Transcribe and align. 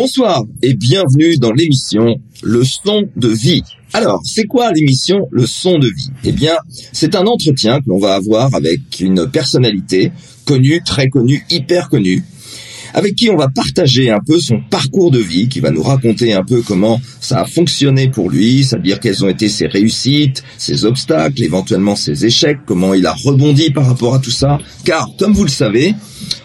Bonsoir 0.00 0.44
et 0.62 0.74
bienvenue 0.74 1.38
dans 1.38 1.50
l'émission 1.50 2.20
Le 2.44 2.62
son 2.62 3.08
de 3.16 3.26
vie. 3.30 3.64
Alors, 3.92 4.20
c'est 4.24 4.44
quoi 4.44 4.70
l'émission 4.70 5.26
Le 5.32 5.44
son 5.44 5.80
de 5.80 5.88
vie? 5.88 6.10
Eh 6.22 6.30
bien, 6.30 6.54
c'est 6.92 7.16
un 7.16 7.26
entretien 7.26 7.80
que 7.80 7.88
l'on 7.88 7.98
va 7.98 8.14
avoir 8.14 8.54
avec 8.54 9.00
une 9.00 9.28
personnalité 9.28 10.12
connue, 10.44 10.82
très 10.86 11.08
connue, 11.08 11.44
hyper 11.50 11.88
connue, 11.88 12.22
avec 12.94 13.16
qui 13.16 13.28
on 13.28 13.34
va 13.34 13.48
partager 13.48 14.08
un 14.08 14.20
peu 14.24 14.38
son 14.38 14.60
parcours 14.70 15.10
de 15.10 15.18
vie, 15.18 15.48
qui 15.48 15.58
va 15.58 15.72
nous 15.72 15.82
raconter 15.82 16.32
un 16.32 16.44
peu 16.44 16.62
comment 16.62 17.00
ça 17.20 17.40
a 17.40 17.44
fonctionné 17.44 18.08
pour 18.08 18.30
lui, 18.30 18.62
c'est-à-dire 18.62 19.00
quelles 19.00 19.24
ont 19.24 19.28
été 19.28 19.48
ses 19.48 19.66
réussites, 19.66 20.44
ses 20.58 20.84
obstacles, 20.84 21.42
éventuellement 21.42 21.96
ses 21.96 22.24
échecs, 22.24 22.60
comment 22.66 22.94
il 22.94 23.04
a 23.04 23.14
rebondi 23.14 23.70
par 23.70 23.86
rapport 23.88 24.14
à 24.14 24.20
tout 24.20 24.30
ça. 24.30 24.58
Car, 24.84 25.08
comme 25.18 25.32
vous 25.32 25.42
le 25.42 25.50
savez, 25.50 25.96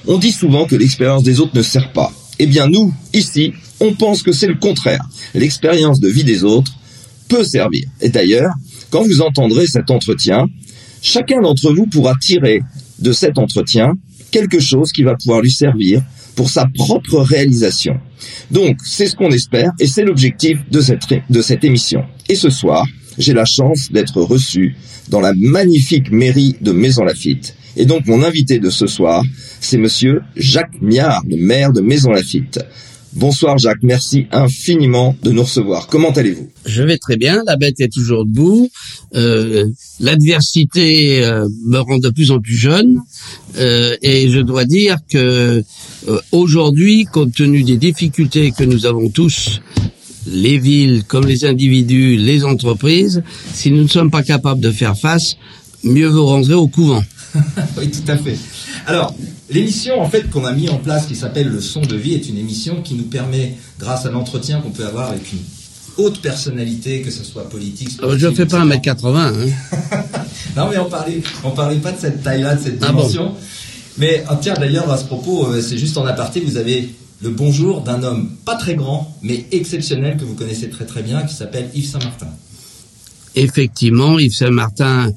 on 0.07 0.17
dit 0.17 0.31
souvent 0.31 0.65
que 0.65 0.75
l'expérience 0.75 1.21
des 1.21 1.39
autres 1.39 1.55
ne 1.55 1.61
sert 1.61 1.91
pas. 1.93 2.11
Eh 2.39 2.45
bien, 2.45 2.67
nous, 2.67 2.93
ici, 3.13 3.53
on 3.79 3.93
pense 3.93 4.23
que 4.23 4.31
c'est 4.31 4.47
le 4.47 4.55
contraire. 4.55 5.03
L'expérience 5.33 5.99
de 5.99 6.09
vie 6.09 6.23
des 6.23 6.43
autres 6.43 6.73
peut 7.27 7.43
servir. 7.43 7.87
Et 8.01 8.09
d'ailleurs, 8.09 8.53
quand 8.89 9.03
vous 9.03 9.21
entendrez 9.21 9.67
cet 9.67 9.91
entretien, 9.91 10.47
chacun 11.01 11.41
d'entre 11.41 11.73
vous 11.73 11.87
pourra 11.87 12.15
tirer 12.19 12.61
de 12.99 13.11
cet 13.11 13.37
entretien 13.37 13.93
quelque 14.31 14.59
chose 14.59 14.91
qui 14.91 15.03
va 15.03 15.15
pouvoir 15.15 15.41
lui 15.41 15.51
servir 15.51 16.01
pour 16.35 16.49
sa 16.49 16.65
propre 16.65 17.19
réalisation. 17.19 17.99
Donc, 18.49 18.77
c'est 18.83 19.05
ce 19.05 19.15
qu'on 19.15 19.29
espère 19.31 19.71
et 19.79 19.87
c'est 19.87 20.03
l'objectif 20.03 20.57
de 20.71 20.81
cette, 20.81 21.03
de 21.29 21.41
cette 21.41 21.63
émission. 21.63 22.03
Et 22.29 22.35
ce 22.35 22.49
soir, 22.49 22.85
j'ai 23.17 23.33
la 23.33 23.45
chance 23.45 23.91
d'être 23.91 24.21
reçu 24.21 24.75
dans 25.09 25.21
la 25.21 25.33
magnifique 25.35 26.11
mairie 26.11 26.55
de 26.61 26.71
Maison 26.71 27.03
Lafitte. 27.03 27.55
Et 27.75 27.85
donc, 27.85 28.05
mon 28.05 28.23
invité 28.23 28.59
de 28.59 28.69
ce 28.69 28.87
soir, 28.87 29.23
c'est 29.59 29.77
monsieur 29.77 30.21
Jacques 30.35 30.81
Miard, 30.81 31.23
le 31.27 31.37
maire 31.37 31.71
de 31.71 31.81
Maison 31.81 32.11
Lafitte. 32.11 32.59
Bonsoir 33.15 33.59
Jacques, 33.59 33.83
merci 33.83 34.25
infiniment 34.31 35.15
de 35.21 35.31
nous 35.31 35.43
recevoir. 35.43 35.85
Comment 35.85 36.09
allez-vous? 36.09 36.49
Je 36.65 36.81
vais 36.81 36.97
très 36.97 37.15
bien, 37.15 37.43
la 37.45 37.57
bête 37.57 37.79
est 37.79 37.93
toujours 37.93 38.25
debout. 38.25 38.69
Euh, 39.13 39.65
L'adversité 39.99 41.23
euh, 41.23 41.47
me 41.67 41.77
rend 41.77 41.99
de 41.99 42.09
plus 42.09 42.31
en 42.31 42.39
plus 42.39 42.55
jeune 42.55 42.99
euh, 43.57 43.95
et 44.01 44.29
je 44.29 44.39
dois 44.39 44.65
dire 44.65 44.97
que 45.07 45.63
euh, 46.07 46.19
aujourd'hui, 46.31 47.05
compte 47.05 47.33
tenu 47.33 47.63
des 47.63 47.77
difficultés 47.77 48.51
que 48.51 48.63
nous 48.63 48.87
avons 48.87 49.09
tous, 49.09 49.61
les 50.25 50.57
villes 50.57 51.03
comme 51.07 51.27
les 51.27 51.45
individus, 51.45 52.17
les 52.17 52.43
entreprises, 52.43 53.21
si 53.53 53.69
nous 53.69 53.83
ne 53.83 53.87
sommes 53.87 54.09
pas 54.09 54.23
capables 54.23 54.61
de 54.61 54.71
faire 54.71 54.97
face, 54.97 55.37
mieux 55.83 56.07
vaut 56.07 56.25
rentrer 56.25 56.55
au 56.55 56.67
couvent. 56.67 57.03
oui, 57.77 57.91
tout 57.91 58.11
à 58.11 58.17
fait. 58.17 58.37
Alors, 58.85 59.15
l'émission 59.49 60.01
en 60.01 60.09
fait 60.09 60.29
qu'on 60.29 60.45
a 60.45 60.53
mis 60.53 60.69
en 60.69 60.77
place, 60.77 61.07
qui 61.07 61.15
s'appelle 61.15 61.49
Le 61.49 61.61
Son 61.61 61.81
de 61.81 61.95
Vie, 61.95 62.13
est 62.13 62.29
une 62.29 62.37
émission 62.37 62.81
qui 62.81 62.95
nous 62.95 63.05
permet, 63.05 63.55
grâce 63.79 64.05
à 64.05 64.11
l'entretien 64.11 64.61
qu'on 64.61 64.71
peut 64.71 64.85
avoir 64.85 65.09
avec 65.09 65.31
une 65.31 65.39
haute 65.97 66.21
personnalité, 66.21 67.01
que 67.01 67.11
ce 67.11 67.23
soit 67.23 67.49
politique, 67.49 67.89
ah, 67.91 67.97
sportive, 67.97 68.19
Je 68.19 68.27
ne 68.27 68.33
fais 68.33 68.45
pas 68.45 68.65
1m80. 68.65 69.17
Hein. 69.17 69.33
non, 70.57 70.69
mais 70.69 70.77
on 70.77 70.89
parlait, 70.89 71.21
on 71.43 71.51
parlait 71.51 71.77
pas 71.77 71.91
de 71.91 71.99
cette 71.99 72.23
taille-là, 72.23 72.55
de 72.55 72.63
cette 72.63 72.79
dimension. 72.79 73.27
Ah 73.27 73.29
bon 73.29 73.37
mais 73.97 74.23
ah, 74.27 74.37
tiens, 74.41 74.55
d'ailleurs, 74.55 74.91
à 74.91 74.97
ce 74.97 75.05
propos, 75.05 75.47
euh, 75.47 75.61
c'est 75.61 75.77
juste 75.77 75.97
en 75.97 76.05
aparté, 76.05 76.39
vous 76.41 76.57
avez 76.57 76.89
le 77.21 77.29
bonjour 77.29 77.81
d'un 77.81 78.03
homme 78.03 78.31
pas 78.43 78.55
très 78.55 78.75
grand, 78.75 79.15
mais 79.21 79.45
exceptionnel, 79.51 80.17
que 80.17 80.25
vous 80.25 80.33
connaissez 80.33 80.69
très 80.69 80.85
très 80.85 81.03
bien, 81.03 81.23
qui 81.23 81.35
s'appelle 81.35 81.69
Yves 81.73 81.89
Saint-Martin. 81.89 82.27
Effectivement, 83.35 84.19
Yves 84.19 84.33
Saint-Martin 84.33 85.11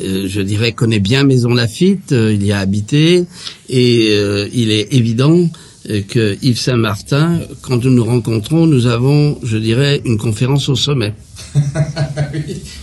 je 0.00 0.40
dirais, 0.40 0.72
connaît 0.72 1.00
bien 1.00 1.24
Maison 1.24 1.54
Lafitte, 1.54 2.12
euh, 2.12 2.32
il 2.32 2.44
y 2.44 2.52
a 2.52 2.58
habité, 2.58 3.26
et 3.68 4.08
euh, 4.10 4.48
il 4.52 4.70
est 4.70 4.92
évident 4.94 5.48
que 6.08 6.36
Yves 6.42 6.58
Saint-Martin, 6.58 7.40
quand 7.62 7.82
nous 7.82 7.90
nous 7.90 8.04
rencontrons, 8.04 8.66
nous 8.66 8.86
avons, 8.86 9.38
je 9.42 9.56
dirais, 9.56 10.02
une 10.04 10.18
conférence 10.18 10.68
au 10.68 10.76
sommet. 10.76 11.14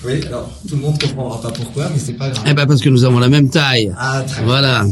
oui, 0.05 0.21
alors 0.25 0.49
tout 0.67 0.75
le 0.75 0.81
monde 0.81 0.99
comprendra 0.99 1.39
pas 1.39 1.51
pourquoi, 1.51 1.89
mais 1.93 1.99
c'est 2.03 2.13
pas 2.13 2.29
grave. 2.29 2.43
Eh 2.47 2.53
ben 2.53 2.65
parce 2.65 2.81
que 2.81 2.89
nous 2.89 3.03
avons 3.03 3.19
la 3.19 3.29
même 3.29 3.49
taille. 3.49 3.93
Ah, 3.97 4.23
très 4.27 4.43
voilà. 4.43 4.85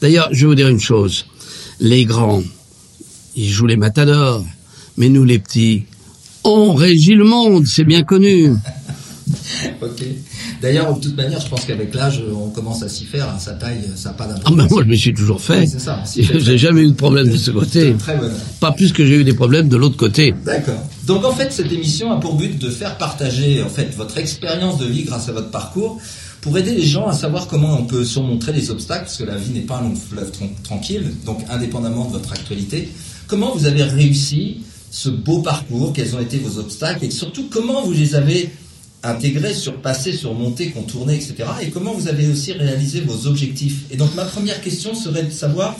D'ailleurs, 0.00 0.28
je 0.32 0.40
vais 0.40 0.46
vous 0.46 0.54
dire 0.54 0.68
une 0.68 0.80
chose. 0.80 1.26
Les 1.80 2.06
grands, 2.06 2.42
ils 3.36 3.50
jouent 3.50 3.66
les 3.66 3.76
matadors, 3.76 4.44
mais 4.96 5.10
nous 5.10 5.24
les 5.24 5.38
petits, 5.38 5.84
on 6.44 6.74
régit 6.74 7.14
le 7.14 7.24
monde, 7.24 7.66
c'est 7.66 7.84
bien 7.84 8.02
connu. 8.02 8.52
ok. 9.82 10.02
D'ailleurs, 10.66 10.96
de 10.96 11.00
toute 11.00 11.16
manière, 11.16 11.40
je 11.40 11.48
pense 11.48 11.64
qu'avec 11.64 11.94
l'âge, 11.94 12.20
on 12.34 12.50
commence 12.50 12.82
à 12.82 12.88
s'y 12.88 13.04
faire. 13.04 13.28
Hein, 13.28 13.38
sa 13.38 13.52
taille, 13.52 13.82
ça 13.94 14.08
n'a 14.08 14.14
pas 14.16 14.26
d'importance. 14.26 14.52
Ah 14.52 14.62
ben 14.62 14.66
moi, 14.68 14.82
je 14.82 14.88
me 14.88 14.96
suis 14.96 15.14
toujours 15.14 15.40
fait. 15.40 15.64
c'est 15.68 15.78
ça. 15.78 16.02
J'ai 16.16 16.58
jamais 16.58 16.82
eu 16.82 16.88
de 16.88 16.96
problème 16.96 17.30
de 17.30 17.36
ce 17.36 17.52
côté. 17.52 17.94
Très. 17.96 18.18
Pas 18.58 18.72
plus 18.72 18.92
que 18.92 19.06
j'ai 19.06 19.14
eu 19.14 19.22
des 19.22 19.34
problèmes 19.34 19.68
de 19.68 19.76
l'autre 19.76 19.96
côté. 19.96 20.34
D'accord. 20.44 20.82
Donc 21.06 21.24
en 21.24 21.32
fait, 21.32 21.52
cette 21.52 21.70
émission 21.70 22.10
a 22.10 22.16
pour 22.16 22.34
but 22.34 22.58
de 22.58 22.68
faire 22.68 22.98
partager 22.98 23.62
en 23.62 23.68
fait 23.68 23.94
votre 23.96 24.18
expérience 24.18 24.78
de 24.78 24.86
vie 24.86 25.04
grâce 25.04 25.28
à 25.28 25.32
votre 25.32 25.50
parcours 25.50 26.00
pour 26.40 26.58
aider 26.58 26.72
les 26.72 26.84
gens 26.84 27.06
à 27.06 27.12
savoir 27.12 27.46
comment 27.46 27.78
on 27.78 27.84
peut 27.84 28.04
surmonter 28.04 28.52
les 28.52 28.72
obstacles, 28.72 29.04
parce 29.04 29.18
que 29.18 29.24
la 29.24 29.36
vie 29.36 29.52
n'est 29.52 29.60
pas 29.60 29.76
un 29.76 29.82
long 29.82 29.94
fleuve 29.94 30.32
tranquille, 30.64 31.12
donc 31.24 31.44
indépendamment 31.48 32.06
de 32.06 32.12
votre 32.12 32.32
actualité. 32.32 32.88
Comment 33.28 33.54
vous 33.54 33.66
avez 33.66 33.84
réussi 33.84 34.62
ce 34.90 35.10
beau 35.10 35.42
parcours, 35.42 35.92
quels 35.92 36.16
ont 36.16 36.20
été 36.20 36.38
vos 36.38 36.58
obstacles, 36.58 37.04
et 37.04 37.10
surtout 37.10 37.48
comment 37.50 37.84
vous 37.84 37.92
les 37.92 38.16
avez 38.16 38.50
intégrer, 39.02 39.54
surpasser, 39.54 40.12
surmonter, 40.12 40.70
contourner, 40.70 41.14
etc. 41.14 41.34
Et 41.62 41.70
comment 41.70 41.92
vous 41.92 42.08
avez 42.08 42.28
aussi 42.28 42.52
réalisé 42.52 43.00
vos 43.00 43.26
objectifs? 43.26 43.84
Et 43.90 43.96
donc 43.96 44.14
ma 44.14 44.24
première 44.24 44.60
question 44.60 44.94
serait 44.94 45.24
de 45.24 45.30
savoir, 45.30 45.76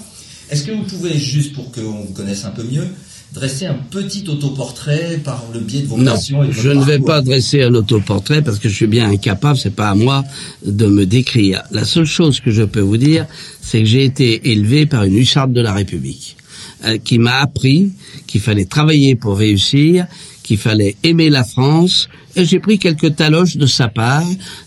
est-ce 0.50 0.64
que 0.64 0.72
vous 0.72 0.84
pouvez, 0.84 1.18
juste 1.18 1.52
pour 1.52 1.72
qu'on 1.72 2.04
vous 2.04 2.12
connaisse 2.12 2.44
un 2.44 2.50
peu 2.50 2.62
mieux, 2.62 2.86
dresser 3.32 3.66
un 3.66 3.74
petit 3.74 4.24
autoportrait 4.28 5.20
par 5.22 5.44
le 5.52 5.60
biais 5.60 5.82
de 5.82 5.86
vos 5.86 5.98
non, 5.98 6.14
et 6.14 6.52
je 6.52 6.70
ne 6.70 6.84
vais 6.84 6.98
pas 7.00 7.20
dresser 7.20 7.62
un 7.62 7.74
autoportrait 7.74 8.42
parce 8.42 8.58
que 8.58 8.68
je 8.68 8.74
suis 8.74 8.86
bien 8.86 9.10
incapable, 9.10 9.58
c'est 9.58 9.74
pas 9.74 9.90
à 9.90 9.94
moi 9.94 10.24
de 10.64 10.86
me 10.86 11.04
décrire. 11.04 11.62
La 11.70 11.84
seule 11.84 12.06
chose 12.06 12.40
que 12.40 12.50
je 12.50 12.62
peux 12.62 12.80
vous 12.80 12.96
dire, 12.96 13.26
c'est 13.60 13.80
que 13.80 13.84
j'ai 13.84 14.04
été 14.04 14.52
élevé 14.52 14.86
par 14.86 15.04
une 15.04 15.16
hussarde 15.16 15.52
de 15.52 15.60
la 15.60 15.74
République 15.74 16.36
euh, 16.84 16.98
qui 16.98 17.18
m'a 17.18 17.40
appris 17.40 17.92
qu'il 18.26 18.40
fallait 18.40 18.64
travailler 18.64 19.16
pour 19.16 19.36
réussir, 19.36 20.06
qu'il 20.46 20.58
fallait 20.58 20.94
aimer 21.02 21.28
la 21.28 21.42
France, 21.42 22.08
et 22.36 22.44
j'ai 22.44 22.60
pris 22.60 22.78
quelques 22.78 23.16
taloches 23.16 23.56
de 23.56 23.66
sa 23.66 23.88
part, 23.88 24.26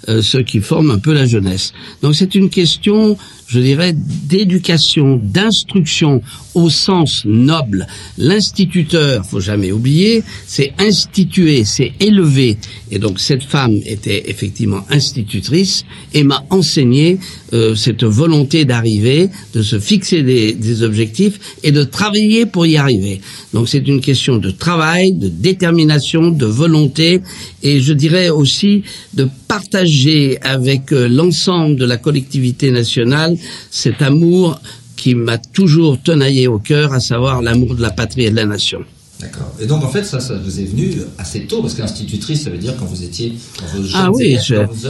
euh, 0.10 0.22
ce 0.22 0.40
qui 0.40 0.60
forme 0.60 0.92
un 0.92 1.00
peu 1.00 1.14
la 1.14 1.26
jeunesse. 1.26 1.72
Donc 2.02 2.16
c'est 2.16 2.34
une 2.36 2.50
question, 2.50 3.16
je 3.48 3.60
dirais, 3.60 3.94
d'éducation, 3.96 5.22
d'instruction 5.24 6.22
au 6.56 6.70
sens 6.70 7.24
noble. 7.26 7.86
L'instituteur, 8.18 9.24
faut 9.24 9.40
jamais 9.40 9.72
oublier, 9.72 10.24
c'est 10.48 10.74
instituer, 10.80 11.64
c'est 11.64 11.94
élever. 12.00 12.58
Et 12.92 12.98
donc 12.98 13.20
cette 13.20 13.44
femme 13.44 13.80
était 13.86 14.30
effectivement 14.30 14.84
institutrice 14.90 15.86
et 16.14 16.24
m'a 16.24 16.44
enseigné 16.50 17.20
euh, 17.54 17.76
cette 17.76 18.04
volonté 18.04 18.66
d'arriver, 18.66 19.30
de 19.54 19.62
se 19.62 19.80
fixer 19.80 20.24
des, 20.24 20.54
des 20.54 20.82
objectifs 20.82 21.40
et 21.64 21.72
de 21.72 21.84
travailler 21.84 22.48
pour 22.48 22.66
y 22.66 22.78
arriver. 22.78 23.22
Donc 23.54 23.70
c'est 23.70 23.88
une 23.88 24.02
question 24.02 24.38
de 24.38 24.50
travail, 24.50 25.14
de 25.14 25.30
détermination, 25.30 25.69
de 25.72 26.46
volonté 26.46 27.22
et 27.64 27.82
je 27.82 27.94
dirais 27.94 28.30
aussi 28.30 28.84
de 29.14 29.28
partager 29.48 30.40
avec 30.42 30.92
euh, 30.92 31.08
l'ensemble 31.08 31.76
de 31.76 31.86
la 31.86 31.98
collectivité 31.98 32.72
nationale 32.72 33.38
cet 33.72 34.02
amour 34.02 34.60
qui 34.96 35.16
m'a 35.16 35.38
toujours 35.38 35.98
tenaillé 36.02 36.48
au 36.48 36.60
cœur, 36.60 36.94
à 36.94 37.00
savoir 37.00 37.42
l'amour 37.42 37.76
de 37.76 37.82
la 37.82 37.92
patrie 37.92 38.26
et 38.26 38.32
de 38.32 38.36
la 38.36 38.46
nation. 38.46 38.80
D'accord. 39.22 39.54
Et 39.60 39.66
donc 39.66 39.84
en 39.84 39.90
fait 39.90 40.06
ça, 40.06 40.22
ça 40.22 40.36
vous 40.36 40.60
est 40.62 40.64
venu 40.64 40.94
assez 41.18 41.42
tôt 41.42 41.62
parce 41.62 41.74
qu'institutrice, 41.74 42.44
ça 42.44 42.50
veut 42.50 42.58
dire 42.58 42.76
quand 42.80 42.86
vous 42.86 43.04
étiez 43.04 43.34
dans 43.60 43.78
vos 43.78 43.84
jeunes, 43.84 44.02
ah 44.02 44.12
oui, 44.14 44.38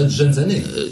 jeunes 0.07 0.37
années. 0.37 0.61
Euh, 0.77 0.87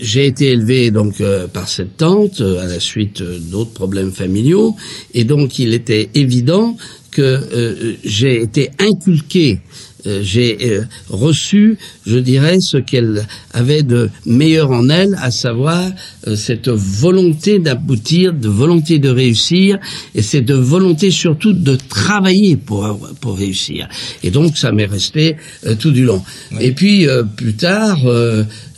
j'ai 0.00 0.26
été 0.26 0.50
élevé 0.50 0.90
donc 0.90 1.20
euh, 1.22 1.46
par 1.46 1.68
cette 1.68 1.96
tante 1.96 2.42
à 2.42 2.66
la 2.66 2.80
suite 2.80 3.22
d'autres 3.22 3.72
problèmes 3.72 4.12
familiaux 4.12 4.76
et 5.14 5.24
donc 5.24 5.58
il 5.58 5.72
était 5.72 6.10
évident 6.14 6.76
que 7.12 7.96
j'ai 8.04 8.42
été 8.42 8.70
inculqué 8.78 9.60
euh, 10.06 10.20
j'ai 10.22 10.58
euh, 10.62 10.84
reçu, 11.08 11.78
je 12.06 12.18
dirais, 12.18 12.60
ce 12.60 12.76
qu'elle 12.76 13.24
avait 13.52 13.82
de 13.82 14.10
meilleur 14.26 14.70
en 14.70 14.88
elle, 14.88 15.16
à 15.20 15.30
savoir 15.30 15.90
euh, 16.26 16.34
cette 16.34 16.68
volonté 16.68 17.58
d'aboutir, 17.60 18.32
de 18.32 18.48
volonté 18.48 18.98
de 18.98 19.10
réussir, 19.10 19.78
et 20.14 20.22
cette 20.22 20.50
volonté 20.50 21.10
surtout 21.10 21.52
de 21.52 21.76
travailler 21.76 22.56
pour 22.56 22.98
pour 23.20 23.38
réussir. 23.38 23.88
Et 24.24 24.30
donc 24.30 24.56
ça 24.56 24.72
m'est 24.72 24.86
resté 24.86 25.36
tout 25.78 25.90
du 25.90 26.04
long. 26.04 26.22
Et 26.60 26.72
puis 26.72 27.06
plus 27.36 27.54
tard, 27.54 28.00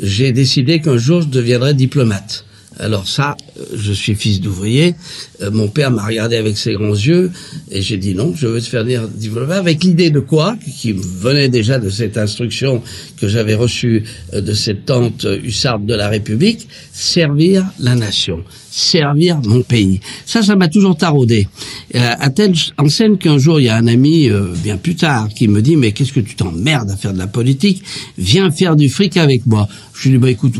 j'ai 0.00 0.32
décidé 0.32 0.80
qu'un 0.80 0.98
jour 0.98 1.22
je 1.22 1.28
deviendrais 1.28 1.74
diplomate. 1.74 2.44
Alors 2.78 3.06
ça, 3.06 3.36
euh, 3.58 3.64
je 3.74 3.92
suis 3.92 4.14
fils 4.14 4.40
d'ouvrier. 4.40 4.94
Euh, 5.40 5.50
mon 5.50 5.68
père 5.68 5.90
m'a 5.90 6.04
regardé 6.04 6.36
avec 6.36 6.56
ses 6.58 6.72
grands 6.74 6.94
yeux 6.94 7.30
et 7.70 7.82
j'ai 7.82 7.96
dit 7.96 8.14
non, 8.14 8.34
je 8.34 8.46
veux 8.46 8.60
te 8.60 8.66
faire 8.66 8.84
dire. 8.84 9.08
Avec 9.50 9.84
l'idée 9.84 10.10
de 10.10 10.20
quoi? 10.20 10.56
Qui 10.80 10.92
venait 10.92 11.48
déjà 11.48 11.78
de 11.78 11.88
cette 11.88 12.18
instruction 12.18 12.82
que 13.20 13.28
j'avais 13.28 13.54
reçue 13.54 14.04
euh, 14.32 14.40
de 14.40 14.52
cette 14.52 14.86
tante 14.86 15.26
hussarde 15.42 15.86
de 15.86 15.94
la 15.94 16.08
République, 16.08 16.68
servir 16.92 17.64
la 17.78 17.94
nation, 17.94 18.42
servir 18.70 19.40
mon 19.44 19.62
pays. 19.62 20.00
Ça, 20.26 20.42
ça 20.42 20.56
m'a 20.56 20.68
toujours 20.68 20.96
taraudé. 20.96 21.48
à 21.94 22.30
telle 22.30 22.54
enseigne 22.78 23.16
qu'un 23.16 23.38
jour, 23.38 23.60
il 23.60 23.64
y 23.64 23.68
a 23.68 23.76
un 23.76 23.86
ami, 23.86 24.30
bien 24.62 24.76
plus 24.76 24.96
tard, 24.96 25.28
qui 25.28 25.48
me 25.48 25.62
dit, 25.62 25.76
mais 25.76 25.92
qu'est-ce 25.92 26.12
que 26.12 26.20
tu 26.20 26.34
t'emmerdes 26.34 26.90
à 26.90 26.96
faire 26.96 27.12
de 27.12 27.18
la 27.18 27.26
politique? 27.26 27.82
Viens 28.18 28.50
faire 28.50 28.76
du 28.76 28.88
fric 28.88 29.16
avec 29.16 29.46
moi. 29.46 29.68
Je 29.94 30.08
lui 30.08 30.16
dis, 30.16 30.18
bah 30.18 30.30
écoute, 30.30 30.54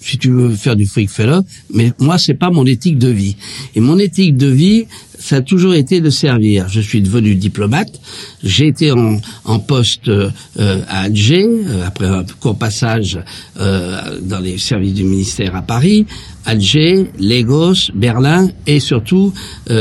si 0.00 0.18
tu 0.18 0.30
veux 0.30 0.50
faire 0.50 0.76
du 0.76 0.86
fric, 0.86 1.10
fais-le. 1.10 1.42
Mais 1.72 1.92
moi, 1.98 2.18
c'est 2.18 2.34
pas 2.34 2.50
mon 2.50 2.64
éthique 2.64 2.98
de 2.98 3.08
vie. 3.08 3.36
Et 3.74 3.80
mon 3.80 3.98
éthique 3.98 4.36
de 4.36 4.46
vie, 4.46 4.86
ça 5.18 5.36
a 5.36 5.40
toujours 5.42 5.74
été 5.74 6.00
de 6.00 6.08
servir. 6.08 6.68
Je 6.68 6.80
suis 6.80 7.02
devenu 7.02 7.34
diplomate. 7.34 8.00
J'ai 8.42 8.68
été 8.68 8.90
en, 8.90 9.20
en 9.44 9.58
poste 9.58 10.08
euh, 10.08 10.30
à 10.56 11.02
Alger, 11.02 11.46
euh, 11.46 11.86
après 11.86 12.06
un 12.06 12.24
court 12.40 12.56
passage 12.56 13.20
euh, 13.58 14.18
dans 14.22 14.40
les 14.40 14.56
services 14.56 14.94
du 14.94 15.04
ministère 15.04 15.54
à 15.54 15.62
Paris, 15.62 16.06
Alger, 16.46 17.10
Lagos, 17.18 17.92
Berlin 17.94 18.48
et 18.66 18.80
surtout 18.80 19.34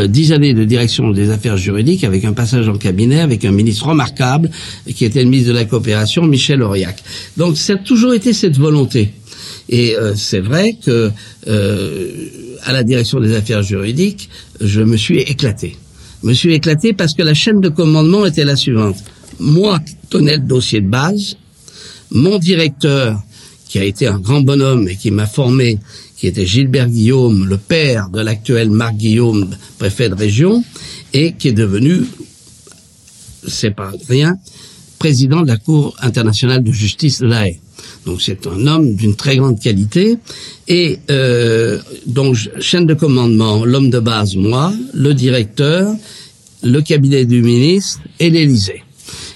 dix 0.07 0.33
années 0.33 0.53
de 0.53 0.65
direction 0.65 1.09
des 1.11 1.29
affaires 1.31 1.55
juridiques 1.55 2.03
avec 2.03 2.25
un 2.25 2.33
passage 2.33 2.67
en 2.67 2.77
cabinet 2.77 3.21
avec 3.21 3.45
un 3.45 3.51
ministre 3.51 3.87
remarquable 3.87 4.51
qui 4.93 5.05
était 5.05 5.23
le 5.23 5.29
ministre 5.29 5.53
de 5.53 5.57
la 5.57 5.63
coopération, 5.63 6.27
Michel 6.27 6.61
Aurillac. 6.61 7.01
Donc 7.37 7.57
ça 7.57 7.73
a 7.73 7.75
toujours 7.77 8.13
été 8.13 8.33
cette 8.33 8.57
volonté 8.57 9.13
et 9.69 9.95
euh, 9.95 10.15
c'est 10.15 10.39
vrai 10.39 10.75
que 10.83 11.11
euh, 11.47 12.11
à 12.63 12.73
la 12.73 12.83
direction 12.83 13.19
des 13.19 13.35
affaires 13.35 13.61
juridiques, 13.61 14.29
je 14.59 14.81
me 14.81 14.97
suis 14.97 15.19
éclaté. 15.19 15.77
Je 16.23 16.27
me 16.27 16.33
suis 16.33 16.53
éclaté 16.53 16.93
parce 16.93 17.13
que 17.13 17.21
la 17.21 17.35
chaîne 17.35 17.61
de 17.61 17.69
commandement 17.69 18.25
était 18.25 18.43
la 18.45 18.55
suivante. 18.55 18.97
Moi 19.39 19.79
tenais 20.09 20.37
le 20.37 20.43
dossier 20.43 20.81
de 20.81 20.87
base, 20.87 21.37
mon 22.09 22.39
directeur, 22.39 23.21
qui 23.67 23.77
a 23.77 23.83
été 23.83 24.07
un 24.07 24.17
grand 24.17 24.41
bonhomme 24.41 24.89
et 24.89 24.95
qui 24.95 25.11
m'a 25.11 25.27
formé, 25.27 25.77
qui 26.17 26.25
était 26.25 26.47
Gilbert 26.47 26.89
Guillaume, 26.89 27.47
le 27.47 27.57
père 27.57 28.09
de 28.09 28.19
l'actuel 28.19 28.71
Marc 28.71 28.95
Guillaume, 28.95 29.55
préfet 29.77 30.09
de 30.09 30.15
région, 30.15 30.63
et 31.13 31.33
qui 31.33 31.49
est 31.49 31.53
devenu, 31.53 32.01
c'est 33.47 33.75
pas 33.75 33.91
rien, 34.09 34.35
président 34.99 35.41
de 35.41 35.47
la 35.47 35.57
Cour 35.57 35.95
internationale 36.01 36.63
de 36.63 36.71
justice 36.71 37.19
de 37.21 37.27
la 37.27 37.47
Haye. 37.47 37.59
Donc 38.05 38.21
c'est 38.21 38.45
un 38.47 38.67
homme 38.67 38.95
d'une 38.95 39.15
très 39.15 39.37
grande 39.37 39.59
qualité. 39.59 40.17
Et 40.67 40.99
euh, 41.09 41.79
donc 42.05 42.35
chaîne 42.59 42.85
de 42.85 42.93
commandement, 42.93 43.65
l'homme 43.65 43.89
de 43.89 43.99
base, 43.99 44.35
moi, 44.35 44.73
le 44.93 45.13
directeur, 45.13 45.95
le 46.63 46.81
cabinet 46.81 47.25
du 47.25 47.41
ministre 47.41 48.01
et 48.19 48.29
l'Élysée. 48.29 48.83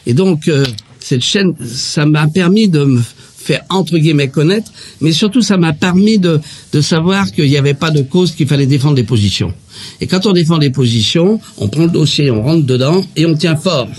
Et 0.06 0.14
donc 0.14 0.48
euh, 0.48 0.66
cette 1.00 1.22
chaîne, 1.24 1.56
ça 1.66 2.06
m'a 2.06 2.28
permis 2.28 2.68
de 2.68 2.84
me 2.84 3.02
faire 3.38 3.64
entre 3.70 3.98
guillemets 3.98 4.30
connaître, 4.30 4.72
mais 5.02 5.12
surtout 5.12 5.42
ça 5.42 5.58
m'a 5.58 5.74
permis 5.74 6.18
de, 6.18 6.40
de 6.72 6.82
savoir 6.82 7.32
qu'il 7.32 7.50
n'y 7.50 7.58
avait 7.58 7.74
pas 7.74 7.92
de 7.92 8.02
cause 8.02 8.32
qu'il 8.32 8.48
fallait 8.48 8.66
défendre 8.66 8.96
des 8.96 9.04
positions. 9.04 9.54
Et 10.00 10.08
quand 10.08 10.26
on 10.26 10.34
défend 10.34 10.58
des 10.58 10.70
positions, 10.70 11.40
on 11.58 11.68
prend 11.68 11.84
le 11.84 11.92
dossier, 11.92 12.32
on 12.32 12.42
rentre 12.42 12.66
dedans 12.66 13.04
et 13.16 13.26
on 13.26 13.36
tient 13.36 13.58
fort. 13.58 13.90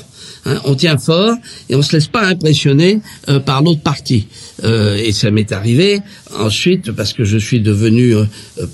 Hein, 0.47 0.61
on 0.65 0.75
tient 0.75 0.99
fort 0.99 1.37
et 1.71 1.75
on 1.75 1.81
se 1.81 1.93
laisse 1.93 2.09
pas 2.09 2.27
impressionner 2.27 3.01
euh, 3.29 3.41
par 3.41 3.63
l'autre 3.63 3.81
partie. 3.81 4.27
Euh, 4.63 4.97
et 4.97 5.13
ça 5.13 5.31
m'est 5.31 5.53
arrivé 5.53 6.01
ensuite 6.39 6.93
parce 6.93 7.15
que 7.15 7.25
je 7.25 7.39
suis 7.39 7.61
devenu 7.61 8.15
euh, 8.15 8.25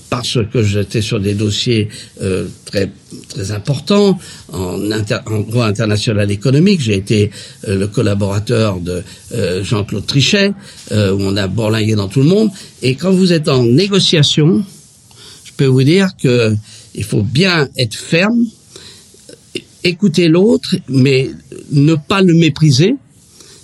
parce 0.09 0.39
que 0.53 0.63
j'étais 0.65 1.01
sur 1.01 1.21
des 1.21 1.35
dossiers 1.35 1.89
très 2.65 2.91
très 3.29 3.51
importants 3.51 4.19
en, 4.53 4.79
en 5.27 5.41
droit 5.41 5.67
international 5.67 6.31
économique. 6.31 6.81
J'ai 6.81 6.97
été 6.97 7.31
le 7.67 7.87
collaborateur 7.87 8.79
de 8.81 9.03
Jean-Claude 9.63 10.07
Trichet 10.07 10.53
où 10.91 10.95
on 10.95 11.37
a 11.37 11.47
bourlingué 11.49 11.95
dans 11.95 12.09
tout 12.09 12.21
le 12.21 12.29
monde. 12.29 12.51
Et 12.83 12.95
quand 12.95 13.11
vous 13.11 13.33
êtes 13.33 13.49
en 13.49 13.65
négociation, 13.65 14.65
je 15.45 15.53
peux 15.57 15.67
vous 15.67 15.83
dire 15.83 16.09
que 16.23 16.55
il 16.95 17.05
faut 17.05 17.23
bien 17.23 17.69
être 17.77 17.95
ferme 17.95 18.45
écouter 19.85 20.29
l'autre, 20.29 20.77
mais 20.89 21.31
ne 21.73 21.95
pas 21.95 22.23
le 22.23 22.35
mépriser, 22.35 22.97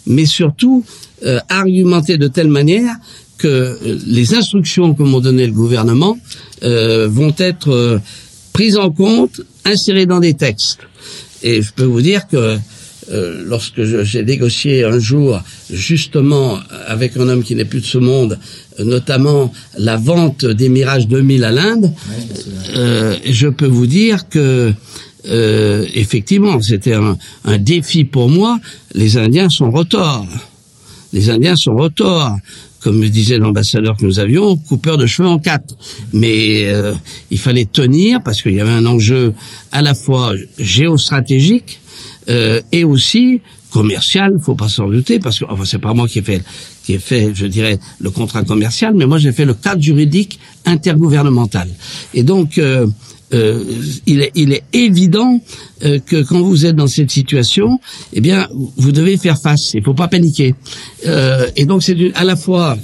mais 0.06 0.26
surtout 0.26 0.84
euh, 1.24 1.38
argumenter 1.48 2.18
de 2.18 2.28
telle 2.28 2.48
manière 2.48 2.94
que 3.38 3.48
euh, 3.48 3.98
les 4.06 4.34
instructions 4.34 4.94
que 4.94 5.02
m'ont 5.02 5.20
donné 5.20 5.46
le 5.46 5.52
gouvernement 5.52 6.18
euh, 6.62 7.08
vont 7.08 7.34
être 7.38 8.00
prises 8.52 8.76
en 8.76 8.90
compte, 8.90 9.40
insérées 9.64 10.06
dans 10.06 10.20
des 10.20 10.34
textes. 10.34 10.80
Et 11.42 11.62
je 11.62 11.72
peux 11.72 11.84
vous 11.84 12.02
dire 12.02 12.26
que 12.28 12.58
lorsque 13.46 13.84
j'ai 13.84 14.24
négocié 14.24 14.82
un 14.82 14.98
jour 14.98 15.40
justement 15.72 16.58
avec 16.88 17.16
un 17.16 17.28
homme 17.28 17.44
qui 17.44 17.54
n'est 17.54 17.64
plus 17.64 17.80
de 17.80 17.86
ce 17.86 17.98
monde, 17.98 18.36
notamment 18.80 19.52
la 19.78 19.96
vente 19.96 20.44
des 20.44 20.68
Mirage 20.68 21.06
2000 21.06 21.44
à 21.44 21.52
l'Inde, 21.52 21.92
je 22.74 23.48
peux 23.48 23.66
vous 23.66 23.86
dire 23.86 24.28
que 24.28 24.72
euh, 25.28 25.86
effectivement, 25.94 26.60
c'était 26.60 26.94
un, 26.94 27.16
défi 27.58 28.04
pour 28.04 28.28
moi. 28.28 28.58
Les 28.94 29.16
Indiens 29.16 29.48
sont 29.48 29.70
retors. 29.70 30.26
Les 31.12 31.30
Indiens 31.30 31.56
sont 31.56 31.74
retors. 31.74 32.36
Comme 32.80 32.98
me 32.98 33.08
disait 33.08 33.38
l'ambassadeur 33.38 33.96
que 33.96 34.04
nous 34.06 34.20
avions, 34.20 34.56
coupeur 34.56 34.96
de 34.96 35.06
cheveux 35.06 35.28
en 35.28 35.40
quatre. 35.40 35.74
Mais 36.12 36.66
euh, 36.66 36.94
il 37.32 37.38
fallait 37.38 37.64
tenir 37.64 38.22
parce 38.22 38.42
qu'il 38.42 38.54
y 38.54 38.60
avait 38.60 38.70
un 38.70 38.86
enjeu 38.86 39.34
à 39.72 39.82
la 39.82 39.94
fois 39.94 40.34
géostratégique 40.58 41.80
euh, 42.28 42.60
et 42.70 42.84
aussi 42.84 43.40
commercial, 43.70 44.38
faut 44.40 44.54
pas 44.54 44.68
s'en 44.68 44.88
douter, 44.88 45.18
parce 45.18 45.38
que 45.38 45.44
enfin, 45.48 45.64
c'est 45.66 45.78
pas 45.78 45.92
moi 45.92 46.08
qui 46.08 46.20
ai 46.20 46.22
fait 46.22 46.42
qui 46.84 46.94
ai 46.94 46.98
fait, 46.98 47.32
je 47.34 47.46
dirais, 47.46 47.78
le 47.98 48.10
contrat 48.10 48.44
commercial, 48.44 48.94
mais 48.94 49.06
moi 49.06 49.18
j'ai 49.18 49.32
fait 49.32 49.44
le 49.44 49.54
cadre 49.54 49.82
juridique 49.82 50.38
intergouvernemental. 50.64 51.68
Et 52.14 52.22
donc 52.22 52.58
euh, 52.58 52.86
euh, 53.34 53.64
il, 54.06 54.20
est, 54.20 54.30
il, 54.34 54.52
est, 54.52 54.62
évident 54.72 55.40
euh, 55.84 55.98
que 55.98 56.22
quand 56.22 56.40
vous 56.40 56.64
êtes 56.64 56.76
dans 56.76 56.86
cette 56.86 57.10
situation, 57.10 57.80
eh 58.12 58.20
bien, 58.20 58.48
vous 58.76 58.92
devez 58.92 59.16
faire 59.16 59.38
face. 59.38 59.74
Il 59.74 59.82
faut 59.82 59.94
pas 59.94 60.08
paniquer. 60.08 60.54
Euh, 61.06 61.48
et 61.56 61.64
donc, 61.64 61.82
c'est 61.82 61.96
à 62.14 62.24
la 62.24 62.36
fois 62.36 62.78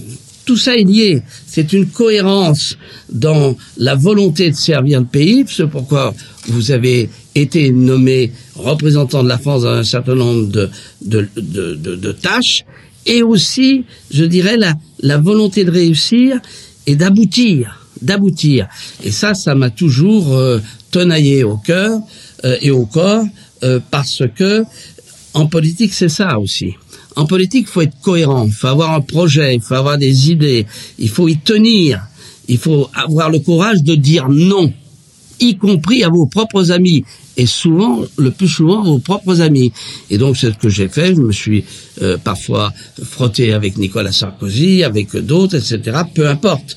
tout 0.44 0.56
ça 0.56 0.74
est 0.74 0.82
lié. 0.82 1.22
C'est 1.46 1.72
une 1.72 1.86
cohérence 1.86 2.76
dans 3.10 3.56
la 3.76 3.94
volonté 3.94 4.50
de 4.50 4.56
servir 4.56 5.00
le 5.00 5.06
pays. 5.06 5.44
C'est 5.46 5.68
pourquoi 5.68 6.14
vous 6.48 6.72
avez 6.72 7.08
été 7.34 7.70
nommé 7.70 8.32
représentant 8.56 9.22
de 9.22 9.28
la 9.28 9.38
France 9.38 9.62
dans 9.62 9.68
un 9.68 9.84
certain 9.84 10.16
nombre 10.16 10.48
de, 10.48 10.68
de, 11.02 11.28
de, 11.36 11.74
de, 11.76 11.94
de 11.94 12.12
tâches. 12.12 12.64
Et 13.06 13.22
aussi, 13.22 13.84
je 14.12 14.24
dirais, 14.24 14.56
la, 14.56 14.74
la 15.00 15.18
volonté 15.18 15.64
de 15.64 15.70
réussir 15.70 16.40
et 16.86 16.96
d'aboutir 16.96 17.81
d'aboutir. 18.02 18.68
Et 19.02 19.10
ça, 19.10 19.34
ça 19.34 19.54
m'a 19.54 19.70
toujours 19.70 20.34
euh, 20.34 20.60
tenaillé 20.90 21.44
au 21.44 21.56
cœur 21.56 22.00
euh, 22.44 22.56
et 22.60 22.70
au 22.70 22.86
corps 22.86 23.24
euh, 23.62 23.80
parce 23.90 24.22
que 24.34 24.64
en 25.34 25.46
politique, 25.46 25.94
c'est 25.94 26.10
ça 26.10 26.38
aussi. 26.38 26.74
En 27.16 27.26
politique, 27.26 27.66
il 27.68 27.72
faut 27.72 27.80
être 27.80 27.98
cohérent, 28.02 28.44
il 28.46 28.52
faut 28.52 28.66
avoir 28.66 28.92
un 28.92 29.00
projet, 29.00 29.54
il 29.54 29.62
faut 29.62 29.74
avoir 29.74 29.96
des 29.96 30.30
idées, 30.30 30.66
il 30.98 31.08
faut 31.08 31.28
y 31.28 31.38
tenir, 31.38 32.02
il 32.48 32.58
faut 32.58 32.90
avoir 32.94 33.30
le 33.30 33.38
courage 33.38 33.82
de 33.82 33.94
dire 33.94 34.28
non, 34.28 34.72
y 35.40 35.56
compris 35.56 36.04
à 36.04 36.10
vos 36.10 36.26
propres 36.26 36.70
amis 36.70 37.04
et 37.38 37.46
souvent, 37.46 38.02
le 38.18 38.30
plus 38.30 38.48
souvent, 38.48 38.82
vos 38.82 38.98
propres 38.98 39.40
amis. 39.40 39.72
Et 40.10 40.18
donc, 40.18 40.36
c'est 40.36 40.52
ce 40.52 40.58
que 40.58 40.68
j'ai 40.68 40.88
fait. 40.88 41.14
Je 41.14 41.20
me 41.20 41.32
suis 41.32 41.64
parfois 42.24 42.74
frotté 43.02 43.54
avec 43.54 43.78
Nicolas 43.78 44.12
Sarkozy, 44.12 44.84
avec 44.84 45.16
d'autres, 45.16 45.56
etc. 45.56 46.02
Peu 46.14 46.28
importe 46.28 46.76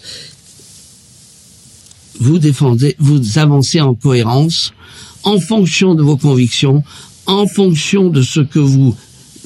vous 2.20 2.40
défendez, 2.40 2.96
vous 3.00 3.38
avancez 3.38 3.82
en 3.82 3.94
cohérence, 3.94 4.74
en 5.24 5.40
fonction 5.40 5.96
de 5.96 6.04
vos 6.04 6.18
convictions, 6.18 6.84
en 7.26 7.48
fonction 7.48 8.10
de 8.10 8.22
ce 8.22 8.40
que 8.40 8.60
vous 8.60 8.96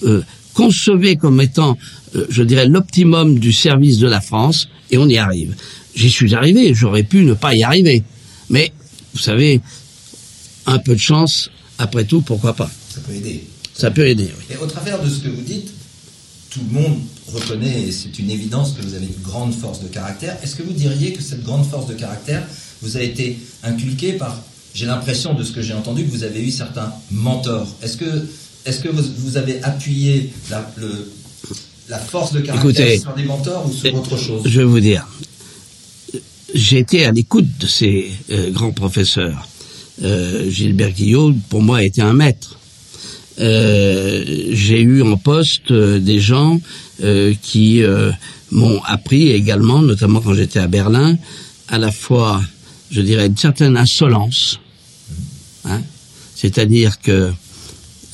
euh, 0.04 0.22
concevez 0.54 1.16
comme 1.16 1.40
étant, 1.42 1.78
euh, 2.16 2.26
je 2.30 2.44
dirais, 2.44 2.68
l'optimum 2.68 3.40
du 3.40 3.54
service 3.54 3.98
de 3.98 4.08
la 4.08 4.22
France, 4.22 4.70
et 4.92 4.98
on 4.98 5.08
y 5.08 5.18
arrive. 5.18 5.56
J'y 5.96 6.10
suis 6.10 6.36
arrivé, 6.36 6.74
j'aurais 6.74 7.04
pu 7.04 7.24
ne 7.24 7.34
pas 7.34 7.56
y 7.56 7.64
arriver. 7.64 8.04
Mais, 8.50 8.72
vous 9.14 9.20
savez, 9.20 9.62
un 10.66 10.80
peu 10.80 10.94
de 10.94 11.00
chance, 11.00 11.50
après 11.78 12.06
tout, 12.06 12.22
pourquoi 12.22 12.54
pas 12.54 12.70
Ça 12.90 13.02
peut 13.02 13.14
aider. 13.14 13.44
Ça 13.74 13.92
peut 13.92 14.08
aider, 14.08 14.30
oui. 14.38 14.56
Et 14.56 14.58
au 14.58 14.68
travers 14.68 15.02
de 15.02 15.10
ce 15.10 15.20
que 15.20 15.30
vous 15.30 15.42
dites, 15.42 15.72
tout 16.50 16.60
le 16.72 16.80
monde 16.80 17.00
reconnaît, 17.30 17.84
et 17.84 17.92
c'est 17.92 18.20
une 18.20 18.30
évidence, 18.30 18.74
que 18.74 18.82
vous 18.82 18.94
avez 18.94 19.06
une 19.06 19.24
grande 19.24 19.54
force 19.54 19.82
de 19.82 19.88
caractère. 19.88 20.38
Est-ce 20.44 20.56
que 20.56 20.64
vous 20.64 20.74
diriez 20.74 21.14
que 21.14 21.22
cette 21.22 21.44
grande 21.44 21.66
force 21.66 21.88
de 21.88 21.94
caractère 21.94 22.44
vous 22.82 22.98
a 22.98 23.02
été 23.02 23.38
inculquée 23.64 24.14
par, 24.14 24.42
j'ai 24.74 24.86
l'impression 24.86 25.34
de 25.34 25.44
ce 25.44 25.52
que 25.52 25.62
j'ai 25.62 25.74
entendu, 25.74 26.06
que 26.06 26.12
vous 26.12 26.24
avez 26.24 26.42
eu 26.42 26.52
certains 26.52 26.94
mentors? 27.12 27.68
Est-ce 27.82 27.98
que, 27.98 28.28
est 28.66 28.82
que 28.82 28.90
vous, 28.90 29.38
avez 29.38 29.62
appuyé 29.64 30.32
la, 30.50 30.72
la 31.90 32.00
force 32.00 32.34
de 32.34 32.42
caractère 32.42 33.02
sur 33.02 33.14
des 33.16 33.24
mentors 33.24 33.68
ou 33.68 33.74
sur 33.74 33.94
autre 33.96 34.18
chose? 34.18 34.44
Je 34.46 34.60
vais 34.60 34.66
vous 34.66 34.80
dire, 34.80 35.08
j'ai 36.54 36.80
été 36.80 37.06
à 37.06 37.12
l'écoute 37.12 37.58
de 37.60 37.68
ces 37.68 38.12
euh, 38.32 38.52
grands 38.52 38.72
professeurs. 38.72 39.48
Euh, 40.02 40.50
Gilbert 40.50 40.92
Guillot, 40.92 41.34
pour 41.50 41.62
moi, 41.62 41.80
a 41.80 41.84
été 41.84 42.02
un 42.02 42.14
maître. 42.14 42.59
Euh, 43.40 44.24
j'ai 44.52 44.82
eu 44.82 45.02
en 45.02 45.18
poste 45.18 45.72
des 45.72 46.20
gens 46.20 46.60
qui 47.42 47.82
m'ont 48.52 48.82
appris 48.84 49.30
également, 49.32 49.82
notamment 49.82 50.22
quand 50.22 50.34
j'étais 50.34 50.60
à 50.60 50.68
Berlin, 50.68 51.18
à 51.68 51.78
la 51.78 51.92
fois, 51.92 52.42
je 52.92 53.02
dirais, 53.02 53.28
une 53.28 53.38
certaine 53.38 53.78
insolence. 53.78 54.60
Hein 55.66 55.82
C'est-à-dire 56.36 57.00
que 57.00 57.32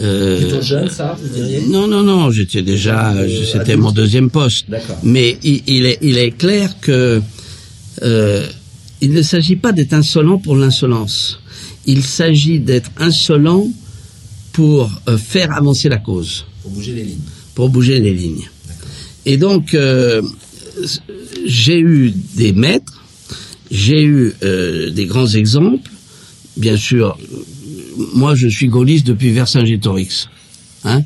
euh, 0.02 0.62
jeune, 0.62 0.90
ça, 0.90 1.18
vous 1.20 1.30
diriez? 1.30 1.62
Non, 1.68 1.88
non, 1.88 2.04
non, 2.04 2.30
j'étais 2.30 2.62
déjà, 2.62 3.14
c'était 3.50 3.78
mon 3.78 3.92
deuxième 3.92 4.30
poste. 4.30 4.66
Mais 5.04 5.38
il, 5.42 5.64
il, 5.68 5.86
est, 5.86 6.00
il 6.02 6.18
est 6.18 6.32
clair 6.32 6.76
que 6.82 7.22
euh, 8.04 8.46
il 9.00 9.14
ne 9.14 9.22
s'agit 9.22 9.56
pas 9.56 9.72
d'être 9.72 9.94
insolent 9.94 10.38
pour 10.38 10.58
l'insolence. 10.58 11.40
Il 11.86 12.04
s'agit 12.04 12.60
d'être 12.60 12.92
insolent 12.98 13.72
pour 14.56 14.90
euh, 15.10 15.18
faire 15.18 15.52
avancer 15.52 15.90
la 15.90 15.98
cause. 15.98 16.46
Pour 16.64 16.72
bouger 16.72 16.94
les 16.94 17.04
lignes. 17.04 17.28
Pour 17.56 17.70
bouger 17.70 18.00
les 18.00 18.14
lignes. 18.14 18.50
Et 19.26 19.36
donc, 19.36 19.74
euh, 19.74 20.22
j'ai 21.46 21.78
eu 21.78 22.14
des 22.36 22.54
maîtres, 22.54 23.04
j'ai 23.70 24.02
eu 24.02 24.34
euh, 24.44 24.92
des 24.92 25.08
grands 25.08 25.28
exemples. 25.28 25.90
Bien 26.56 26.78
sûr, 26.78 27.18
moi, 28.14 28.34
je 28.36 28.48
suis 28.48 28.70
gaulliste 28.70 29.06
depuis 29.06 29.32
Vercingétorix. 29.32 30.30
Hein 30.86 31.04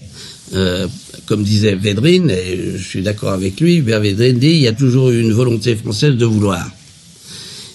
comme 1.25 1.43
disait 1.43 1.75
Védrine, 1.75 2.31
et 2.31 2.75
je 2.75 2.83
suis 2.83 3.03
d'accord 3.03 3.33
avec 3.33 3.59
lui, 3.61 3.81
Védrine 3.81 4.39
dit 4.39 4.47
il 4.47 4.61
y 4.61 4.67
a 4.67 4.73
toujours 4.73 5.11
eu 5.11 5.21
une 5.21 5.31
volonté 5.31 5.75
française 5.75 6.15
de 6.15 6.25
vouloir. 6.25 6.67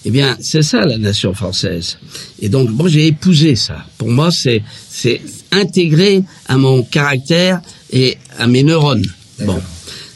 Eh 0.07 0.11
bien, 0.11 0.37
c'est 0.39 0.61
ça 0.61 0.85
la 0.85 0.99
nation 0.99 1.33
française. 1.33 1.97
Et 2.39 2.47
donc, 2.47 2.69
moi, 2.69 2.87
j'ai 2.87 3.07
épousé 3.07 3.55
ça. 3.55 3.83
Pour 3.97 4.09
moi, 4.09 4.29
c'est 4.29 4.61
c'est 4.87 5.19
intégré 5.55 6.23
à 6.47 6.57
mon 6.57 6.83
caractère 6.83 7.61
et 7.91 8.17
à 8.37 8.47
mes 8.47 8.63
neurones. 8.63 9.05
Bon, 9.39 9.59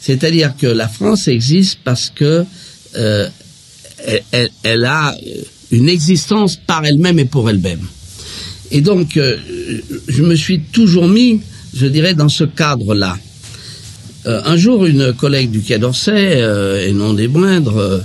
c'est-à-dire 0.00 0.54
que 0.58 0.66
la 0.66 0.88
France 0.88 1.28
existe 1.28 1.78
parce 1.84 2.10
que 2.14 2.44
euh, 2.96 3.28
elle, 4.32 4.50
elle, 4.62 4.84
a 4.84 5.14
une 5.70 5.88
existence 5.88 6.56
par 6.56 6.84
elle-même 6.84 7.18
et 7.18 7.26
pour 7.26 7.50
elle-même. 7.50 7.86
Et 8.70 8.80
donc, 8.80 9.16
euh, 9.16 9.36
je 10.08 10.22
me 10.22 10.34
suis 10.34 10.60
toujours 10.60 11.06
mis, 11.06 11.40
je 11.74 11.86
dirais, 11.86 12.14
dans 12.14 12.28
ce 12.28 12.44
cadre-là. 12.44 13.18
Euh, 14.26 14.40
un 14.44 14.56
jour, 14.56 14.86
une 14.86 15.12
collègue 15.12 15.50
du 15.50 15.60
Quai 15.60 15.78
d'Orsay, 15.78 16.40
et 16.86 16.92
non 16.92 17.12
des 17.12 17.28
moindres, 17.28 18.02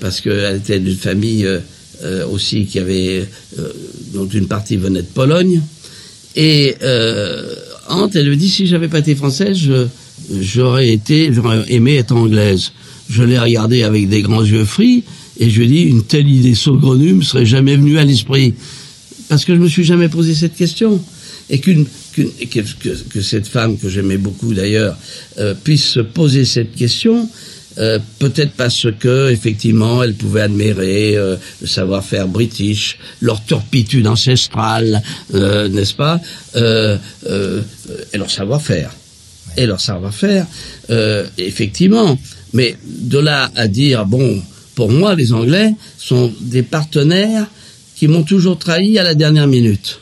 parce 0.00 0.20
qu'elle 0.20 0.56
était 0.56 0.80
d'une 0.80 0.96
famille 0.96 1.48
aussi 2.30 2.66
qui 2.66 2.78
avait, 2.78 3.28
dont 4.12 4.26
une 4.26 4.48
partie 4.48 4.76
venait 4.76 5.02
de 5.02 5.06
Pologne, 5.06 5.62
et 6.36 6.76
Hante, 7.88 8.16
elle 8.16 8.28
lui 8.28 8.36
dit, 8.36 8.48
si 8.48 8.66
j'avais 8.66 8.88
pas 8.88 9.00
été 9.00 9.14
française, 9.14 9.58
j'aurais 10.40 10.90
été, 10.90 11.32
j'aurais 11.32 11.64
aimé 11.68 11.96
être 11.96 12.12
anglaise. 12.12 12.72
Je 13.10 13.22
l'ai 13.22 13.38
regardée 13.38 13.82
avec 13.82 14.08
des 14.08 14.22
grands 14.22 14.44
yeux 14.44 14.64
frits, 14.64 15.04
et 15.38 15.50
je 15.50 15.58
lui 15.58 15.66
ai 15.66 15.68
dit, 15.68 15.82
une 15.82 16.04
telle 16.04 16.28
idée 16.28 16.54
saugrenue 16.54 17.14
me 17.14 17.22
serait 17.22 17.46
jamais 17.46 17.76
venue 17.76 17.98
à 17.98 18.04
l'esprit 18.04 18.54
parce 19.28 19.44
que 19.44 19.54
je 19.54 19.60
me 19.60 19.68
suis 19.68 19.84
jamais 19.84 20.08
posé 20.08 20.34
cette 20.34 20.54
question 20.54 21.00
et 21.50 21.58
qu'une 21.58 21.86
que, 22.14 22.22
que, 23.12 23.20
cette 23.20 23.48
femme 23.48 23.76
que 23.76 23.88
j'aimais 23.88 24.16
beaucoup 24.16 24.54
d'ailleurs 24.54 24.96
euh, 25.38 25.54
puisse 25.54 25.84
se 25.84 26.00
poser 26.00 26.44
cette 26.44 26.74
question. 26.74 27.28
Euh, 27.78 27.98
peut-être 28.18 28.52
parce 28.52 28.86
que 29.00 29.30
effectivement 29.30 30.02
elle 30.02 30.14
pouvait 30.14 30.42
admirer 30.42 31.16
euh, 31.16 31.36
le 31.60 31.66
savoir-faire 31.66 32.28
british, 32.28 32.98
leur 33.20 33.44
turpitude 33.44 34.06
ancestrale, 34.06 35.02
n'est-ce 35.32 35.94
pas, 35.94 36.20
et 36.54 38.18
leur 38.18 38.30
savoir-faire, 38.30 38.90
et 39.56 39.66
leur 39.66 39.80
savoir-faire, 39.80 40.46
effectivement. 41.38 42.16
Mais 42.52 42.76
de 42.86 43.18
là 43.18 43.50
à 43.56 43.66
dire 43.66 44.06
bon, 44.06 44.40
pour 44.74 44.90
moi 44.90 45.14
les 45.14 45.32
Anglais 45.32 45.74
sont 45.98 46.32
des 46.40 46.62
partenaires 46.62 47.46
qui 47.96 48.08
m'ont 48.08 48.22
toujours 48.22 48.58
trahi 48.58 48.98
à 48.98 49.02
la 49.02 49.14
dernière 49.14 49.46
minute. 49.46 50.00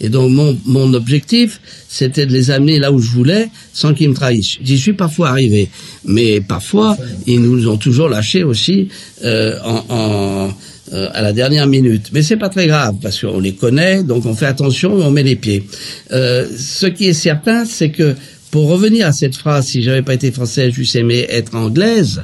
Et 0.00 0.08
donc 0.08 0.30
mon, 0.30 0.56
mon 0.64 0.94
objectif, 0.94 1.60
c'était 1.88 2.26
de 2.26 2.32
les 2.32 2.50
amener 2.50 2.78
là 2.78 2.92
où 2.92 3.00
je 3.00 3.10
voulais 3.10 3.48
sans 3.72 3.94
qu'ils 3.94 4.10
me 4.10 4.14
trahissent. 4.14 4.58
J'y 4.62 4.78
suis 4.78 4.92
parfois 4.92 5.30
arrivé, 5.30 5.68
mais 6.04 6.40
parfois 6.40 6.96
ils 7.26 7.40
nous 7.40 7.68
ont 7.68 7.76
toujours 7.76 8.08
lâchés 8.08 8.44
aussi 8.44 8.88
euh, 9.24 9.58
en, 9.64 9.84
en 9.88 10.54
euh, 10.92 11.08
à 11.12 11.20
la 11.20 11.34
dernière 11.34 11.66
minute. 11.66 12.10
Mais 12.12 12.22
c'est 12.22 12.38
pas 12.38 12.48
très 12.48 12.66
grave 12.66 12.96
parce 13.02 13.20
qu'on 13.20 13.40
les 13.40 13.54
connaît, 13.54 14.02
donc 14.02 14.24
on 14.24 14.34
fait 14.34 14.46
attention 14.46 14.94
on 14.94 15.10
met 15.10 15.22
les 15.22 15.36
pieds. 15.36 15.64
Euh, 16.12 16.46
ce 16.56 16.86
qui 16.86 17.08
est 17.08 17.12
certain, 17.12 17.66
c'est 17.66 17.90
que 17.90 18.14
pour 18.50 18.68
revenir 18.68 19.06
à 19.06 19.12
cette 19.12 19.36
phrase, 19.36 19.66
si 19.66 19.82
j'avais 19.82 20.00
pas 20.00 20.14
été 20.14 20.30
française, 20.30 20.72
j'eusse 20.74 20.96
aimé 20.96 21.26
être 21.28 21.54
anglaise, 21.54 22.22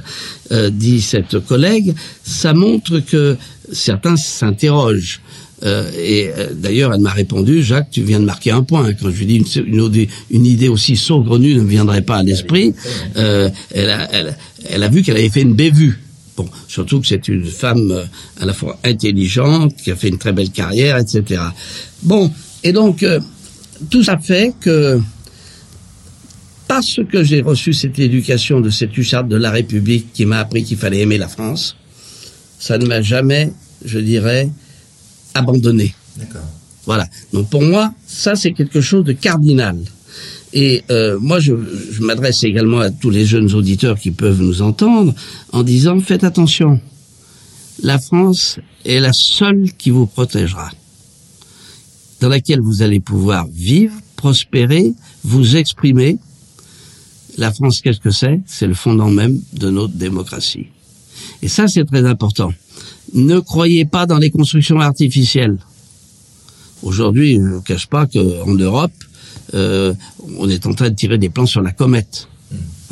euh, 0.53 0.71
dit 0.71 1.03
cette 1.03 1.39
collègue, 1.41 1.95
ça 2.25 2.55
montre 2.55 3.01
que 3.01 3.37
certains 3.71 4.17
s'interrogent. 4.17 5.21
Euh, 5.65 5.91
et 5.97 6.31
euh, 6.37 6.49
d'ailleurs, 6.55 6.93
elle 6.93 7.01
m'a 7.01 7.13
répondu, 7.13 7.63
Jacques, 7.63 7.91
tu 7.91 8.03
viens 8.03 8.21
de 8.21 8.25
marquer 8.25 8.51
un 8.51 8.63
point. 8.63 8.93
Quand 8.95 9.11
je 9.11 9.19
lui 9.19 9.27
dis 9.27 9.43
une, 10.31 10.47
idée 10.47 10.69
aussi 10.69 10.97
saugrenue 10.97 11.55
ne 11.55 11.63
me 11.63 11.69
viendrait 11.69 12.03
pas 12.03 12.17
à 12.17 12.23
l'esprit, 12.23 12.75
euh, 13.17 13.49
elle, 13.71 13.91
a, 13.91 14.89
vu 14.89 15.03
qu'elle 15.03 15.17
avait 15.17 15.31
fait 15.31 15.43
une 15.43 15.55
bévue. 15.55 16.01
Bon, 16.37 16.49
surtout 16.69 17.01
que 17.01 17.07
c'est 17.07 17.29
une 17.29 17.45
femme 17.45 18.07
à 18.41 18.45
la 18.45 18.53
fois 18.53 18.79
intelligente, 18.85 19.77
qui 19.77 19.91
a 19.91 19.97
fait 19.97 20.09
une 20.09 20.19
très 20.19 20.33
belle 20.33 20.51
carrière, 20.51 20.99
etc. 20.99 21.41
Bon, 22.03 22.31
et 22.63 22.73
donc, 22.73 23.07
tout 23.89 24.03
ça 24.03 24.19
fait 24.19 24.53
que 24.61 25.01
parce 26.67 26.99
que 27.09 27.23
j'ai 27.23 27.41
reçu 27.41 27.73
cette 27.73 27.99
éducation 27.99 28.61
de 28.61 28.71
cette 28.71 28.97
hussarde 28.97 29.29
de 29.29 29.37
la 29.37 29.51
République 29.51 30.13
qui 30.13 30.25
m'a 30.25 30.39
appris 30.39 30.65
qu'il 30.65 30.77
fallait 30.77 31.01
aimer 31.01 31.19
la 31.19 31.29
France, 31.29 31.77
ça 32.59 32.79
ne 32.79 32.87
m'a 32.87 33.01
jamais, 33.01 33.53
je 33.85 33.99
dirais, 34.01 34.49
abandonné. 35.35 35.95
Voilà. 36.87 37.07
Donc 37.33 37.49
pour 37.51 37.63
moi, 37.63 37.93
ça 38.07 38.37
c'est 38.37 38.53
quelque 38.53 38.81
chose 38.81 39.05
de 39.05 39.13
cardinal. 39.13 39.77
Et 40.57 40.85
euh, 40.91 41.19
moi, 41.21 41.41
je, 41.41 41.53
je 41.91 42.01
m'adresse 42.03 42.45
également 42.45 42.79
à 42.79 42.91
tous 42.91 43.11
les 43.11 43.27
jeunes 43.27 43.53
auditeurs 43.55 43.99
qui 43.99 44.13
peuvent 44.13 44.41
nous 44.41 44.63
entendre 44.63 45.13
en 45.53 45.65
disant 45.65 45.99
faites 45.99 46.23
attention. 46.23 46.81
La 47.83 47.99
France 47.99 48.61
est 48.85 49.01
la 49.01 49.13
seule 49.13 49.73
qui 49.77 49.91
vous 49.91 50.07
protégera, 50.07 50.71
dans 52.21 52.29
laquelle 52.29 52.61
vous 52.61 52.83
allez 52.83 53.01
pouvoir 53.01 53.49
vivre, 53.53 53.95
prospérer, 54.15 54.93
vous 55.25 55.57
exprimer. 55.57 56.19
La 57.37 57.53
France, 57.53 57.81
qu'est-ce 57.81 57.99
que 57.99 58.13
c'est? 58.13 58.41
C'est 58.47 58.69
le 58.69 58.75
fondement 58.75 59.11
même 59.11 59.41
de 59.55 59.71
notre 59.71 59.95
démocratie. 59.95 60.67
Et 61.43 61.49
ça, 61.49 61.67
c'est 61.67 61.85
très 61.85 62.07
important. 62.07 62.53
Ne 63.13 63.39
croyez 63.41 63.85
pas 63.85 64.07
dans 64.07 64.19
les 64.19 64.31
constructions 64.31 64.81
artificielles. 64.81 65.59
Aujourd'hui, 66.83 67.37
je 67.37 67.41
ne 67.41 67.61
cache 67.61 67.87
pas 67.87 68.07
qu'en 68.07 68.55
Europe, 68.55 68.93
euh, 69.55 69.95
on 70.39 70.49
est 70.49 70.67
en 70.67 70.75
train 70.75 70.91
de 70.91 70.95
tirer 70.95 71.19
des 71.19 71.29
plans 71.29 71.47
sur 71.47 71.63
la 71.63 71.73
comète. 71.73 72.29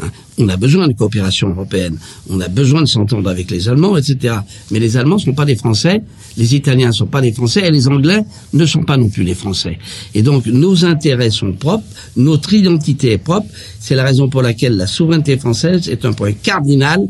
Hein. 0.02 0.10
on 0.38 0.48
a 0.48 0.56
besoin 0.56 0.88
de 0.88 0.94
coopération 0.94 1.50
européenne, 1.50 1.98
on 2.30 2.40
a 2.40 2.48
besoin 2.48 2.80
de 2.80 2.86
s'entendre 2.86 3.28
avec 3.28 3.50
les 3.50 3.68
Allemands, 3.68 3.96
etc. 3.96 4.36
Mais 4.70 4.78
les 4.78 4.96
Allemands 4.96 5.16
ne 5.16 5.20
sont 5.20 5.34
pas 5.34 5.44
des 5.44 5.56
Français, 5.56 6.02
les 6.38 6.54
Italiens 6.54 6.88
ne 6.88 6.92
sont 6.92 7.06
pas 7.06 7.20
des 7.20 7.32
Français, 7.32 7.66
et 7.66 7.70
les 7.70 7.88
Anglais 7.88 8.24
ne 8.54 8.64
sont 8.64 8.82
pas 8.82 8.96
non 8.96 9.08
plus 9.08 9.24
les 9.24 9.34
Français. 9.34 9.78
Et 10.14 10.22
donc 10.22 10.46
nos 10.46 10.84
intérêts 10.84 11.30
sont 11.30 11.52
propres, 11.52 11.84
notre 12.16 12.54
identité 12.54 13.12
est 13.12 13.18
propre. 13.18 13.46
C'est 13.78 13.94
la 13.94 14.04
raison 14.04 14.28
pour 14.28 14.42
laquelle 14.42 14.76
la 14.76 14.86
souveraineté 14.86 15.36
française 15.36 15.88
est 15.88 16.04
un 16.04 16.12
point 16.12 16.32
cardinal 16.32 17.06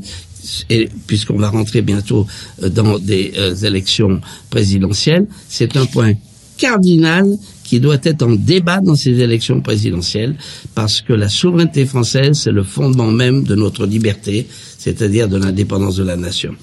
et 0.71 0.89
puisqu'on 1.07 1.37
va 1.37 1.51
rentrer 1.51 1.83
bientôt 1.83 2.27
euh, 2.63 2.69
dans 2.69 2.99
des 2.99 3.33
euh, 3.37 3.55
élections 3.55 4.21
présidentielles, 4.51 5.27
c'est 5.49 5.77
un 5.77 5.87
point 5.87 6.15
cardinal 6.57 7.27
qui 7.65 7.81
doit 7.81 7.99
être 8.03 8.23
en 8.23 8.33
débat 8.33 8.81
dans 8.81 8.95
ces 8.95 9.21
élections 9.21 9.61
présidentielles, 9.61 10.37
parce 10.75 11.01
que 11.01 11.13
la 11.13 11.29
souveraineté 11.29 11.87
française, 11.87 12.39
c'est 12.39 12.51
le 12.51 12.63
fondement 12.63 13.11
même 13.11 13.45
de 13.45 13.55
notre 13.55 13.87
liberté, 13.87 14.47
c'est-à-dire 14.79 15.29
de 15.29 15.39
l'indépendance 15.39 15.97
de 15.97 16.05
la 16.05 16.17
nation. 16.17 16.55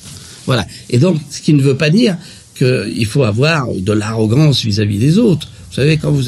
Voilà. 0.45 0.65
Et 0.89 0.99
donc, 0.99 1.17
ce 1.29 1.41
qui 1.41 1.53
ne 1.53 1.61
veut 1.61 1.77
pas 1.77 1.89
dire 1.89 2.15
qu'il 2.55 3.05
faut 3.05 3.23
avoir 3.23 3.67
de 3.73 3.93
l'arrogance 3.93 4.63
vis-à-vis 4.63 4.99
des 4.99 5.17
autres. 5.17 5.47
Vous 5.69 5.75
savez, 5.75 5.97
quand 5.97 6.09
vous, 6.09 6.23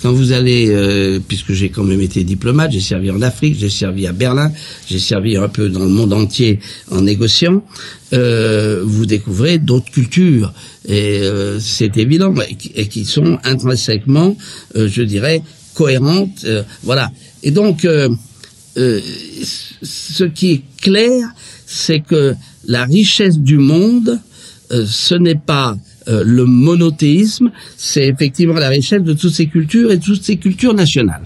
quand 0.00 0.12
vous 0.12 0.30
allez, 0.30 0.68
euh, 0.70 1.18
puisque 1.18 1.52
j'ai 1.52 1.70
quand 1.70 1.82
même 1.82 2.00
été 2.00 2.22
diplomate, 2.22 2.70
j'ai 2.70 2.80
servi 2.80 3.10
en 3.10 3.20
Afrique, 3.20 3.56
j'ai 3.58 3.68
servi 3.68 4.06
à 4.06 4.12
Berlin, 4.12 4.52
j'ai 4.88 5.00
servi 5.00 5.36
un 5.36 5.48
peu 5.48 5.68
dans 5.68 5.80
le 5.80 5.88
monde 5.88 6.12
entier 6.12 6.60
en 6.92 7.00
négociant, 7.00 7.64
euh, 8.12 8.84
vous 8.84 9.04
découvrez 9.04 9.58
d'autres 9.58 9.90
cultures. 9.90 10.52
Et 10.86 11.18
euh, 11.22 11.58
c'est 11.58 11.96
évident, 11.96 12.32
et 12.76 12.86
qui 12.86 13.04
sont 13.04 13.40
intrinsèquement, 13.42 14.36
je 14.76 15.02
dirais, 15.02 15.42
cohérentes. 15.74 16.46
Voilà. 16.84 17.10
Et 17.42 17.50
donc, 17.50 17.84
ce 18.76 20.24
qui 20.24 20.52
est 20.52 20.62
clair, 20.80 21.26
c'est 21.66 21.98
que 22.00 22.36
la 22.68 22.84
richesse 22.84 23.40
du 23.40 23.58
monde, 23.58 24.20
ce 24.70 25.14
n'est 25.16 25.34
pas 25.34 25.76
euh, 26.08 26.22
le 26.24 26.44
monothéisme, 26.44 27.50
c'est 27.76 28.06
effectivement 28.06 28.54
la 28.54 28.68
richesse 28.68 29.02
de 29.02 29.12
toutes 29.12 29.34
ces 29.34 29.46
cultures 29.46 29.90
et 29.90 29.96
de 29.96 30.02
toutes 30.02 30.22
ces 30.22 30.36
cultures 30.36 30.74
nationales. 30.74 31.24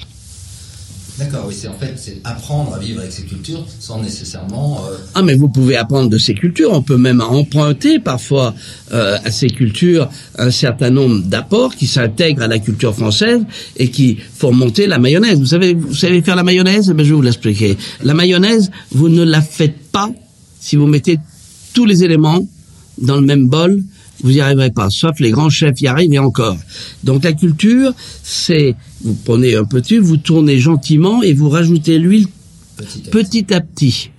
D'accord, 1.20 1.44
oui, 1.48 1.54
c'est 1.54 1.68
en 1.68 1.74
fait 1.74 1.92
c'est 1.96 2.16
apprendre 2.24 2.74
à 2.74 2.78
vivre 2.78 3.00
avec 3.00 3.12
ces 3.12 3.24
cultures 3.24 3.66
sans 3.78 4.00
nécessairement. 4.00 4.80
Euh, 4.90 4.96
Ah, 5.14 5.22
mais 5.22 5.34
vous 5.34 5.50
pouvez 5.50 5.76
apprendre 5.76 6.08
de 6.08 6.16
ces 6.16 6.32
cultures. 6.32 6.72
On 6.72 6.80
peut 6.80 6.96
même 6.96 7.20
emprunter 7.20 7.98
parfois 7.98 8.54
euh, 8.92 9.18
à 9.22 9.30
ces 9.30 9.48
cultures 9.48 10.08
un 10.38 10.50
certain 10.50 10.88
nombre 10.88 11.20
d'apports 11.22 11.76
qui 11.76 11.86
s'intègrent 11.86 12.42
à 12.44 12.48
la 12.48 12.58
culture 12.58 12.94
française 12.94 13.42
et 13.76 13.90
qui 13.90 14.16
font 14.34 14.50
monter 14.52 14.86
la 14.86 14.98
mayonnaise. 14.98 15.38
Vous 15.38 15.44
savez, 15.46 15.74
vous 15.74 15.94
savez 15.94 16.22
faire 16.22 16.36
la 16.36 16.42
mayonnaise? 16.42 16.88
Eh 16.88 17.04
Je 17.04 17.08
vais 17.10 17.14
vous 17.14 17.20
l'expliquer. 17.20 17.76
La 18.02 18.14
mayonnaise, 18.14 18.70
vous 18.90 19.10
ne 19.10 19.22
la 19.22 19.42
faites 19.42 19.78
pas 19.92 20.10
si 20.58 20.76
vous 20.76 20.86
mettez 20.86 21.18
tous 21.74 21.84
les 21.84 22.02
éléments 22.02 22.46
dans 22.96 23.16
le 23.16 23.26
même 23.26 23.46
bol. 23.46 23.82
Vous 24.22 24.30
n'y 24.30 24.40
arriverez 24.40 24.70
pas, 24.70 24.90
sauf 24.90 25.18
les 25.20 25.30
grands 25.30 25.50
chefs 25.50 25.80
y 25.80 25.86
arrivent 25.86 26.12
et 26.12 26.18
encore. 26.18 26.56
Donc 27.04 27.24
la 27.24 27.32
culture, 27.32 27.92
c'est 28.22 28.74
vous 29.02 29.16
prenez 29.24 29.54
un 29.54 29.64
petit, 29.64 29.98
vous 29.98 30.18
tournez 30.18 30.58
gentiment 30.58 31.22
et 31.22 31.32
vous 31.32 31.48
rajoutez 31.48 31.98
l'huile 31.98 32.26
petit 32.76 32.98
à 32.98 33.10
petit. 33.10 33.10
petit 33.10 33.54
à 33.54 33.60
petit. 33.60 34.10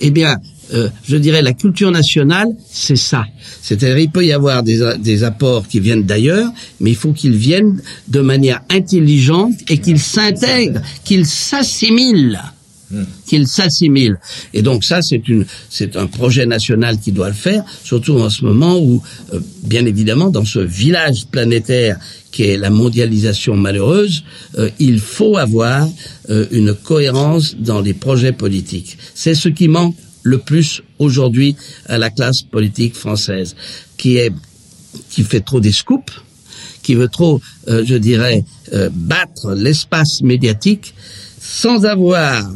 Eh 0.00 0.10
bien, 0.10 0.38
euh, 0.74 0.88
je 1.04 1.16
dirais 1.16 1.42
la 1.42 1.52
culture 1.52 1.90
nationale, 1.90 2.48
c'est 2.70 2.96
ça. 2.96 3.24
C'est-à-dire, 3.62 3.98
il 3.98 4.10
peut 4.10 4.24
y 4.24 4.32
avoir 4.32 4.62
des 4.62 5.24
apports 5.24 5.68
qui 5.68 5.80
viennent 5.80 6.04
d'ailleurs, 6.04 6.50
mais 6.80 6.90
il 6.90 6.96
faut 6.96 7.12
qu'ils 7.12 7.36
viennent 7.36 7.80
de 8.08 8.20
manière 8.20 8.62
intelligente 8.70 9.54
et 9.68 9.78
qu'ils 9.78 10.00
s'intègrent, 10.00 10.82
qu'ils 11.04 11.26
s'assimilent 11.26 12.40
qu'ils 13.26 13.48
s'assimilent. 13.48 14.18
Et 14.54 14.62
donc 14.62 14.84
ça, 14.84 15.02
c'est 15.02 15.28
une, 15.28 15.44
c'est 15.70 15.96
un 15.96 16.06
projet 16.06 16.46
national 16.46 16.98
qui 16.98 17.12
doit 17.12 17.28
le 17.28 17.34
faire, 17.34 17.64
surtout 17.82 18.18
en 18.18 18.30
ce 18.30 18.44
moment 18.44 18.78
où, 18.78 19.02
euh, 19.32 19.40
bien 19.64 19.84
évidemment, 19.86 20.30
dans 20.30 20.44
ce 20.44 20.60
village 20.60 21.26
planétaire 21.26 21.98
qui 22.30 22.44
est 22.44 22.56
la 22.56 22.70
mondialisation 22.70 23.56
malheureuse, 23.56 24.22
euh, 24.58 24.70
il 24.78 25.00
faut 25.00 25.36
avoir 25.36 25.88
euh, 26.30 26.46
une 26.50 26.74
cohérence 26.74 27.56
dans 27.56 27.80
les 27.80 27.94
projets 27.94 28.32
politiques. 28.32 28.98
C'est 29.14 29.34
ce 29.34 29.48
qui 29.48 29.68
manque 29.68 29.96
le 30.22 30.38
plus 30.38 30.82
aujourd'hui 30.98 31.56
à 31.86 31.98
la 31.98 32.10
classe 32.10 32.42
politique 32.42 32.94
française, 32.94 33.54
qui 33.96 34.16
est 34.16 34.32
qui 35.10 35.22
fait 35.22 35.40
trop 35.40 35.60
des 35.60 35.72
scoops, 35.72 36.12
qui 36.82 36.94
veut 36.94 37.08
trop, 37.08 37.40
euh, 37.68 37.84
je 37.84 37.96
dirais, 37.96 38.44
euh, 38.72 38.88
battre 38.92 39.54
l'espace 39.54 40.22
médiatique 40.22 40.94
sans 41.40 41.84
avoir 41.84 42.48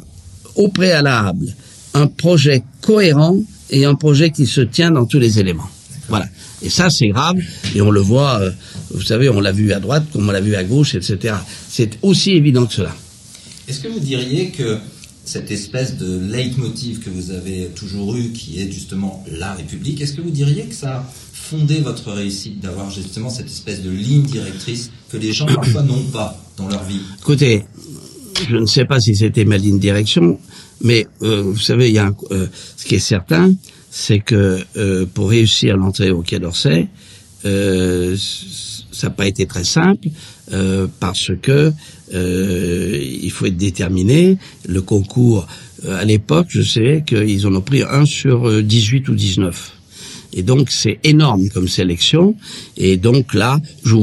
au 0.56 0.68
préalable 0.68 1.54
un 1.94 2.06
projet 2.06 2.62
cohérent 2.82 3.38
et 3.70 3.84
un 3.84 3.94
projet 3.94 4.30
qui 4.30 4.46
se 4.46 4.60
tient 4.60 4.90
dans 4.90 5.06
tous 5.06 5.18
les 5.18 5.38
éléments. 5.38 5.68
Voilà. 6.08 6.26
Et 6.62 6.68
ça, 6.68 6.90
c'est 6.90 7.08
grave, 7.08 7.38
et 7.74 7.80
on 7.80 7.90
le 7.90 8.00
voit, 8.00 8.40
euh, 8.40 8.50
vous 8.92 9.02
savez, 9.02 9.28
on 9.28 9.40
l'a 9.40 9.52
vu 9.52 9.72
à 9.72 9.80
droite 9.80 10.04
comme 10.12 10.28
on 10.28 10.32
l'a 10.32 10.40
vu 10.40 10.54
à 10.56 10.64
gauche, 10.64 10.94
etc. 10.94 11.34
C'est 11.68 11.98
aussi 12.02 12.32
évident 12.32 12.66
que 12.66 12.74
cela. 12.74 12.94
Est-ce 13.68 13.80
que 13.80 13.88
vous 13.88 14.00
diriez 14.00 14.50
que 14.50 14.78
cette 15.24 15.50
espèce 15.50 15.96
de 15.96 16.18
leitmotiv 16.18 17.00
que 17.00 17.10
vous 17.10 17.30
avez 17.30 17.70
toujours 17.74 18.16
eu, 18.16 18.30
qui 18.30 18.60
est 18.60 18.70
justement 18.70 19.24
la 19.30 19.54
République, 19.54 20.00
est-ce 20.00 20.14
que 20.14 20.20
vous 20.20 20.30
diriez 20.30 20.64
que 20.64 20.74
ça 20.74 20.96
a 20.96 21.12
fondé 21.32 21.78
votre 21.78 22.10
réussite 22.12 22.60
d'avoir 22.60 22.90
justement 22.90 23.30
cette 23.30 23.46
espèce 23.46 23.82
de 23.82 23.90
ligne 23.90 24.22
directrice 24.22 24.90
que 25.10 25.16
les 25.16 25.32
gens 25.32 25.46
parfois 25.46 25.82
n'ont 25.82 26.02
pas 26.04 26.42
dans 26.56 26.68
leur 26.68 26.82
vie? 26.84 27.00
Écoutez, 27.20 27.64
je 28.48 28.56
ne 28.56 28.66
sais 28.66 28.84
pas 28.84 29.00
si 29.00 29.14
c'était 29.16 29.44
ma 29.44 29.56
ligne 29.58 29.78
direction, 29.78 30.38
mais 30.82 31.06
euh, 31.22 31.42
vous 31.42 31.58
savez, 31.58 31.88
il 31.88 31.94
y 31.94 31.98
a 31.98 32.06
un- 32.06 32.16
euh, 32.30 32.46
ce 32.76 32.84
qui 32.84 32.94
est 32.94 32.98
certain, 32.98 33.52
c'est 33.90 34.20
que 34.20 34.60
euh, 34.76 35.06
pour 35.12 35.30
réussir 35.30 35.76
l'entrée 35.76 36.10
au 36.10 36.22
Quai 36.22 36.38
d'Orsay, 36.38 36.88
euh, 37.44 38.16
ça 38.92 39.06
n'a 39.08 39.10
pas 39.14 39.26
été 39.26 39.46
très 39.46 39.64
simple 39.64 40.08
euh, 40.52 40.86
parce 41.00 41.30
que 41.40 41.72
euh, 42.14 42.98
il 43.22 43.30
faut 43.30 43.46
être 43.46 43.56
déterminé. 43.56 44.36
Le 44.68 44.82
concours, 44.82 45.46
à 45.88 46.04
l'époque, 46.04 46.46
je 46.50 46.62
sais 46.62 47.02
qu'ils 47.06 47.46
en 47.46 47.54
ont 47.54 47.60
pris 47.62 47.82
un 47.82 48.04
sur 48.04 48.48
euh, 48.48 48.62
18 48.62 49.08
ou 49.08 49.14
19. 49.14 49.72
Et 50.32 50.42
donc 50.42 50.70
c'est 50.70 50.98
énorme 51.04 51.48
comme 51.48 51.68
sélection. 51.68 52.34
Et 52.76 52.96
donc 52.96 53.34
là, 53.34 53.60
je 53.84 53.96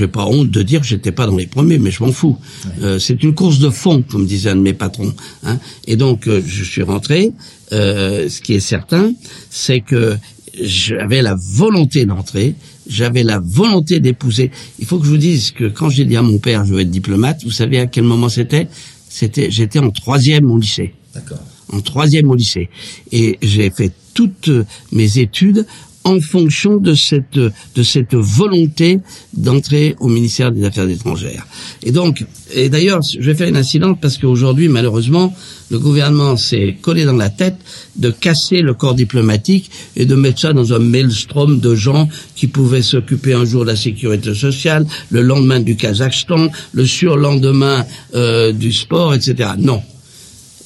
n'ai 0.00 0.08
pas 0.08 0.26
honte 0.26 0.50
de 0.50 0.62
dire 0.62 0.80
que 0.80 0.86
j'étais 0.86 1.12
pas 1.12 1.26
dans 1.26 1.36
les 1.36 1.46
premiers, 1.46 1.78
mais 1.78 1.90
je 1.90 2.02
m'en 2.02 2.12
fous. 2.12 2.36
Euh, 2.82 2.98
c'est 2.98 3.22
une 3.22 3.34
course 3.34 3.58
de 3.58 3.70
fond, 3.70 4.02
comme 4.02 4.26
disait 4.26 4.50
un 4.50 4.56
de 4.56 4.60
mes 4.60 4.74
patrons. 4.74 5.14
Hein. 5.44 5.58
Et 5.86 5.96
donc 5.96 6.26
euh, 6.26 6.42
je 6.44 6.64
suis 6.64 6.82
rentré. 6.82 7.32
Euh, 7.72 8.28
ce 8.28 8.40
qui 8.40 8.54
est 8.54 8.60
certain, 8.60 9.12
c'est 9.50 9.80
que 9.80 10.16
j'avais 10.60 11.22
la 11.22 11.36
volonté 11.38 12.06
d'entrer, 12.06 12.54
j'avais 12.88 13.22
la 13.22 13.38
volonté 13.38 14.00
d'épouser. 14.00 14.50
Il 14.78 14.86
faut 14.86 14.98
que 14.98 15.04
je 15.04 15.10
vous 15.10 15.18
dise 15.18 15.50
que 15.50 15.64
quand 15.64 15.90
j'ai 15.90 16.04
dit 16.04 16.16
à 16.16 16.22
mon 16.22 16.38
père 16.38 16.64
je 16.64 16.74
veux 16.74 16.80
être 16.80 16.90
diplomate, 16.90 17.44
vous 17.44 17.50
savez 17.50 17.78
à 17.78 17.86
quel 17.86 18.04
moment 18.04 18.28
c'était? 18.28 18.68
C'était 19.08 19.50
j'étais 19.50 19.78
en 19.78 19.90
troisième 19.90 20.50
au 20.50 20.58
lycée 20.58 20.94
D'accord. 21.14 21.38
En 21.72 21.80
troisième 21.80 22.30
au 22.30 22.34
lycée. 22.34 22.68
Et 23.12 23.38
j'ai 23.42 23.70
fait 23.70 23.92
toutes 24.14 24.50
mes 24.92 25.18
études 25.18 25.66
en 26.08 26.20
fonction 26.20 26.78
de 26.78 26.94
cette, 26.94 27.38
de 27.38 27.82
cette 27.82 28.14
volonté 28.14 29.00
d'entrer 29.34 29.94
au 30.00 30.08
ministère 30.08 30.52
des 30.52 30.64
Affaires 30.64 30.88
étrangères. 30.88 31.46
Et 31.82 31.92
donc, 31.92 32.24
et 32.54 32.70
d'ailleurs, 32.70 33.00
je 33.02 33.20
vais 33.20 33.34
faire 33.34 33.48
une 33.48 33.58
incidente 33.58 33.98
parce 34.00 34.16
qu'aujourd'hui, 34.16 34.68
malheureusement, 34.68 35.34
le 35.70 35.78
gouvernement 35.78 36.38
s'est 36.38 36.76
collé 36.80 37.04
dans 37.04 37.16
la 37.16 37.28
tête 37.28 37.56
de 37.96 38.10
casser 38.10 38.62
le 38.62 38.72
corps 38.72 38.94
diplomatique 38.94 39.70
et 39.96 40.06
de 40.06 40.14
mettre 40.14 40.40
ça 40.40 40.54
dans 40.54 40.72
un 40.72 40.78
maelstrom 40.78 41.60
de 41.60 41.74
gens 41.74 42.08
qui 42.34 42.46
pouvaient 42.46 42.82
s'occuper 42.82 43.34
un 43.34 43.44
jour 43.44 43.62
de 43.64 43.70
la 43.70 43.76
sécurité 43.76 44.34
sociale, 44.34 44.86
le 45.10 45.20
lendemain 45.20 45.60
du 45.60 45.76
Kazakhstan, 45.76 46.48
le 46.72 46.86
surlendemain 46.86 47.84
euh, 48.14 48.52
du 48.52 48.72
sport, 48.72 49.12
etc. 49.12 49.50
Non 49.58 49.82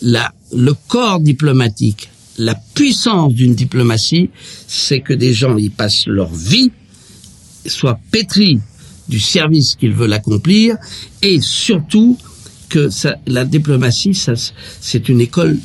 la, 0.03 0.33
le 0.53 0.75
corps 0.88 1.21
diplomatique, 1.21 2.09
la 2.38 2.55
puissance 2.75 3.35
d'une 3.35 3.55
diplomatie, 3.55 4.31
c'est 4.67 5.01
que 5.01 5.12
des 5.12 5.33
gens 5.33 5.57
y 5.57 5.69
passent 5.69 6.07
leur 6.07 6.33
vie, 6.33 6.71
soient 7.67 7.99
pétris 8.11 8.59
du 9.09 9.21
service 9.21 9.77
qu'ils 9.77 9.93
veulent 9.93 10.12
accomplir, 10.12 10.77
et 11.23 11.41
surtout 11.41 12.17
que 12.69 12.88
ça, 12.88 13.17
la 13.27 13.45
diplomatie, 13.45 14.15
ça, 14.15 14.33
c'est 14.81 15.09
une 15.09 15.21
école 15.21 15.59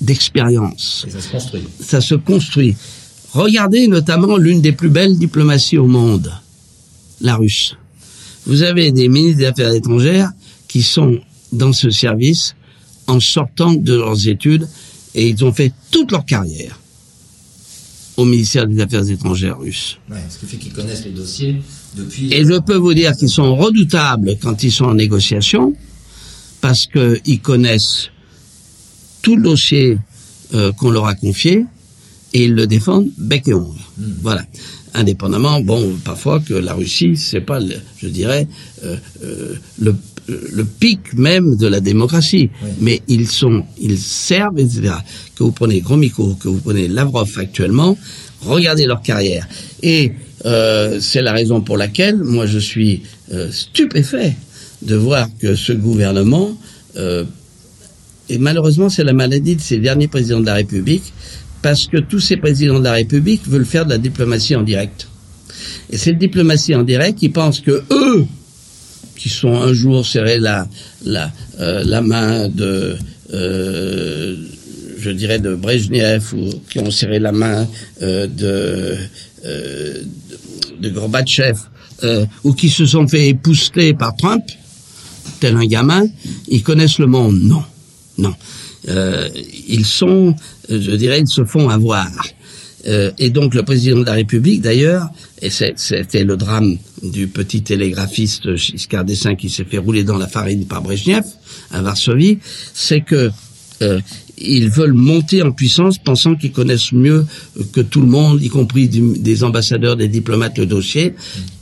d'expérience. 0.00 1.06
Ça 1.08 1.20
se 1.20 1.30
construit. 1.30 1.62
Ça 1.80 2.00
se 2.00 2.14
construit. 2.14 2.76
Regardez 3.32 3.88
notamment 3.88 4.36
l'une 4.36 4.60
des 4.60 4.72
plus 4.72 4.90
belles 4.90 5.18
diplomaties 5.18 5.78
au 5.78 5.86
monde, 5.86 6.32
la 7.20 7.36
russe. 7.36 7.76
Vous 8.46 8.62
avez 8.62 8.92
des 8.92 9.08
ministres 9.08 9.38
des 9.38 9.46
Affaires 9.46 9.72
étrangères 9.72 10.30
qui 10.68 10.82
sont 10.82 11.18
dans 11.52 11.72
ce 11.72 11.90
service 11.90 12.54
en 13.06 13.20
sortant 13.20 13.72
de 13.74 13.94
leurs 13.94 14.28
études 14.28 14.68
et 15.14 15.28
ils 15.28 15.44
ont 15.44 15.52
fait 15.52 15.72
toute 15.90 16.10
leur 16.12 16.24
carrière 16.24 16.78
au 18.16 18.24
ministère 18.24 18.66
des 18.66 18.80
Affaires 18.80 19.08
étrangères 19.10 19.58
russe. 19.58 19.98
Ouais, 20.10 20.18
ce 20.30 20.38
qui 20.38 20.46
fait 20.46 20.56
qu'ils 20.56 20.72
connaissent 20.72 21.04
les 21.04 21.10
dossiers 21.10 21.56
depuis. 21.96 22.32
Et 22.32 22.44
je 22.44 22.58
peux 22.60 22.76
vous 22.76 22.94
dire 22.94 23.12
qu'ils 23.16 23.28
sont 23.28 23.56
redoutables 23.56 24.36
quand 24.40 24.62
ils 24.62 24.70
sont 24.72 24.84
en 24.86 24.94
négociation 24.94 25.74
parce 26.60 26.86
qu'ils 26.86 27.40
connaissent 27.40 28.08
tout 29.22 29.36
le 29.36 29.42
dossier 29.42 29.98
euh, 30.54 30.72
qu'on 30.72 30.90
leur 30.90 31.06
a 31.06 31.14
confié 31.14 31.64
et 32.32 32.44
ils 32.44 32.54
le 32.54 32.66
défendent 32.66 33.08
bec 33.18 33.48
et 33.48 33.54
ongle. 33.54 33.78
Voilà. 34.22 34.44
Indépendamment, 34.94 35.60
bon, 35.60 35.96
parfois 36.04 36.38
que 36.40 36.54
la 36.54 36.74
Russie, 36.74 37.16
c'est 37.16 37.40
pas, 37.40 37.58
le- 37.58 37.80
je 37.98 38.06
dirais, 38.06 38.46
euh, 38.84 38.96
euh, 39.24 39.54
le, 39.80 39.96
le 40.28 40.64
pic 40.64 41.14
même 41.14 41.56
de 41.56 41.66
la 41.66 41.80
démocratie. 41.80 42.50
Oui. 42.62 42.70
Mais 42.80 43.02
ils 43.08 43.28
sont, 43.28 43.64
ils 43.78 43.98
servent, 43.98 44.58
etc. 44.58 44.94
Que 45.36 45.44
vous 45.44 45.52
prenez 45.52 45.80
Gromyko, 45.80 46.36
que 46.40 46.48
vous 46.48 46.58
prenez 46.58 46.88
Lavrov 46.88 47.30
actuellement, 47.36 47.96
regardez 48.40 48.86
leur 48.86 49.02
carrière. 49.02 49.46
Et 49.82 50.12
euh, 50.46 50.98
c'est 51.00 51.22
la 51.22 51.32
raison 51.32 51.60
pour 51.60 51.76
laquelle 51.76 52.16
moi 52.16 52.46
je 52.46 52.58
suis 52.58 53.02
euh, 53.32 53.50
stupéfait 53.50 54.36
de 54.82 54.96
voir 54.96 55.28
que 55.38 55.54
ce 55.54 55.72
gouvernement 55.72 56.56
euh, 56.96 57.24
et 58.28 58.38
malheureusement, 58.38 58.88
c'est 58.88 59.04
la 59.04 59.12
maladie 59.12 59.56
de 59.56 59.60
ces 59.60 59.78
derniers 59.78 60.08
présidents 60.08 60.40
de 60.40 60.46
la 60.46 60.54
République, 60.54 61.12
parce 61.62 61.86
que 61.86 61.98
tous 61.98 62.20
ces 62.20 62.36
présidents 62.36 62.78
de 62.78 62.84
la 62.84 62.92
République 62.92 63.42
veulent 63.46 63.66
faire 63.66 63.84
de 63.84 63.90
la 63.90 63.98
diplomatie 63.98 64.56
en 64.56 64.62
direct. 64.62 65.08
Et 65.90 65.98
cette 65.98 66.18
diplomatie 66.18 66.74
en 66.74 66.82
direct, 66.82 67.22
ils 67.22 67.32
pensent 67.32 67.60
que 67.60 67.84
eux, 67.90 68.24
qui 69.16 69.28
sont 69.28 69.54
un 69.54 69.72
jour 69.72 70.04
serré 70.06 70.38
la 70.38 70.66
la 71.04 71.32
euh, 71.60 71.82
la 71.84 72.00
main 72.00 72.48
de 72.48 72.96
euh, 73.32 74.36
je 74.98 75.10
dirais 75.10 75.38
de 75.38 75.54
Brezhnev 75.54 76.34
ou 76.34 76.50
qui 76.70 76.78
ont 76.78 76.90
serré 76.90 77.18
la 77.18 77.32
main 77.32 77.66
euh, 78.02 78.26
de 78.26 78.96
euh, 79.44 80.02
de, 80.80 80.88
Gorbatchev 80.90 81.58
euh, 82.02 82.26
ou 82.42 82.52
qui 82.52 82.68
se 82.68 82.86
sont 82.86 83.06
fait 83.06 83.28
épousseter 83.28 83.94
par 83.94 84.16
Trump 84.16 84.44
tel 85.40 85.56
un 85.56 85.66
gamin, 85.66 86.06
ils 86.48 86.62
connaissent 86.62 86.98
le 86.98 87.06
monde. 87.06 87.38
Non, 87.42 87.62
non. 88.18 88.34
Euh, 88.88 89.28
ils 89.68 89.86
sont, 89.86 90.34
je 90.68 90.92
dirais, 90.92 91.20
ils 91.20 91.28
se 91.28 91.44
font 91.44 91.68
avoir. 91.68 92.10
Euh, 92.86 93.10
et 93.18 93.30
donc 93.30 93.54
le 93.54 93.62
président 93.62 94.00
de 94.00 94.04
la 94.04 94.12
République, 94.12 94.60
d'ailleurs, 94.60 95.08
et 95.40 95.50
c'était 95.50 96.24
le 96.24 96.36
drame 96.36 96.76
du 97.02 97.28
petit 97.28 97.62
télégraphiste 97.62 98.56
Giscard 98.56 99.04
d'Estaing 99.04 99.36
qui 99.36 99.48
s'est 99.48 99.64
fait 99.64 99.78
rouler 99.78 100.04
dans 100.04 100.18
la 100.18 100.26
farine 100.26 100.66
par 100.66 100.82
Brezhnev 100.82 101.24
à 101.70 101.82
Varsovie, 101.82 102.38
c'est 102.72 103.00
que 103.00 103.30
euh, 103.82 104.00
ils 104.38 104.68
veulent 104.68 104.92
monter 104.92 105.42
en 105.42 105.52
puissance 105.52 105.98
pensant 105.98 106.34
qu'ils 106.34 106.52
connaissent 106.52 106.92
mieux 106.92 107.26
que 107.72 107.80
tout 107.80 108.00
le 108.00 108.06
monde, 108.06 108.42
y 108.42 108.48
compris 108.48 108.88
des 108.88 109.44
ambassadeurs, 109.44 109.96
des 109.96 110.08
diplomates, 110.08 110.58
le 110.58 110.66
dossier, 110.66 111.14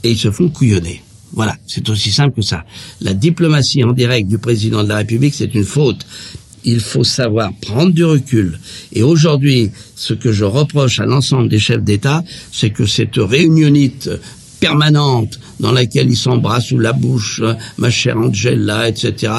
et 0.03 0.11
ils 0.11 0.17
se 0.17 0.31
font 0.31 0.49
couillonner. 0.49 1.01
Voilà, 1.33 1.55
c'est 1.65 1.89
aussi 1.89 2.11
simple 2.11 2.35
que 2.35 2.41
ça. 2.41 2.63
La 3.01 3.13
diplomatie 3.13 3.83
en 3.83 3.91
direct 3.91 4.27
du 4.27 4.37
président 4.37 4.83
de 4.83 4.89
la 4.89 4.97
République, 4.97 5.33
c'est 5.33 5.53
une 5.55 5.65
faute. 5.65 6.05
Il 6.65 6.79
faut 6.79 7.03
savoir 7.03 7.51
prendre 7.61 7.91
du 7.91 8.05
recul. 8.05 8.59
Et 8.93 9.03
aujourd'hui, 9.03 9.71
ce 9.95 10.13
que 10.13 10.31
je 10.31 10.45
reproche 10.45 10.99
à 10.99 11.05
l'ensemble 11.05 11.49
des 11.49 11.59
chefs 11.59 11.83
d'État, 11.83 12.23
c'est 12.51 12.69
que 12.69 12.85
cette 12.85 13.17
réunionite 13.17 14.09
permanente 14.59 15.39
dans 15.59 15.71
laquelle 15.71 16.09
ils 16.09 16.17
s'embrassent 16.17 16.67
sous 16.67 16.79
la 16.79 16.93
bouche, 16.93 17.41
ma 17.77 17.89
chère 17.89 18.17
Angela, 18.17 18.87
etc. 18.87 19.33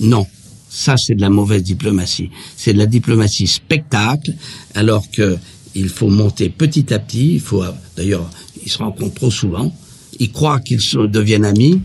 Non, 0.00 0.26
ça, 0.68 0.96
c'est 0.96 1.14
de 1.14 1.20
la 1.20 1.30
mauvaise 1.30 1.62
diplomatie. 1.62 2.30
C'est 2.56 2.72
de 2.72 2.78
la 2.78 2.86
diplomatie 2.86 3.46
spectacle, 3.46 4.34
alors 4.74 5.10
que 5.10 5.38
il 5.74 5.88
faut 5.88 6.08
monter 6.08 6.48
petit 6.48 6.92
à 6.92 6.98
petit. 6.98 7.34
Il 7.34 7.40
faut, 7.40 7.64
d'ailleurs, 7.96 8.28
ils 8.64 8.70
se 8.70 8.78
rencontrent 8.78 9.14
trop 9.14 9.30
souvent. 9.30 9.74
Ils 10.18 10.30
croient 10.30 10.60
qu'ils 10.60 10.80
deviennent 11.08 11.44
amis. 11.44 11.80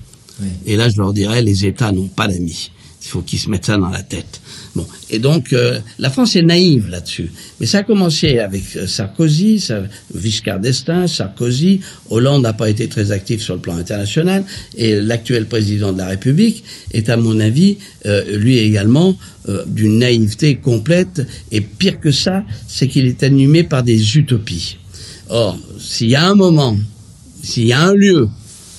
Et 0.66 0.76
là, 0.76 0.90
je 0.90 0.98
leur 0.98 1.14
dirais, 1.14 1.42
les 1.42 1.66
États 1.66 1.92
n'ont 1.92 2.08
pas 2.08 2.28
d'amis. 2.28 2.72
Il 3.02 3.08
faut 3.08 3.22
qu'ils 3.22 3.40
se 3.40 3.50
mettent 3.50 3.66
ça 3.66 3.78
dans 3.78 3.90
la 3.90 4.04
tête. 4.04 4.42
Bon, 4.76 4.86
et 5.10 5.18
donc 5.20 5.52
euh, 5.52 5.80
la 5.98 6.10
France 6.10 6.36
est 6.36 6.44
naïve 6.44 6.90
là-dessus. 6.90 7.32
Mais 7.60 7.66
ça 7.66 7.80
a 7.80 7.84
commencé 7.84 8.40
avec 8.40 8.64
euh, 8.76 8.86
Sarkozy, 8.86 9.66
Giscard 10.16 10.60
d'Estaing, 10.60 11.08
Sarkozy. 11.08 11.82
Hollande 12.10 12.44
n'a 12.44 12.54
pas 12.54 12.70
été 12.70 12.88
très 12.88 13.12
actif 13.12 13.42
sur 13.42 13.56
le 13.56 13.62
plan 13.62 13.78
international, 13.78 14.44
et 14.76 15.00
l'actuel 15.02 15.48
président 15.48 15.92
de 15.92 15.98
la 15.98 16.08
République 16.08 16.64
est, 16.92 17.10
à 17.10 17.18
mon 17.18 17.40
avis, 17.40 17.78
euh, 18.06 18.38
lui 18.38 18.58
également 18.58 19.16
d'une 19.66 19.98
naïveté 19.98 20.58
complète. 20.58 21.26
Et 21.52 21.62
pire 21.62 22.00
que 22.00 22.12
ça, 22.12 22.44
c'est 22.68 22.88
qu'il 22.88 23.08
est 23.08 23.24
animé 23.24 23.64
par 23.64 23.82
des 23.82 24.18
utopies. 24.18 24.78
Or, 25.30 25.58
s'il 25.80 26.10
y 26.10 26.16
a 26.16 26.28
un 26.28 26.36
moment, 26.36 26.78
s'il 27.42 27.66
y 27.66 27.74
a 27.74 27.82
un 27.82 27.94
lieu 27.94 28.30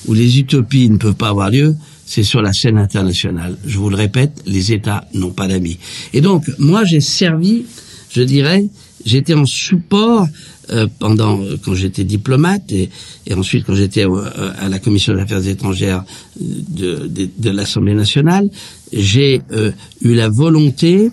où 0.06 0.14
les 0.14 0.38
utopies 0.38 0.88
ne 0.88 0.96
peuvent 0.96 1.14
pas 1.14 1.30
avoir 1.30 1.50
lieu, 1.50 1.74
c'est 2.10 2.24
sur 2.24 2.42
la 2.42 2.52
scène 2.52 2.76
internationale. 2.76 3.56
Je 3.64 3.78
vous 3.78 3.88
le 3.88 3.94
répète, 3.94 4.42
les 4.44 4.72
États 4.72 5.06
n'ont 5.14 5.30
pas 5.30 5.46
d'amis. 5.46 5.78
Et 6.12 6.20
donc, 6.20 6.44
moi, 6.58 6.82
j'ai 6.84 7.00
servi, 7.00 7.66
je 8.10 8.22
dirais, 8.22 8.66
j'étais 9.06 9.34
en 9.34 9.46
support 9.46 10.26
euh, 10.72 10.88
pendant 10.98 11.38
quand 11.64 11.74
j'étais 11.74 12.02
diplomate 12.02 12.72
et, 12.72 12.90
et 13.28 13.34
ensuite 13.34 13.64
quand 13.64 13.76
j'étais 13.76 14.06
euh, 14.06 14.24
à 14.58 14.68
la 14.68 14.80
commission 14.80 15.14
des 15.14 15.20
affaires 15.20 15.46
étrangères 15.46 16.04
de, 16.40 17.06
de, 17.06 17.28
de 17.38 17.50
l'Assemblée 17.50 17.94
nationale, 17.94 18.50
j'ai 18.92 19.42
euh, 19.52 19.70
eu 20.02 20.14
la 20.14 20.28
volonté 20.28 21.12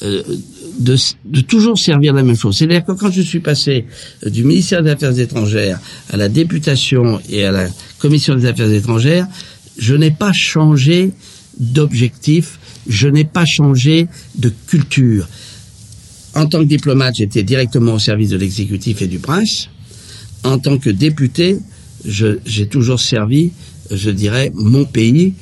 de, 0.00 0.24
de, 1.24 1.40
toujours 1.40 1.76
servir 1.76 2.14
la 2.14 2.22
même 2.22 2.36
chose. 2.36 2.56
C'est-à-dire 2.56 2.84
que 2.84 2.92
quand 2.92 3.10
je 3.10 3.20
suis 3.20 3.40
passé 3.40 3.84
du 4.24 4.44
ministère 4.44 4.82
des 4.82 4.90
Affaires 4.90 5.18
étrangères 5.18 5.80
à 6.08 6.16
la 6.16 6.28
députation 6.28 7.20
et 7.28 7.44
à 7.44 7.50
la 7.50 7.66
commission 7.98 8.34
des 8.36 8.46
Affaires 8.46 8.70
étrangères, 8.70 9.26
je 9.78 9.94
n'ai 9.94 10.10
pas 10.10 10.32
changé 10.32 11.12
d'objectif, 11.58 12.58
je 12.88 13.08
n'ai 13.08 13.24
pas 13.24 13.44
changé 13.44 14.06
de 14.36 14.52
culture. 14.66 15.28
En 16.34 16.46
tant 16.46 16.60
que 16.60 16.68
diplomate, 16.68 17.16
j'étais 17.16 17.42
directement 17.42 17.94
au 17.94 17.98
service 17.98 18.30
de 18.30 18.36
l'exécutif 18.36 19.02
et 19.02 19.06
du 19.06 19.18
prince. 19.18 19.68
En 20.44 20.58
tant 20.58 20.78
que 20.78 20.90
député, 20.90 21.58
j'ai 22.04 22.66
toujours 22.68 23.00
servi, 23.00 23.50
je 23.90 24.10
dirais, 24.10 24.52
mon 24.54 24.84
pays 24.84 25.34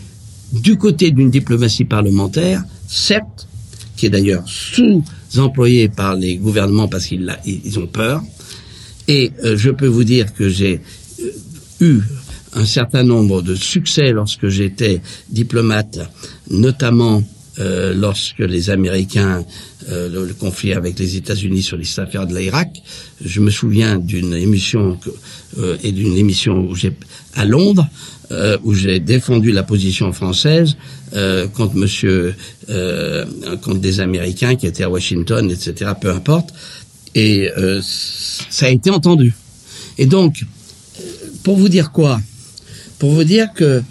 du 0.53 0.77
côté 0.79 1.11
d'une 1.11 1.31
diplomatie 1.31 1.85
parlementaire, 1.85 2.63
certes, 2.87 3.49
qui 3.97 4.07
est 4.07 4.11
d'ailleurs 4.11 4.45
sous-employée 4.47 5.89
par 5.89 6.15
les 6.15 6.37
gouvernements 6.37 6.89
parce 6.89 7.07
qu'ils 7.07 7.37
ils 7.45 7.79
ont 7.79 7.87
peur. 7.87 8.23
Et 9.09 9.33
euh, 9.45 9.57
je 9.57 9.71
peux 9.71 9.87
vous 9.87 10.05
dire 10.05 10.35
que 10.35 10.49
j'ai 10.49 10.81
euh, 11.21 11.31
eu 11.81 12.01
un 12.57 12.65
certain 12.65 13.05
nombre 13.05 13.43
de 13.43 13.55
succès 13.55 14.13
lorsque 14.13 14.49
j'étais 14.49 15.01
diplomate, 15.29 15.99
notamment 16.51 17.23
euh, 17.59 17.95
lorsque 17.95 18.41
les 18.41 18.69
Américains, 18.69 19.43
euh, 19.89 20.27
le, 20.27 20.35
conflit 20.35 20.75
avec 20.75 20.99
les 20.99 21.17
États-Unis 21.17 21.63
sur 21.63 21.79
les 21.79 22.01
affaires 22.01 22.27
de 22.27 22.37
l'Irak. 22.37 22.83
Je 23.25 23.41
me 23.41 23.51
souviens 23.51 23.99
d'une 23.99 24.35
émission 24.35 24.99
euh, 25.59 25.77
et 25.83 25.93
d'une 25.93 26.17
émission 26.19 26.67
où 26.69 26.75
j'ai 26.75 26.93
à 27.35 27.45
Londres 27.45 27.87
où 28.65 28.75
j'ai 28.75 28.99
défendu 28.99 29.53
la 29.53 29.63
position 29.63 30.13
française 30.13 30.77
contre 31.55 31.77
Monsieur, 31.77 32.35
contre 32.67 33.79
des 33.79 34.01
Américains 34.01 34.57
qui 34.57 34.67
étaient 34.67 34.83
à 34.83 34.91
Washington, 34.91 35.49
etc. 35.49 35.93
Peu 36.01 36.11
importe. 36.11 36.53
Et 37.15 37.49
ça 37.83 38.67
a 38.67 38.71
été 38.71 38.91
entendu. 38.91 39.33
Et 39.97 40.07
donc, 40.07 40.45
pour 41.45 41.57
vous 41.57 41.69
dire 41.69 41.93
quoi 41.93 42.21
pour 42.99 43.13
vous 43.13 43.25
dire 43.25 43.53
que 43.55 43.83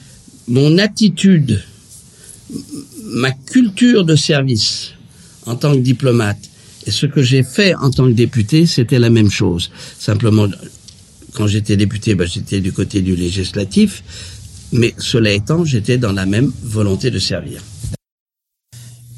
mon 0.48 0.78
attitude, 0.78 1.64
ma 3.04 3.32
culture 3.32 4.04
de 4.06 4.16
service 4.16 4.92
en 5.46 5.56
tant 5.56 5.74
que 5.74 5.80
diplomate 5.80 6.50
et 6.86 6.92
ce 6.92 7.06
que 7.06 7.24
j'ai 7.24 7.44
fait 7.44 7.74
en 7.76 7.90
tant 7.90 8.06
que 8.06 8.14
député, 8.14 8.66
c'était 8.66 9.00
la 9.00 9.10
même 9.10 9.32
chose. 9.32 9.72
Simplement, 9.98 10.48
quand 11.34 11.48
j'étais 11.48 11.78
député, 11.78 12.16
ben, 12.16 12.28
j'étais 12.28 12.62
du 12.62 12.72
côté 12.72 13.02
du 13.02 13.16
législatif, 13.16 14.04
mais 14.72 14.94
cela 14.98 15.32
étant, 15.32 15.66
j'étais 15.66 15.98
dans 15.98 16.12
la 16.12 16.26
même 16.26 16.52
volonté 16.64 17.10
de 17.10 17.20
servir. 17.20 17.62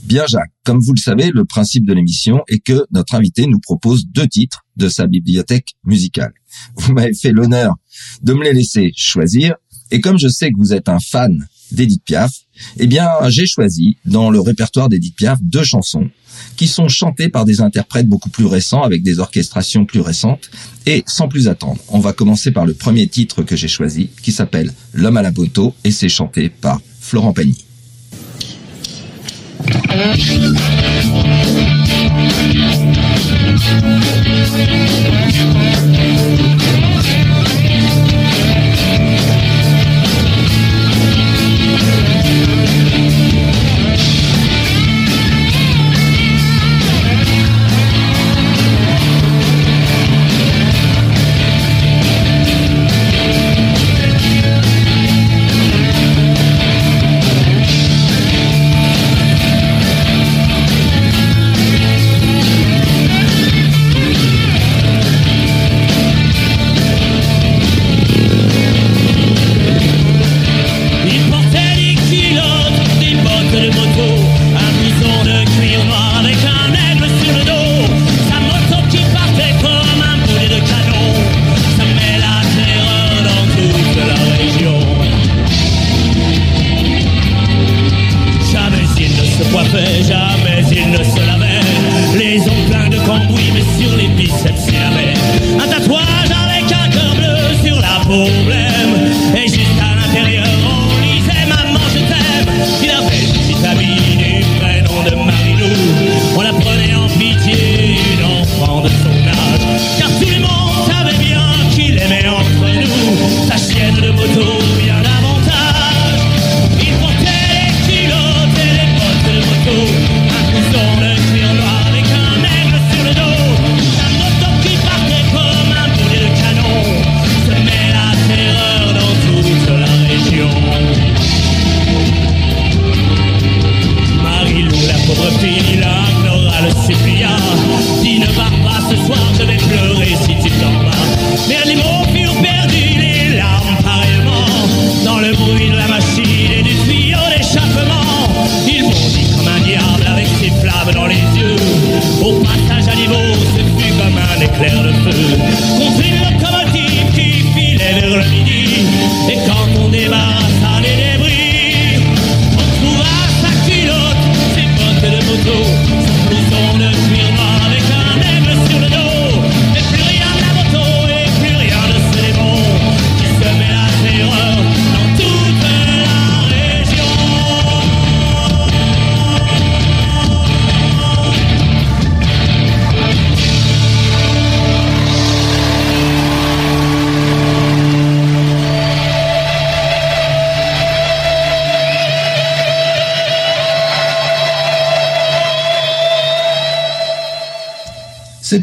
Bien 0.03 0.25
Jacques, 0.25 0.53
comme 0.63 0.79
vous 0.79 0.93
le 0.93 1.01
savez, 1.01 1.31
le 1.33 1.43
principe 1.43 1.85
de 1.85 1.93
l'émission 1.93 2.41
est 2.47 2.59
que 2.59 2.85
notre 2.91 3.15
invité 3.15 3.45
nous 3.45 3.59
propose 3.59 4.07
deux 4.07 4.27
titres 4.27 4.65
de 4.77 4.87
sa 4.87 5.05
bibliothèque 5.05 5.75
musicale. 5.83 6.31
Vous 6.77 6.93
m'avez 6.93 7.13
fait 7.13 7.33
l'honneur 7.33 7.75
de 8.23 8.33
me 8.33 8.45
les 8.45 8.53
laisser 8.53 8.93
choisir 8.95 9.55
et 9.91 10.01
comme 10.01 10.17
je 10.17 10.27
sais 10.27 10.51
que 10.51 10.57
vous 10.57 10.73
êtes 10.73 10.89
un 10.89 10.99
fan 10.99 11.47
d'Edith 11.71 12.03
Piaf, 12.03 12.31
eh 12.77 12.87
bien, 12.87 13.07
j'ai 13.29 13.45
choisi 13.45 13.97
dans 14.05 14.29
le 14.29 14.39
répertoire 14.39 14.89
d'Edith 14.89 15.15
Piaf 15.15 15.39
deux 15.41 15.63
chansons 15.63 16.09
qui 16.55 16.67
sont 16.67 16.87
chantées 16.87 17.29
par 17.29 17.45
des 17.45 17.61
interprètes 17.61 18.07
beaucoup 18.07 18.29
plus 18.29 18.45
récents 18.45 18.83
avec 18.83 19.03
des 19.03 19.19
orchestrations 19.19 19.85
plus 19.85 20.01
récentes. 20.01 20.49
Et 20.85 21.03
sans 21.07 21.27
plus 21.27 21.47
attendre, 21.47 21.81
on 21.89 21.99
va 21.99 22.13
commencer 22.13 22.51
par 22.51 22.65
le 22.65 22.73
premier 22.73 23.07
titre 23.07 23.43
que 23.43 23.55
j'ai 23.55 23.67
choisi 23.67 24.09
qui 24.21 24.31
s'appelle 24.31 24.73
L'homme 24.93 25.17
à 25.17 25.21
la 25.21 25.31
moto 25.31 25.73
et 25.83 25.91
c'est 25.91 26.09
chanté 26.09 26.49
par 26.49 26.79
Florent 26.99 27.33
Pagny. 27.33 27.57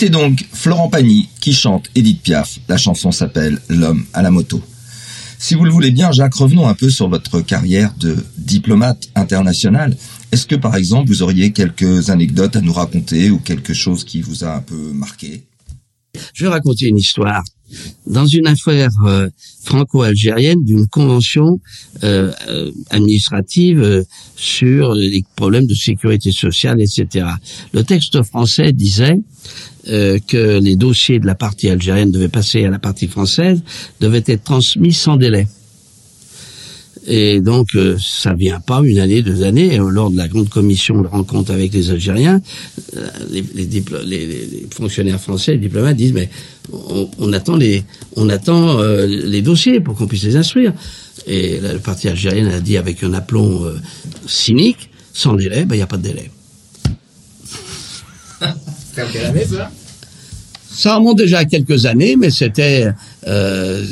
C'était 0.05 0.19
donc 0.19 0.45
Florent 0.53 0.90
Pagny 0.90 1.31
qui 1.40 1.55
chante 1.55 1.87
Edith 1.95 2.21
Piaf. 2.21 2.59
La 2.69 2.77
chanson 2.77 3.11
s'appelle 3.11 3.59
L'homme 3.71 4.05
à 4.12 4.21
la 4.21 4.31
moto. 4.31 4.61
Si 5.38 5.55
vous 5.55 5.64
le 5.64 5.71
voulez 5.71 5.93
bien, 5.93 6.12
Jacques, 6.12 6.35
revenons 6.35 6.69
un 6.69 6.75
peu 6.75 6.90
sur 6.90 7.09
votre 7.09 7.40
carrière 7.40 7.95
de 7.99 8.14
diplomate 8.37 9.09
international. 9.14 9.97
Est-ce 10.31 10.47
que, 10.47 10.57
par 10.57 10.77
exemple, 10.77 11.09
vous 11.09 11.23
auriez 11.23 11.53
quelques 11.53 12.11
anecdotes 12.11 12.55
à 12.55 12.61
nous 12.61 12.75
raconter 12.75 13.31
ou 13.31 13.38
quelque 13.38 13.73
chose 13.73 14.05
qui 14.05 14.21
vous 14.21 14.45
a 14.45 14.57
un 14.57 14.61
peu 14.61 14.93
marqué? 14.93 15.45
Je 16.35 16.45
vais 16.45 16.51
raconter 16.51 16.88
une 16.88 16.99
histoire. 16.99 17.43
Dans 18.07 18.27
une 18.27 18.47
affaire 18.47 18.90
euh, 19.07 19.31
franco-algérienne 19.62 20.62
d'une 20.64 20.87
convention 20.87 21.61
euh, 22.05 22.31
euh, 22.49 22.71
administrative 22.90 24.05
sur 24.37 24.93
les 24.93 25.25
problèmes 25.35 25.67
de 25.67 25.75
sécurité 25.75 26.31
sociale, 26.31 26.83
etc. 26.83 27.27
Le 27.73 27.85
texte 27.85 28.23
français 28.23 28.73
disait 28.75 29.17
euh, 29.88 30.18
que 30.27 30.59
les 30.61 30.77
dossiers 30.77 31.18
de 31.18 31.27
la 31.27 31.35
partie 31.35 31.68
algérienne 31.68 32.11
devaient 32.11 32.29
passer 32.29 32.64
à 32.64 32.70
la 32.70 32.79
partie 32.79 33.07
française, 33.09 33.61
devaient 34.01 34.25
être 34.27 34.44
transmis 34.44 34.92
sans 34.92 35.16
délai. 35.16 35.47
Et 37.07 37.42
donc, 37.42 37.75
euh, 37.75 37.99
ça 38.01 38.33
vient 38.33 38.61
pas 38.61 38.81
une 38.83 38.99
année, 38.99 39.20
deux 39.20 39.42
années. 39.42 39.77
Lors 39.77 40.11
de 40.11 40.16
la 40.16 40.27
grande 40.27 40.49
commission 40.49 41.03
de 41.03 41.07
rencontre 41.07 41.53
avec 41.53 41.75
les 41.75 41.90
Algériens, 41.90 42.40
euh, 42.97 43.07
les, 43.31 43.44
les- 43.55 43.66
les- 44.07 44.27
les 44.27 44.66
fonctionnaires 44.75 45.20
français, 45.20 45.53
les 45.53 45.59
diplomates 45.59 45.97
disent 45.99 46.14
mais 46.14 46.31
on, 46.73 47.11
on 47.18 47.33
attend 47.35 47.57
les, 47.57 47.85
on 48.16 48.31
attend 48.31 48.79
euh, 48.79 49.05
les 49.07 49.42
dossiers 49.42 49.81
pour 49.81 49.97
qu'on 49.97 50.07
puisse 50.07 50.25
les 50.25 50.37
instruire. 50.37 50.73
Et 51.27 51.61
la 51.61 51.79
partie 51.79 52.09
algérienne 52.09 52.47
a 52.49 52.61
dit 52.61 52.79
avec 52.79 53.03
un 53.05 53.12
aplomb 53.12 53.64
euh, 53.66 53.77
cynique, 54.27 54.88
sans 55.12 55.35
délai, 55.35 55.66
ben 55.66 55.75
il 55.75 55.79
n'y 55.79 55.83
a 55.83 55.87
pas 55.87 55.99
de 55.99 56.03
délai. 56.05 56.31
Ça 60.70 60.96
remonte 60.96 61.18
déjà 61.18 61.38
à 61.38 61.44
quelques 61.44 61.87
années, 61.87 62.16
mais 62.16 62.30
c'était, 62.30 62.88
euh, 63.28 63.85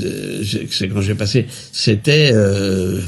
c'est 0.71 0.89
quand 0.89 1.01
j'ai 1.01 1.15
passé, 1.15 1.47
c'était 1.73 2.31
euh, 2.33 2.99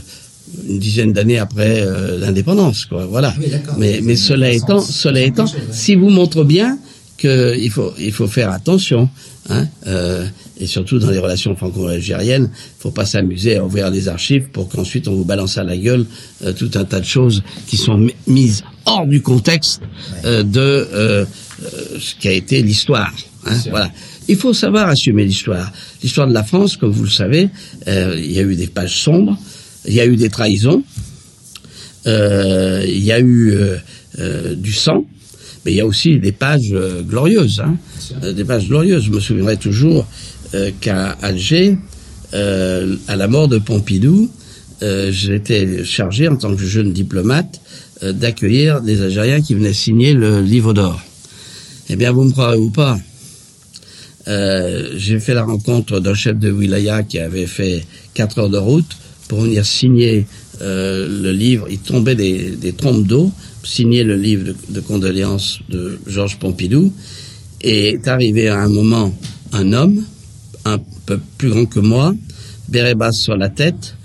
une 0.69 0.79
dizaine 0.79 1.13
d'années 1.13 1.39
après 1.39 1.81
euh, 1.83 2.19
l'indépendance, 2.21 2.85
quoi. 2.85 3.07
Voilà. 3.07 3.35
Oui, 3.41 3.47
d'accord. 3.51 3.75
mais 3.79 3.99
mais 4.03 4.15
cela 4.15 4.47
Ça 4.47 4.53
étant, 4.53 4.81
cela 4.81 5.21
ça 5.21 5.27
étant, 5.27 5.45
quelque 5.47 5.59
chose, 5.59 5.69
ouais. 5.69 5.75
si 5.75 5.95
vous 5.97 6.11
montre 6.11 6.45
bien 6.45 6.79
que 7.19 7.57
il 7.59 7.71
faut 7.71 7.93
il 7.99 8.13
faut 8.13 8.29
faire 8.29 8.51
attention, 8.53 9.09
hein, 9.49 9.67
euh, 9.89 10.25
et 10.61 10.67
surtout 10.69 11.01
dans 11.01 11.11
les 11.11 11.19
relations 11.19 11.57
franco-algériennes, 11.57 12.51
faut 12.79 12.93
pas 12.93 13.07
s'amuser 13.07 13.57
à 13.57 13.65
ouvrir 13.65 13.91
les 13.91 14.07
archives 14.07 14.51
pour 14.53 14.69
qu'ensuite 14.69 15.09
on 15.09 15.15
vous 15.15 15.25
balance 15.25 15.59
à 15.59 15.65
la 15.65 15.77
gueule 15.77 16.07
euh, 16.45 16.53
tout 16.53 16.71
un 16.77 16.85
tas 16.85 17.01
de 17.01 17.05
choses 17.07 17.43
qui 17.67 17.77
sont 17.77 17.99
mi- 17.99 18.15
mises 18.29 18.63
hors 18.87 19.07
du 19.07 19.21
contexte 19.21 19.81
de 20.25 21.27
ce 21.99 22.15
qui 22.19 22.29
a 22.29 22.33
été 22.33 22.63
l'histoire. 22.63 23.13
Hein, 23.47 23.57
voilà. 23.71 23.91
Il 24.29 24.37
faut 24.37 24.55
savoir 24.55 24.89
assumer 24.89 25.25
l'histoire. 25.25 25.71
L'histoire 26.03 26.27
de 26.27 26.33
la 26.33 26.45
France, 26.45 26.77
comme 26.77 26.91
vous 26.91 27.05
le 27.05 27.11
savez, 27.11 27.51
euh, 27.89 28.15
il 28.19 28.33
y 28.33 28.39
a 28.39 28.43
eu 28.43 28.57
des 28.57 28.67
pages 28.69 28.97
sombres, 28.97 29.39
il 29.87 29.95
y 29.95 30.01
a 30.01 30.07
eu 30.07 30.17
des 30.17 30.31
trahisons, 30.31 30.83
euh, 32.07 32.85
il 32.87 33.05
y 33.05 33.13
a 33.13 33.19
eu 33.21 33.53
euh, 33.53 33.77
euh, 34.19 34.55
du 34.55 34.73
sang, 34.73 35.05
mais 35.65 35.73
il 35.73 35.77
y 35.77 35.81
a 35.81 35.87
aussi 35.87 36.19
des 36.19 36.33
pages 36.33 36.73
euh, 36.73 37.03
glorieuses. 37.03 37.61
Hein, 37.61 37.77
Euh, 38.23 38.33
des 38.33 38.45
pages 38.45 38.69
glorieuses. 38.69 39.05
Je 39.05 39.11
me 39.11 39.21
souviendrai 39.21 39.57
toujours 39.57 40.07
euh, 40.55 40.71
qu'à 40.81 41.17
Alger, 41.23 41.79
euh, 42.35 42.97
à 43.09 43.17
la 43.17 43.29
mort 43.29 43.49
de 43.49 43.59
Pompidou, 43.59 44.31
euh, 44.83 45.11
j'étais 45.11 45.85
chargé 45.85 46.29
en 46.29 46.37
tant 46.37 46.55
que 46.55 46.65
jeune 46.65 46.93
diplomate 46.93 47.61
euh, 48.03 48.13
d'accueillir 48.13 48.83
des 48.83 49.01
Algériens 49.01 49.41
qui 49.41 49.55
venaient 49.55 49.73
signer 49.73 50.13
le 50.13 50.43
livre 50.43 50.75
d'or. 50.75 51.01
Eh 51.89 51.97
bien, 51.97 52.13
vous 52.13 52.25
me 52.25 52.31
croirez 52.31 52.57
ou 52.57 52.71
pas, 52.71 52.99
euh, 54.27 54.95
j'ai 54.97 55.21
fait 55.21 55.35
la 55.35 55.45
rencontre 55.45 56.01
d'un 56.01 56.15
chef 56.15 56.39
de 56.39 56.51
wilaya 56.51 57.03
qui 57.03 57.19
avait 57.19 57.47
fait 57.47 57.85
quatre 58.15 58.39
heures 58.39 58.49
de 58.49 58.59
route 58.59 58.97
pour 59.29 59.43
venir 59.43 59.67
signer 59.67 60.27
euh, 60.63 61.07
le 61.23 61.33
livre. 61.33 61.67
Il 61.71 61.79
tombait 61.79 62.15
des, 62.15 62.57
des 62.57 62.73
trompes 62.73 63.07
d'eau, 63.07 63.31
signer 63.63 64.03
le 64.03 64.17
livre 64.17 64.45
de, 64.45 64.57
de 64.71 64.81
condoléances 64.81 65.61
de 65.69 65.99
Georges 66.07 66.39
Pompidou. 66.39 66.93
Et 67.61 67.89
est 67.91 68.09
arrivé 68.09 68.49
à 68.49 68.61
un 68.61 68.69
moment 68.69 69.15
un 69.53 69.73
homme, 69.73 70.05
un 70.65 70.79
peu 71.07 71.19
plus 71.39 71.51
grand 71.51 71.67
que 71.67 71.81
moi, 71.81 72.15
béret 72.69 72.95
basse 72.95 73.19
sur 73.19 73.37
la 73.37 73.49
tête, 73.49 73.97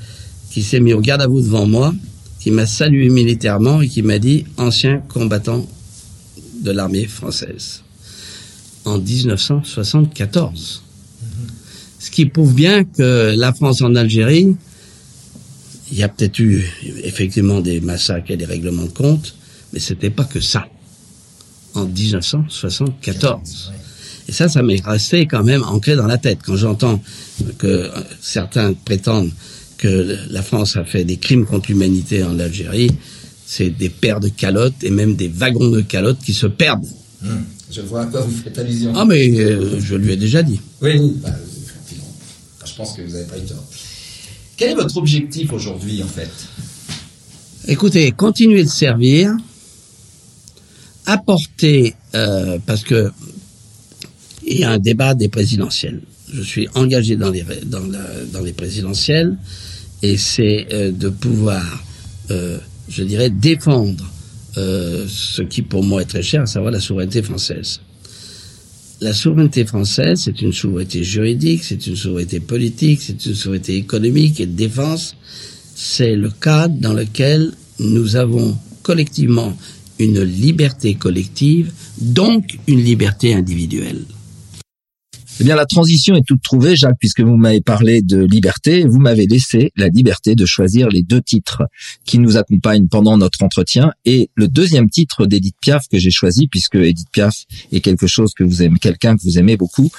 qui 0.51 0.63
s'est 0.63 0.79
mis 0.79 0.93
au 0.93 1.01
garde 1.01 1.21
à 1.21 1.27
vous 1.27 1.41
devant 1.41 1.65
moi, 1.65 1.93
qui 2.39 2.51
m'a 2.51 2.65
salué 2.65 3.09
militairement 3.09 3.81
et 3.81 3.87
qui 3.87 4.01
m'a 4.01 4.17
dit 4.17 4.45
ancien 4.57 5.01
combattant 5.09 5.65
de 6.61 6.71
l'armée 6.71 7.05
française 7.05 7.81
en 8.85 8.97
1974. 8.97 10.83
Ce 11.99 12.11
qui 12.11 12.25
prouve 12.25 12.53
bien 12.53 12.83
que 12.85 13.35
la 13.35 13.53
France 13.53 13.81
en 13.81 13.95
Algérie, 13.95 14.55
il 15.91 15.97
y 15.97 16.03
a 16.03 16.09
peut-être 16.09 16.39
eu 16.39 16.63
effectivement 17.03 17.59
des 17.61 17.81
massacres 17.81 18.31
et 18.31 18.37
des 18.37 18.45
règlements 18.45 18.85
de 18.85 18.89
compte, 18.89 19.35
mais 19.73 19.79
c'était 19.79 20.09
pas 20.09 20.23
que 20.23 20.39
ça. 20.39 20.67
En 21.75 21.85
1974. 21.85 23.71
Et 24.27 24.31
ça, 24.31 24.49
ça 24.49 24.63
m'est 24.63 24.83
resté 24.83 25.27
quand 25.27 25.43
même 25.43 25.63
ancré 25.63 25.95
dans 25.95 26.07
la 26.07 26.17
tête. 26.17 26.39
Quand 26.43 26.55
j'entends 26.55 27.01
que 27.57 27.67
euh, 27.67 27.89
certains 28.21 28.73
prétendent 28.73 29.31
que 29.77 30.17
la 30.29 30.41
France 30.41 30.77
a 30.77 30.83
fait 30.83 31.03
des 31.03 31.17
crimes 31.17 31.45
contre 31.45 31.69
l'humanité 31.69 32.23
en 32.23 32.37
Algérie, 32.39 32.91
c'est 33.51 33.71
des 33.71 33.89
paires 33.89 34.19
de 34.19 34.29
calottes 34.29 34.83
et 34.83 34.91
même 34.91 35.15
des 35.15 35.27
wagons 35.27 35.69
de 35.69 35.81
calottes 35.81 36.19
qui 36.23 36.35
se 36.35 36.45
perdent. 36.45 36.85
Hum, 37.25 37.43
Je 37.71 37.81
vois 37.81 38.03
à 38.03 38.05
quoi 38.05 38.21
vous 38.21 38.31
faites 38.31 38.57
allusion. 38.59 38.93
Ah 38.95 39.05
mais 39.05 39.27
euh, 39.39 39.79
je 39.79 39.95
lui 39.95 40.11
ai 40.11 40.17
déjà 40.17 40.43
dit. 40.43 40.61
Oui, 40.83 40.91
oui, 40.99 41.17
bah, 41.23 41.29
effectivement. 41.65 42.13
Je 42.63 42.73
pense 42.75 42.93
que 42.95 43.01
vous 43.01 43.11
n'avez 43.11 43.25
pas 43.25 43.39
eu 43.39 43.41
tort. 43.41 43.65
Quel 44.55 44.69
est 44.69 44.75
votre 44.75 44.97
objectif 44.97 45.51
aujourd'hui, 45.51 46.03
en 46.03 46.07
fait? 46.07 46.29
Écoutez, 47.67 48.11
continuez 48.11 48.63
de 48.63 48.69
servir, 48.69 49.35
apporter, 51.07 51.95
euh, 52.13 52.59
parce 52.67 52.83
que 52.83 53.11
il 54.45 54.59
y 54.59 54.63
a 54.63 54.69
un 54.71 54.77
débat 54.79 55.15
des 55.15 55.27
présidentielles. 55.27 56.01
Je 56.31 56.43
suis 56.43 56.67
engagé 56.75 57.15
dans 57.15 57.31
les 57.31 57.43
dans, 57.65 57.79
la, 57.87 58.05
dans 58.31 58.41
les 58.41 58.53
présidentielles 58.53 59.35
et 60.03 60.17
c'est 60.17 60.67
euh, 60.71 60.91
de 60.91 61.09
pouvoir, 61.09 61.83
euh, 62.29 62.59
je 62.89 63.03
dirais, 63.03 63.29
défendre 63.29 64.03
euh, 64.57 65.05
ce 65.07 65.41
qui 65.41 65.61
pour 65.61 65.83
moi 65.83 66.01
est 66.01 66.05
très 66.05 66.23
cher, 66.23 66.41
à 66.41 66.45
savoir 66.45 66.71
la 66.71 66.79
souveraineté 66.79 67.21
française. 67.21 67.81
La 69.01 69.13
souveraineté 69.13 69.63
française, 69.63 70.21
c'est 70.25 70.41
une 70.41 70.51
souveraineté 70.51 71.03
juridique, 71.03 71.63
c'est 71.63 71.87
une 71.87 71.95
souveraineté 71.95 72.39
politique, 72.39 72.99
c'est 73.01 73.25
une 73.25 73.35
souveraineté 73.35 73.75
économique 73.77 74.41
et 74.41 74.45
de 74.45 74.55
défense. 74.55 75.15
C'est 75.75 76.15
le 76.15 76.29
cadre 76.29 76.75
dans 76.79 76.93
lequel 76.93 77.53
nous 77.79 78.17
avons 78.17 78.57
collectivement 78.81 79.55
une 79.99 80.21
liberté 80.21 80.95
collective, 80.95 81.71
donc 82.01 82.57
une 82.67 82.83
liberté 82.83 83.33
individuelle. 83.33 84.03
Eh 85.41 85.45
bien, 85.45 85.55
la 85.55 85.65
transition 85.65 86.15
est 86.15 86.27
toute 86.27 86.41
trouvée, 86.41 86.75
Jacques, 86.75 86.97
puisque 86.99 87.21
vous 87.21 87.37
m'avez 87.37 87.61
parlé 87.61 88.01
de 88.01 88.25
liberté. 88.25 88.83
Vous 88.83 88.99
m'avez 88.99 89.25
laissé 89.25 89.71
la 89.77 89.87
liberté 89.87 90.35
de 90.35 90.45
choisir 90.45 90.89
les 90.89 91.01
deux 91.01 91.21
titres 91.21 91.63
qui 92.03 92.19
nous 92.19 92.35
accompagnent 92.35 92.89
pendant 92.89 93.17
notre 93.17 93.41
entretien. 93.41 93.93
Et 94.03 94.29
le 94.35 94.49
deuxième 94.49 94.89
titre 94.89 95.25
d'Edith 95.25 95.55
Piaf 95.61 95.87
que 95.87 95.97
j'ai 95.97 96.11
choisi, 96.11 96.47
puisque 96.47 96.75
Edith 96.75 97.07
Piaf 97.13 97.45
est 97.71 97.79
quelque 97.79 98.05
chose 98.05 98.33
que 98.33 98.43
vous 98.43 98.63
aimez, 98.63 98.79
quelqu'un 98.79 99.15
que 99.15 99.23
vous 99.23 99.39
aimez 99.39 99.55
beaucoup, 99.55 99.89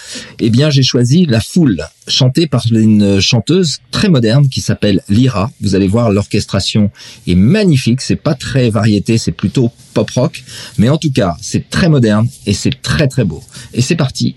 eh 0.40 0.50
bien, 0.50 0.68
j'ai 0.68 0.82
choisi 0.82 1.24
La 1.24 1.40
Foule, 1.40 1.84
chantée 2.06 2.46
par 2.46 2.62
une 2.70 3.18
chanteuse 3.20 3.78
très 3.92 4.10
moderne 4.10 4.46
qui 4.46 4.60
s'appelle 4.60 5.02
Lyra. 5.08 5.50
Vous 5.62 5.74
allez 5.74 5.88
voir, 5.88 6.10
l'orchestration 6.10 6.90
est 7.26 7.34
magnifique. 7.34 8.02
C'est 8.02 8.16
pas 8.16 8.34
très 8.34 8.68
variété, 8.68 9.16
c'est 9.16 9.32
plutôt 9.32 9.70
pop 9.94 10.10
rock. 10.10 10.44
Mais 10.76 10.90
en 10.90 10.98
tout 10.98 11.10
cas, 11.10 11.34
c'est 11.40 11.70
très 11.70 11.88
moderne 11.88 12.28
et 12.44 12.52
c'est 12.52 12.82
très 12.82 13.08
très 13.08 13.24
beau. 13.24 13.42
Et 13.72 13.80
c'est 13.80 13.96
parti 13.96 14.36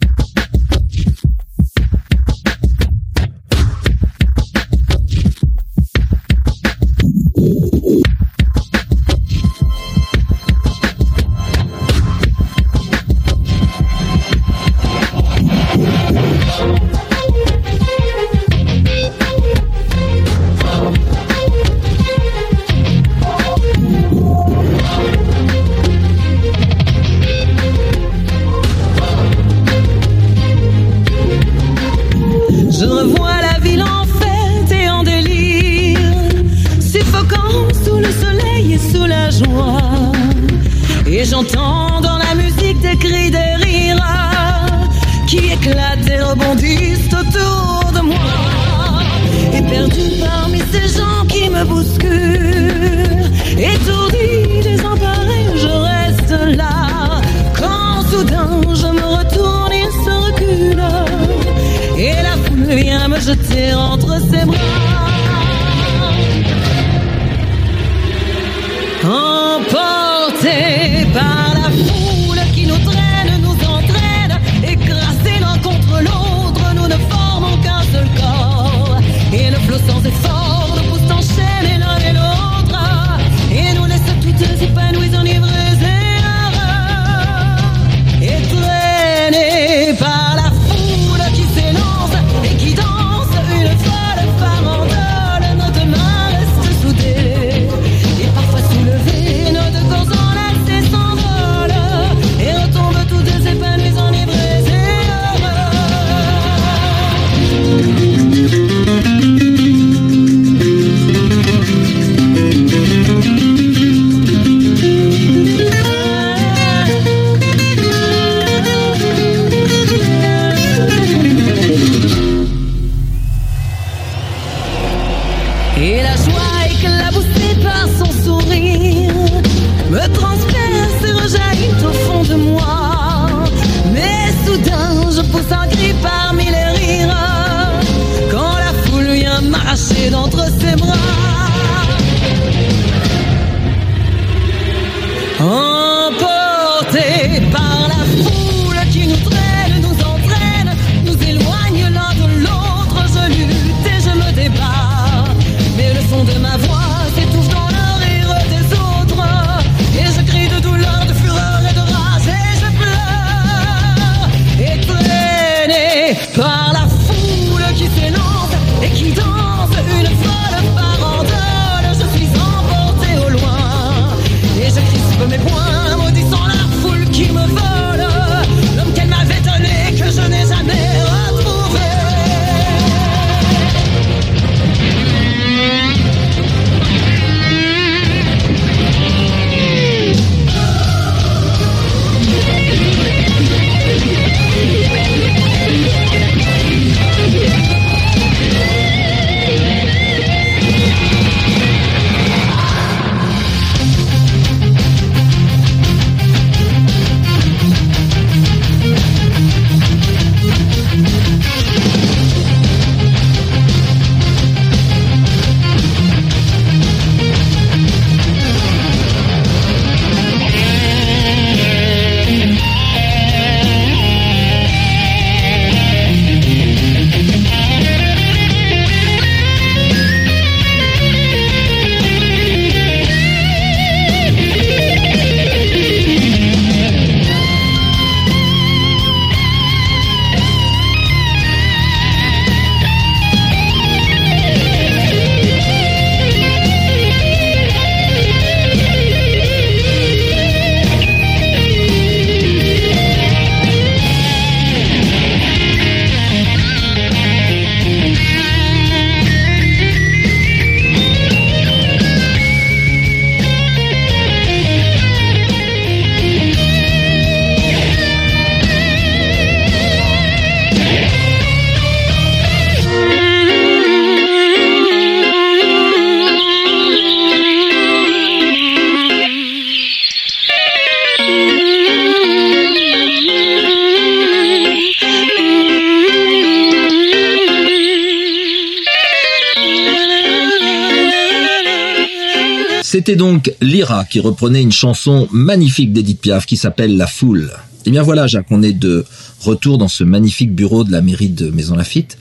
C'était 293.01 293.15
donc 293.15 293.51
Lyra 293.61 294.05
qui 294.05 294.19
reprenait 294.19 294.61
une 294.61 294.71
chanson 294.71 295.27
magnifique 295.31 295.91
d'Edith 295.91 296.21
Piaf 296.21 296.45
qui 296.45 296.55
s'appelle 296.55 296.97
La 296.97 297.07
Foule. 297.07 297.49
Et 297.87 297.89
bien 297.89 298.03
voilà, 298.03 298.27
Jacques, 298.27 298.51
on 298.51 298.61
est 298.61 298.73
de 298.73 299.05
retour 299.39 299.79
dans 299.79 299.87
ce 299.87 300.03
magnifique 300.03 300.53
bureau 300.53 300.83
de 300.83 300.91
la 300.91 301.01
mairie 301.01 301.29
de 301.29 301.49
Maison 301.49 301.75
Lafitte 301.75 302.19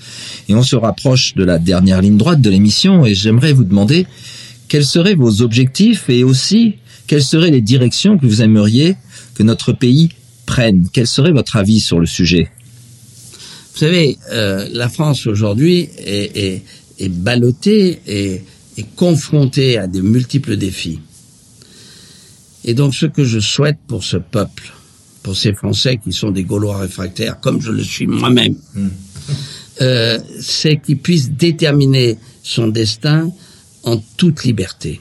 et 0.48 0.54
on 0.54 0.62
se 0.62 0.76
rapproche 0.76 1.34
de 1.34 1.44
la 1.44 1.58
dernière 1.58 2.00
ligne 2.00 2.16
droite 2.16 2.40
de 2.40 2.48
l'émission 2.48 3.04
et 3.04 3.14
j'aimerais 3.14 3.52
vous 3.52 3.64
demander 3.64 4.06
quels 4.68 4.86
seraient 4.86 5.14
vos 5.14 5.42
objectifs 5.42 6.08
et 6.08 6.24
aussi 6.24 6.76
quelles 7.06 7.24
seraient 7.24 7.50
les 7.50 7.60
directions 7.60 8.16
que 8.16 8.24
vous 8.24 8.40
aimeriez 8.40 8.96
que 9.34 9.42
notre 9.42 9.74
pays 9.74 10.08
prenne. 10.46 10.88
Quel 10.94 11.06
serait 11.06 11.32
votre 11.32 11.56
avis 11.56 11.80
sur 11.80 12.00
le 12.00 12.06
sujet? 12.06 12.48
Vous 13.74 13.80
savez, 13.80 14.16
euh, 14.32 14.66
la 14.72 14.88
France 14.88 15.26
aujourd'hui 15.26 15.90
est, 15.98 16.62
est 16.98 17.08
ballottée 17.10 18.00
et 18.06 18.40
est 18.80 18.96
confrontée 18.96 19.78
à 19.78 19.86
de 19.86 20.00
multiples 20.00 20.56
défis. 20.56 21.00
Et 22.64 22.74
donc 22.74 22.94
ce 22.94 23.06
que 23.06 23.24
je 23.24 23.40
souhaite 23.40 23.78
pour 23.86 24.04
ce 24.04 24.18
peuple, 24.18 24.72
pour 25.22 25.36
ces 25.36 25.54
Français 25.54 25.98
qui 26.02 26.12
sont 26.12 26.30
des 26.30 26.44
Gaulois 26.44 26.78
réfractaires, 26.78 27.40
comme 27.40 27.60
je 27.60 27.70
le 27.70 27.84
suis 27.84 28.06
moi-même, 28.06 28.56
euh, 29.80 30.18
c'est 30.40 30.76
qu'ils 30.78 30.98
puissent 30.98 31.30
déterminer 31.30 32.18
son 32.42 32.68
destin 32.68 33.30
en 33.84 33.96
toute 34.16 34.44
liberté. 34.44 35.00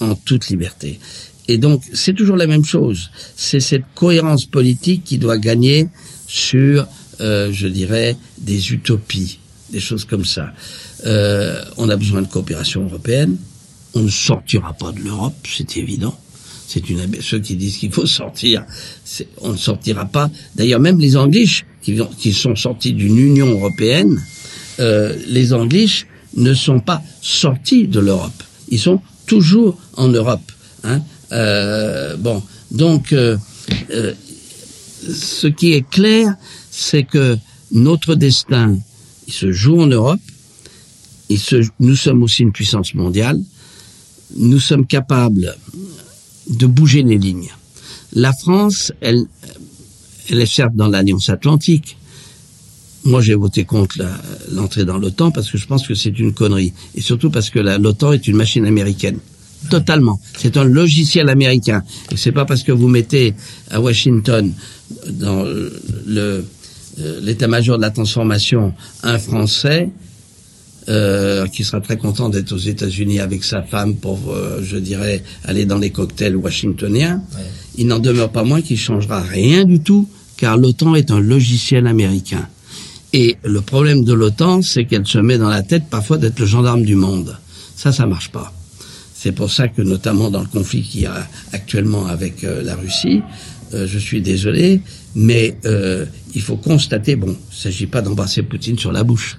en 0.00 0.16
toute 0.16 0.48
liberté. 0.48 0.98
Et 1.48 1.58
donc, 1.58 1.82
c'est 1.92 2.14
toujours 2.14 2.36
la 2.36 2.46
même 2.46 2.64
chose. 2.64 3.10
C'est 3.36 3.60
cette 3.60 3.84
cohérence 3.94 4.46
politique 4.46 5.04
qui 5.04 5.18
doit 5.18 5.38
gagner 5.38 5.88
sur, 6.26 6.86
euh, 7.20 7.52
je 7.52 7.68
dirais, 7.68 8.16
des 8.38 8.72
utopies, 8.72 9.38
des 9.70 9.80
choses 9.80 10.04
comme 10.04 10.24
ça. 10.24 10.52
Euh, 11.06 11.64
on 11.76 11.88
a 11.88 11.96
besoin 11.96 12.22
de 12.22 12.26
coopération 12.28 12.84
européenne. 12.84 13.36
On 13.94 14.00
ne 14.00 14.08
sortira 14.10 14.72
pas 14.72 14.92
de 14.92 15.00
l'Europe, 15.00 15.34
c'est 15.46 15.76
évident. 15.76 16.16
C'est 16.66 16.88
une 16.88 17.00
ceux 17.20 17.40
qui 17.40 17.56
disent 17.56 17.76
qu'il 17.76 17.92
faut 17.92 18.06
sortir, 18.20 18.64
on 19.40 19.52
ne 19.52 19.56
sortira 19.56 20.04
pas. 20.06 20.30
D'ailleurs, 20.54 20.80
même 20.80 20.98
les 21.00 21.16
Anglish 21.16 21.66
qui, 21.82 22.00
ont- 22.00 22.10
qui 22.18 22.32
sont 22.32 22.56
sortis 22.56 22.92
d'une 22.92 23.18
Union 23.18 23.48
européenne, 23.48 24.22
euh, 24.80 25.16
les 25.26 25.52
Anglish 25.52 26.06
ne 26.36 26.54
sont 26.54 26.80
pas 26.80 27.02
sortis 27.20 27.86
de 27.88 28.00
l'Europe. 28.00 28.42
Ils 28.70 28.78
sont 28.78 29.00
toujours 29.26 29.76
en 29.96 30.08
Europe. 30.08 30.50
Hein. 30.84 31.02
Euh, 31.32 32.16
bon, 32.16 32.42
donc 32.70 33.12
euh, 33.12 33.36
euh, 33.90 34.14
ce 35.06 35.46
qui 35.48 35.72
est 35.72 35.86
clair, 35.88 36.34
c'est 36.70 37.02
que 37.02 37.36
notre 37.72 38.14
destin, 38.14 38.78
il 39.26 39.32
se 39.34 39.52
joue 39.52 39.80
en 39.82 39.86
Europe. 39.86 40.20
Nous 41.80 41.96
sommes 41.96 42.22
aussi 42.22 42.42
une 42.42 42.52
puissance 42.52 42.94
mondiale. 42.94 43.40
Nous 44.36 44.60
sommes 44.60 44.86
capables 44.86 45.54
de 46.48 46.66
bouger 46.66 47.02
les 47.02 47.18
lignes. 47.18 47.50
La 48.14 48.32
France, 48.32 48.92
elle, 49.00 49.24
elle 50.28 50.40
est 50.40 50.46
certes 50.46 50.74
dans 50.74 50.88
l'Alliance 50.88 51.28
Atlantique. 51.28 51.96
Moi, 53.04 53.20
j'ai 53.20 53.34
voté 53.34 53.64
contre 53.64 53.98
l'entrée 54.52 54.84
dans 54.84 54.98
l'OTAN 54.98 55.30
parce 55.30 55.50
que 55.50 55.58
je 55.58 55.66
pense 55.66 55.86
que 55.86 55.94
c'est 55.94 56.18
une 56.18 56.32
connerie. 56.32 56.72
Et 56.94 57.00
surtout 57.00 57.30
parce 57.30 57.50
que 57.50 57.58
l'OTAN 57.58 58.12
est 58.12 58.28
une 58.28 58.36
machine 58.36 58.64
américaine. 58.66 59.18
Totalement. 59.70 60.20
C'est 60.38 60.56
un 60.56 60.64
logiciel 60.64 61.28
américain. 61.28 61.82
Et 62.10 62.16
c'est 62.16 62.32
pas 62.32 62.44
parce 62.44 62.62
que 62.62 62.72
vous 62.72 62.88
mettez 62.88 63.34
à 63.70 63.80
Washington, 63.80 64.52
dans 65.08 65.44
euh, 65.44 66.42
l'état-major 67.22 67.76
de 67.76 67.82
la 67.82 67.90
transformation, 67.90 68.74
un 69.02 69.18
Français, 69.18 69.90
euh, 70.88 71.46
qui 71.46 71.64
sera 71.64 71.80
très 71.80 71.96
content 71.96 72.28
d'être 72.28 72.52
aux 72.52 72.58
États-Unis 72.58 73.20
avec 73.20 73.44
sa 73.44 73.62
femme 73.62 73.96
pour, 73.96 74.18
euh, 74.30 74.60
je 74.62 74.76
dirais, 74.76 75.22
aller 75.44 75.64
dans 75.64 75.78
les 75.78 75.90
cocktails 75.90 76.36
washingtoniens. 76.36 77.22
Ouais. 77.34 77.40
Il 77.76 77.86
n'en 77.86 77.98
demeure 77.98 78.30
pas 78.30 78.44
moins 78.44 78.60
qu'il 78.60 78.78
changera 78.78 79.20
rien 79.20 79.64
du 79.64 79.80
tout, 79.80 80.08
car 80.36 80.56
l'OTAN 80.56 80.94
est 80.94 81.10
un 81.10 81.20
logiciel 81.20 81.86
américain. 81.86 82.48
Et 83.12 83.36
le 83.44 83.60
problème 83.60 84.04
de 84.04 84.12
l'OTAN, 84.12 84.62
c'est 84.62 84.86
qu'elle 84.86 85.06
se 85.06 85.18
met 85.18 85.38
dans 85.38 85.50
la 85.50 85.62
tête 85.62 85.84
parfois 85.90 86.18
d'être 86.18 86.38
le 86.38 86.46
gendarme 86.46 86.82
du 86.82 86.94
monde. 86.94 87.36
Ça, 87.76 87.92
ça 87.92 88.06
marche 88.06 88.30
pas. 88.30 88.52
C'est 89.14 89.32
pour 89.32 89.52
ça 89.52 89.68
que, 89.68 89.82
notamment 89.82 90.30
dans 90.30 90.40
le 90.40 90.46
conflit 90.46 90.82
qu'il 90.82 91.02
y 91.02 91.06
a 91.06 91.28
actuellement 91.52 92.06
avec 92.06 92.42
euh, 92.42 92.62
la 92.62 92.74
Russie, 92.74 93.22
euh, 93.74 93.86
je 93.86 93.98
suis 93.98 94.20
désolé, 94.20 94.80
mais 95.14 95.56
euh, 95.64 96.06
il 96.34 96.42
faut 96.42 96.56
constater, 96.56 97.16
bon, 97.16 97.28
il 97.28 97.54
ne 97.54 97.60
s'agit 97.60 97.86
pas 97.86 98.02
d'embrasser 98.02 98.42
Poutine 98.42 98.78
sur 98.78 98.92
la 98.92 99.04
bouche. 99.04 99.38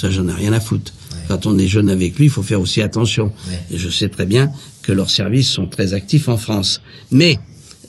Ça, 0.00 0.08
j'en 0.08 0.26
ai 0.28 0.32
rien 0.32 0.54
à 0.54 0.60
foutre. 0.60 0.94
Quand 1.28 1.44
on 1.44 1.58
est 1.58 1.68
jeune 1.68 1.90
avec 1.90 2.18
lui, 2.18 2.24
il 2.26 2.30
faut 2.30 2.42
faire 2.42 2.60
aussi 2.60 2.80
attention. 2.80 3.26
Ouais. 3.48 3.58
Et 3.72 3.78
je 3.78 3.90
sais 3.90 4.08
très 4.08 4.24
bien 4.24 4.50
que 4.80 4.92
leurs 4.92 5.10
services 5.10 5.50
sont 5.50 5.66
très 5.66 5.92
actifs 5.92 6.28
en 6.28 6.38
France. 6.38 6.80
Mais 7.10 7.38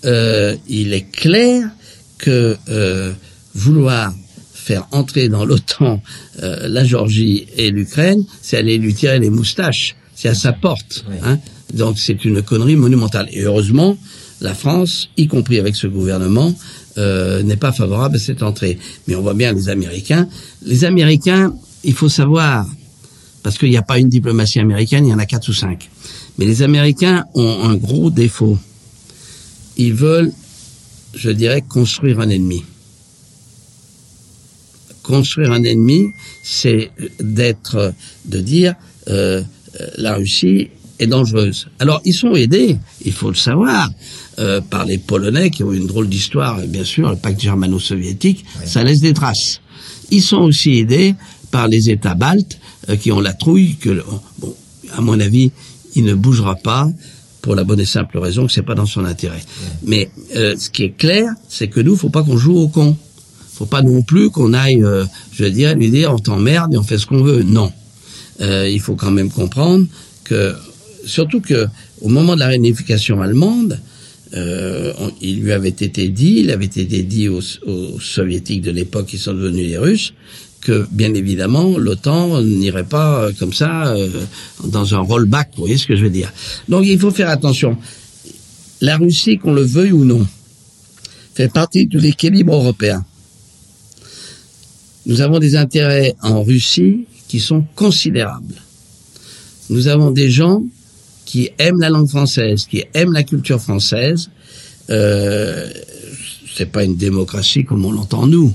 euh, 0.04 0.58
il 0.68 0.94
est 0.94 1.10
clair 1.10 1.70
que 2.18 2.58
euh, 2.68 3.14
vouloir 3.56 4.14
faire 4.54 4.88
entrer 4.92 5.30
dans 5.30 5.46
l'OTAN 5.46 6.02
euh, 6.44 6.68
la 6.68 6.84
Géorgie 6.84 7.48
et 7.56 7.72
l'Ukraine, 7.72 8.26
c'est 8.42 8.58
aller 8.58 8.78
lui 8.78 8.94
tirer 8.94 9.20
les 9.20 9.30
moustaches. 9.30 9.96
C'est 10.14 10.28
à 10.28 10.36
sa 10.36 10.52
porte. 10.52 11.06
Ouais. 11.10 11.20
Hein. 11.24 11.40
Donc 11.74 11.98
c'est 11.98 12.26
une 12.26 12.42
connerie 12.42 12.76
monumentale. 12.76 13.30
Et 13.32 13.44
heureusement, 13.44 13.98
la 14.42 14.54
France, 14.54 15.10
y 15.16 15.28
compris 15.28 15.60
avec 15.60 15.76
ce 15.78 15.88
gouvernement, 15.88 16.54
euh, 16.98 17.42
n'est 17.44 17.58
pas 17.58 17.72
favorable 17.72 18.18
à 18.18 18.20
cette 18.20 18.44
entrée. 18.44 18.78
Mais 19.08 19.16
on 19.16 19.22
voit 19.22 19.34
bien 19.34 19.54
les 19.54 19.70
Américains. 19.70 20.28
Les 20.64 20.84
Américains, 20.84 21.54
il 21.84 21.94
faut 21.94 22.10
savoir, 22.10 22.68
parce 23.44 23.58
qu'il 23.58 23.70
n'y 23.70 23.78
a 23.78 23.82
pas 23.82 24.00
une 24.00 24.10
diplomatie 24.10 24.60
américaine, 24.60 25.06
il 25.06 25.10
y 25.10 25.14
en 25.14 25.20
a 25.20 25.26
quatre 25.26 25.50
ou 25.50 25.54
cinq. 25.54 25.90
Mais 26.38 26.46
les 26.46 26.62
Américains 26.62 27.26
ont 27.34 27.64
un 27.64 27.76
gros 27.76 28.10
défaut. 28.10 28.58
Ils 29.78 29.94
veulent, 29.94 30.32
je 31.14 31.30
dirais, 31.32 31.62
construire 31.62 32.20
un 32.20 32.30
ennemi. 32.30 32.64
Construire 35.04 35.52
un 35.52 35.64
ennemi, 35.64 36.12
c'est 36.44 36.92
d'être, 37.20 37.94
de 38.26 38.40
dire, 38.40 38.76
euh, 39.08 39.42
euh, 39.80 39.88
la 39.98 40.16
Russie 40.16 40.70
est 41.00 41.08
dangereuse. 41.08 41.68
Alors, 41.80 42.02
ils 42.06 42.14
sont 42.14 42.36
aidés, 42.36 42.78
il 43.04 43.12
faut 43.12 43.30
le 43.30 43.36
savoir, 43.36 43.90
euh, 44.40 44.62
par 44.62 44.86
les 44.86 45.00
Polonais 45.00 45.50
qui 45.50 45.64
ont 45.64 45.74
une 45.74 45.88
drôle 45.88 46.08
d'histoire, 46.08 46.60
bien 46.68 46.84
sûr, 46.84 47.10
le 47.10 47.16
pacte 47.16 47.42
germano-soviétique, 47.42 48.46
ça 48.66 48.84
laisse 48.84 49.02
des 49.02 49.14
traces. 49.14 49.62
Ils 50.12 50.22
sont 50.22 50.38
aussi 50.38 50.78
aidés 50.78 51.16
par 51.52 51.68
les 51.68 51.90
États 51.90 52.16
baltes 52.16 52.60
euh, 52.90 52.96
qui 52.96 53.12
ont 53.12 53.20
la 53.20 53.34
trouille 53.34 53.76
que, 53.76 54.04
bon, 54.40 54.56
à 54.94 55.02
mon 55.02 55.20
avis, 55.20 55.52
il 55.96 56.04
ne 56.06 56.14
bougera 56.14 56.56
pas 56.56 56.90
pour 57.42 57.56
la 57.56 57.64
bonne 57.64 57.80
et 57.80 57.86
simple 57.86 58.18
raison 58.20 58.46
que 58.48 58.52
c'est 58.54 58.62
pas 58.62 58.76
dans 58.76 58.86
son 58.86 59.04
intérêt. 59.06 59.42
Mais 59.84 60.10
euh, 60.36 60.56
ce 60.58 60.70
qui 60.70 60.84
est 60.84 60.98
clair, 60.98 61.28
c'est 61.50 61.68
que 61.68 61.80
nous, 61.82 61.96
faut 61.96 62.10
pas 62.10 62.24
qu'on 62.24 62.38
joue 62.38 62.58
au 62.58 62.68
con. 62.68 62.96
Faut 63.54 63.66
pas 63.66 63.82
non 63.82 64.02
plus 64.02 64.30
qu'on 64.30 64.54
aille, 64.54 64.84
euh, 64.84 65.06
je 65.34 65.44
veux 65.44 65.52
dire, 65.52 65.76
lui 65.76 65.90
dire 65.92 66.12
on 66.14 66.20
t'emmerde 66.20 66.74
et 66.74 66.78
on 66.78 66.84
fait 66.84 66.98
ce 66.98 67.06
qu'on 67.06 67.22
veut. 67.24 67.44
Non. 67.44 67.72
Euh, 68.42 68.68
il 68.70 68.80
faut 68.80 68.96
quand 68.96 69.12
même 69.12 69.30
comprendre 69.30 69.86
que, 70.24 70.54
surtout 71.06 71.42
que 71.42 71.68
au 72.02 72.10
moment 72.10 72.34
de 72.36 72.40
la 72.40 72.48
réunification 72.48 73.22
allemande, 73.22 73.80
euh, 74.34 74.94
on- 75.00 75.12
il 75.22 75.42
lui 75.42 75.52
avait 75.52 75.70
été 75.70 76.08
dit, 76.08 76.38
il 76.40 76.52
avait 76.52 76.66
été 76.66 77.04
dit 77.04 77.28
aux, 77.28 77.42
aux 77.68 78.00
soviétiques 78.00 78.62
de 78.62 78.72
l'époque 78.72 79.08
qui 79.08 79.18
sont 79.18 79.34
devenus 79.34 79.68
les 79.68 79.78
Russes, 79.78 80.14
que 80.62 80.88
bien 80.92 81.14
évidemment 81.14 81.78
l'OTAN 81.78 82.42
n'irait 82.42 82.86
pas 82.86 83.24
euh, 83.24 83.32
comme 83.38 83.54
ça 83.54 83.88
euh, 83.88 84.10
dans 84.64 84.96
un 84.96 85.00
rollback, 85.00 85.50
vous 85.56 85.64
voyez 85.64 85.78
ce 85.78 85.88
que 85.88 85.96
je 85.96 86.04
veux 86.04 86.10
dire. 86.10 86.32
Donc 86.70 86.86
il 86.86 87.00
faut 87.00 87.12
faire 87.12 87.30
attention. 87.30 87.78
La 88.80 88.98
Russie, 88.98 89.38
qu'on 89.38 89.54
le 89.54 89.64
veuille 89.64 89.92
ou 89.92 90.06
non, 90.06 90.26
fait 91.34 91.52
partie 91.52 91.88
de 91.88 92.00
l'équilibre 92.00 92.56
européen. 92.56 93.06
Nous 95.06 95.22
avons 95.22 95.40
des 95.40 95.56
intérêts 95.56 96.16
en 96.22 96.44
Russie 96.44 97.06
qui 97.28 97.40
sont 97.40 97.64
considérables. 97.76 98.56
Nous 99.70 99.88
avons 99.88 100.12
des 100.12 100.30
gens 100.30 100.64
qui 101.26 101.50
aiment 101.58 101.80
la 101.80 101.90
langue 101.90 102.10
française, 102.10 102.66
qui 102.70 102.84
aiment 102.94 103.14
la 103.14 103.24
culture 103.24 103.62
française. 103.62 104.30
Euh, 104.90 105.70
c'est 106.56 106.66
pas 106.66 106.84
une 106.84 106.98
démocratie 106.98 107.64
comme 107.64 107.86
on 107.86 107.92
l'entend 107.92 108.28
nous. 108.28 108.54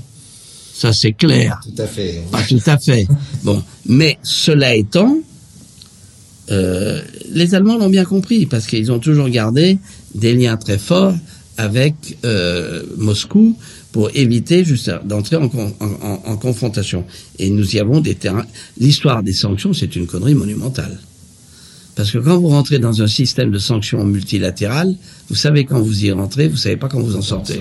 Ça 0.77 0.93
c'est 0.93 1.13
clair. 1.13 1.59
Tout 1.63 1.81
à 1.81 1.87
fait. 1.87 2.21
Pas 2.31 2.43
tout 2.43 2.61
à 2.67 2.77
fait. 2.77 3.07
Bon, 3.43 3.63
mais 3.87 4.17
cela 4.23 4.75
étant, 4.75 5.17
euh, 6.51 7.01
les 7.31 7.55
Allemands 7.55 7.77
l'ont 7.77 7.89
bien 7.89 8.05
compris 8.05 8.45
parce 8.45 8.67
qu'ils 8.67 8.91
ont 8.91 8.99
toujours 8.99 9.27
gardé 9.29 9.79
des 10.15 10.33
liens 10.35 10.55
très 10.57 10.77
forts 10.77 11.15
avec 11.57 11.95
euh, 12.25 12.83
Moscou 12.97 13.57
pour 13.91 14.09
éviter 14.13 14.63
juste 14.63 14.91
d'entrer 15.05 15.35
en, 15.37 15.49
con- 15.49 15.73
en- 15.79 15.85
en- 16.07 16.21
en 16.25 16.37
confrontation. 16.37 17.03
Et 17.39 17.49
nous 17.49 17.75
y 17.75 17.79
avons 17.79 17.99
des 17.99 18.13
terrains. 18.15 18.45
L'histoire 18.79 19.23
des 19.23 19.33
sanctions, 19.33 19.73
c'est 19.73 19.95
une 19.95 20.05
connerie 20.05 20.35
monumentale. 20.35 20.99
Parce 21.95 22.11
que 22.11 22.19
quand 22.19 22.37
vous 22.37 22.49
rentrez 22.49 22.77
dans 22.77 23.01
un 23.01 23.07
système 23.07 23.49
de 23.49 23.57
sanctions 23.57 24.03
multilatérales, 24.05 24.93
vous 25.29 25.35
savez 25.35 25.65
quand 25.65 25.81
vous 25.81 26.05
y 26.05 26.11
rentrez, 26.11 26.47
vous 26.47 26.55
savez 26.57 26.77
pas 26.77 26.87
quand 26.89 26.99
vous 27.01 27.15
en 27.15 27.23
sortez. 27.23 27.59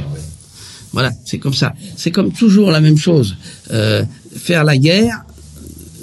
Voilà, 0.92 1.12
c'est 1.24 1.38
comme 1.38 1.54
ça. 1.54 1.74
C'est 1.96 2.10
comme 2.10 2.32
toujours 2.32 2.70
la 2.70 2.80
même 2.80 2.96
chose. 2.96 3.36
Euh, 3.70 4.04
faire 4.36 4.64
la 4.64 4.76
guerre, 4.76 5.24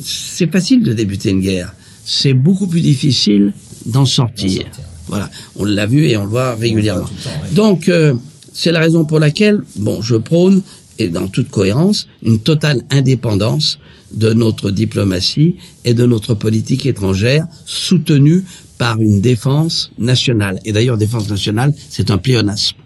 c'est 0.04 0.52
facile 0.52 0.84
de 0.84 0.94
débuter 0.94 1.30
une 1.32 1.42
guerre. 1.42 1.74
C'est 2.06 2.34
beaucoup 2.34 2.68
plus 2.68 2.82
difficile 2.82 3.54
d'en 3.86 4.06
sortir. 4.06 4.64
Voilà, 5.08 5.30
on 5.56 5.66
l'a 5.66 5.86
vu 5.86 6.08
et 6.08 6.18
on 6.18 6.24
le 6.24 6.30
voit 6.30 6.56
régulièrement. 6.56 7.06
tout 7.06 7.14
le 7.18 7.24
temps, 7.24 7.42
oui. 7.44 7.56
Donc, 7.56 7.90
euh, 7.90 8.14
c'est 8.54 8.72
la 8.72 8.80
raison 8.80 9.06
pour 9.06 9.20
laquelle, 9.20 9.62
bon, 9.76 10.02
je 10.02 10.16
prône, 10.16 10.62
et 11.00 11.10
dans 11.10 11.28
toute 11.28 11.50
cohérence, 11.50 12.08
une 12.22 12.40
totale 12.40 12.84
indépendance 12.92 13.80
de 14.14 14.32
notre 14.32 14.70
diplomatie 14.70 15.56
et 15.86 15.94
de 15.94 16.06
notre 16.06 16.36
politique 16.36 16.86
étrangère, 16.86 17.48
soutenue 17.66 18.44
par 18.78 19.02
une 19.02 19.22
défense 19.22 19.92
nationale. 19.98 20.60
Et 20.66 20.72
d'ailleurs, 20.72 20.98
défense 20.98 21.30
nationale, 21.30 21.74
c'est 21.90 22.12
un 22.12 22.18
pléonasme. 22.18 22.78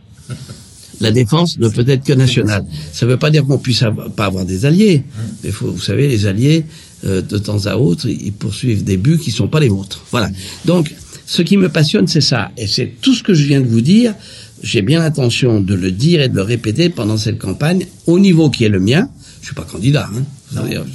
La 0.99 1.11
défense 1.11 1.59
ne 1.59 1.69
peut 1.69 1.85
être 1.87 2.03
que 2.03 2.13
nationale. 2.13 2.65
Ça 2.91 3.05
ne 3.05 3.11
veut 3.11 3.17
pas 3.17 3.29
dire 3.29 3.45
qu'on 3.45 3.57
puisse 3.57 3.83
pas 4.15 4.25
avoir 4.25 4.45
des 4.45 4.65
alliés. 4.65 5.03
Mais 5.43 5.51
faut, 5.51 5.71
vous 5.71 5.81
savez, 5.81 6.07
les 6.07 6.25
alliés, 6.25 6.65
euh, 7.05 7.21
de 7.21 7.37
temps 7.37 7.65
à 7.65 7.75
autre, 7.77 8.07
ils 8.07 8.33
poursuivent 8.33 8.83
des 8.83 8.97
buts 8.97 9.19
qui 9.19 9.31
sont 9.31 9.47
pas 9.47 9.59
les 9.59 9.69
vôtres. 9.69 10.03
Voilà. 10.11 10.29
Donc, 10.65 10.93
ce 11.25 11.41
qui 11.41 11.57
me 11.57 11.69
passionne, 11.69 12.07
c'est 12.07 12.21
ça. 12.21 12.51
Et 12.57 12.67
c'est 12.67 12.93
tout 13.01 13.13
ce 13.13 13.21
que 13.21 13.33
je 13.33 13.43
viens 13.43 13.61
de 13.61 13.67
vous 13.67 13.81
dire. 13.81 14.15
J'ai 14.63 14.81
bien 14.81 14.99
l'intention 14.99 15.61
de 15.61 15.75
le 15.75 15.91
dire 15.91 16.21
et 16.21 16.29
de 16.29 16.35
le 16.35 16.41
répéter 16.41 16.89
pendant 16.89 17.17
cette 17.17 17.37
campagne, 17.37 17.85
au 18.07 18.17
niveau 18.17 18.49
qui 18.49 18.63
est 18.63 18.69
le 18.69 18.79
mien. 18.79 19.07
Je 19.41 19.47
suis 19.47 19.55
pas 19.55 19.63
candidat, 19.63 20.09
hein. 20.15 20.23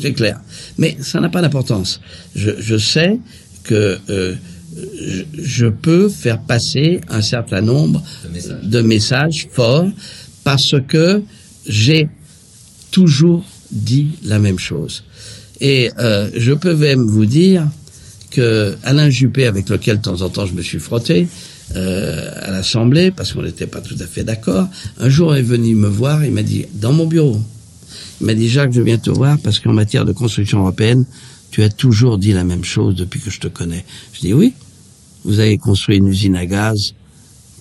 C'est 0.00 0.14
clair. 0.14 0.40
Mais 0.78 0.96
ça 1.00 1.20
n'a 1.20 1.28
pas 1.28 1.42
d'importance. 1.42 2.00
Je, 2.34 2.50
je 2.58 2.76
sais 2.76 3.18
que 3.62 3.98
euh, 4.10 4.34
je, 5.38 5.66
peux 5.66 6.08
faire 6.08 6.40
passer 6.40 7.00
un 7.08 7.22
certain 7.22 7.60
nombre 7.60 8.02
De 8.24 8.28
messages. 8.30 8.62
de 8.62 8.80
messages 8.80 9.48
forts 9.50 9.88
parce 10.44 10.74
que 10.88 11.22
j'ai 11.66 12.08
toujours 12.90 13.44
dit 13.70 14.08
la 14.24 14.38
même 14.38 14.58
chose. 14.58 15.04
Et 15.60 15.90
euh, 15.98 16.30
je 16.34 16.52
peux 16.52 16.74
même 16.74 17.02
vous 17.06 17.26
dire 17.26 17.68
que 18.30 18.76
Alain 18.82 19.10
Juppé, 19.10 19.46
avec 19.46 19.68
lequel 19.68 19.98
de 19.98 20.02
temps 20.02 20.22
en 20.22 20.28
temps 20.28 20.46
je 20.46 20.54
me 20.54 20.62
suis 20.62 20.78
frotté 20.78 21.28
euh, 21.76 22.30
à 22.42 22.50
l'Assemblée, 22.50 23.10
parce 23.10 23.32
qu'on 23.32 23.42
n'était 23.42 23.66
pas 23.66 23.80
tout 23.80 23.96
à 24.00 24.06
fait 24.06 24.24
d'accord, 24.24 24.68
un 24.98 25.08
jour 25.08 25.36
est 25.36 25.42
venu 25.42 25.74
me 25.74 25.88
voir, 25.88 26.24
il 26.24 26.32
m'a 26.32 26.42
dit, 26.42 26.66
dans 26.74 26.92
mon 26.92 27.06
bureau, 27.06 27.40
il 28.20 28.26
m'a 28.26 28.34
dit, 28.34 28.48
Jacques, 28.48 28.72
je 28.72 28.80
viens 28.80 28.98
te 28.98 29.10
voir 29.10 29.38
parce 29.38 29.60
qu'en 29.60 29.72
matière 29.72 30.04
de 30.04 30.12
construction 30.12 30.60
européenne, 30.60 31.04
tu 31.50 31.62
as 31.62 31.68
toujours 31.68 32.18
dit 32.18 32.32
la 32.32 32.44
même 32.44 32.64
chose 32.64 32.94
depuis 32.96 33.20
que 33.20 33.30
je 33.30 33.38
te 33.38 33.48
connais. 33.48 33.84
Je 34.14 34.20
dis 34.20 34.32
oui, 34.32 34.54
vous 35.24 35.38
avez 35.38 35.58
construit 35.58 35.96
une 35.98 36.08
usine 36.08 36.36
à 36.36 36.46
gaz 36.46 36.94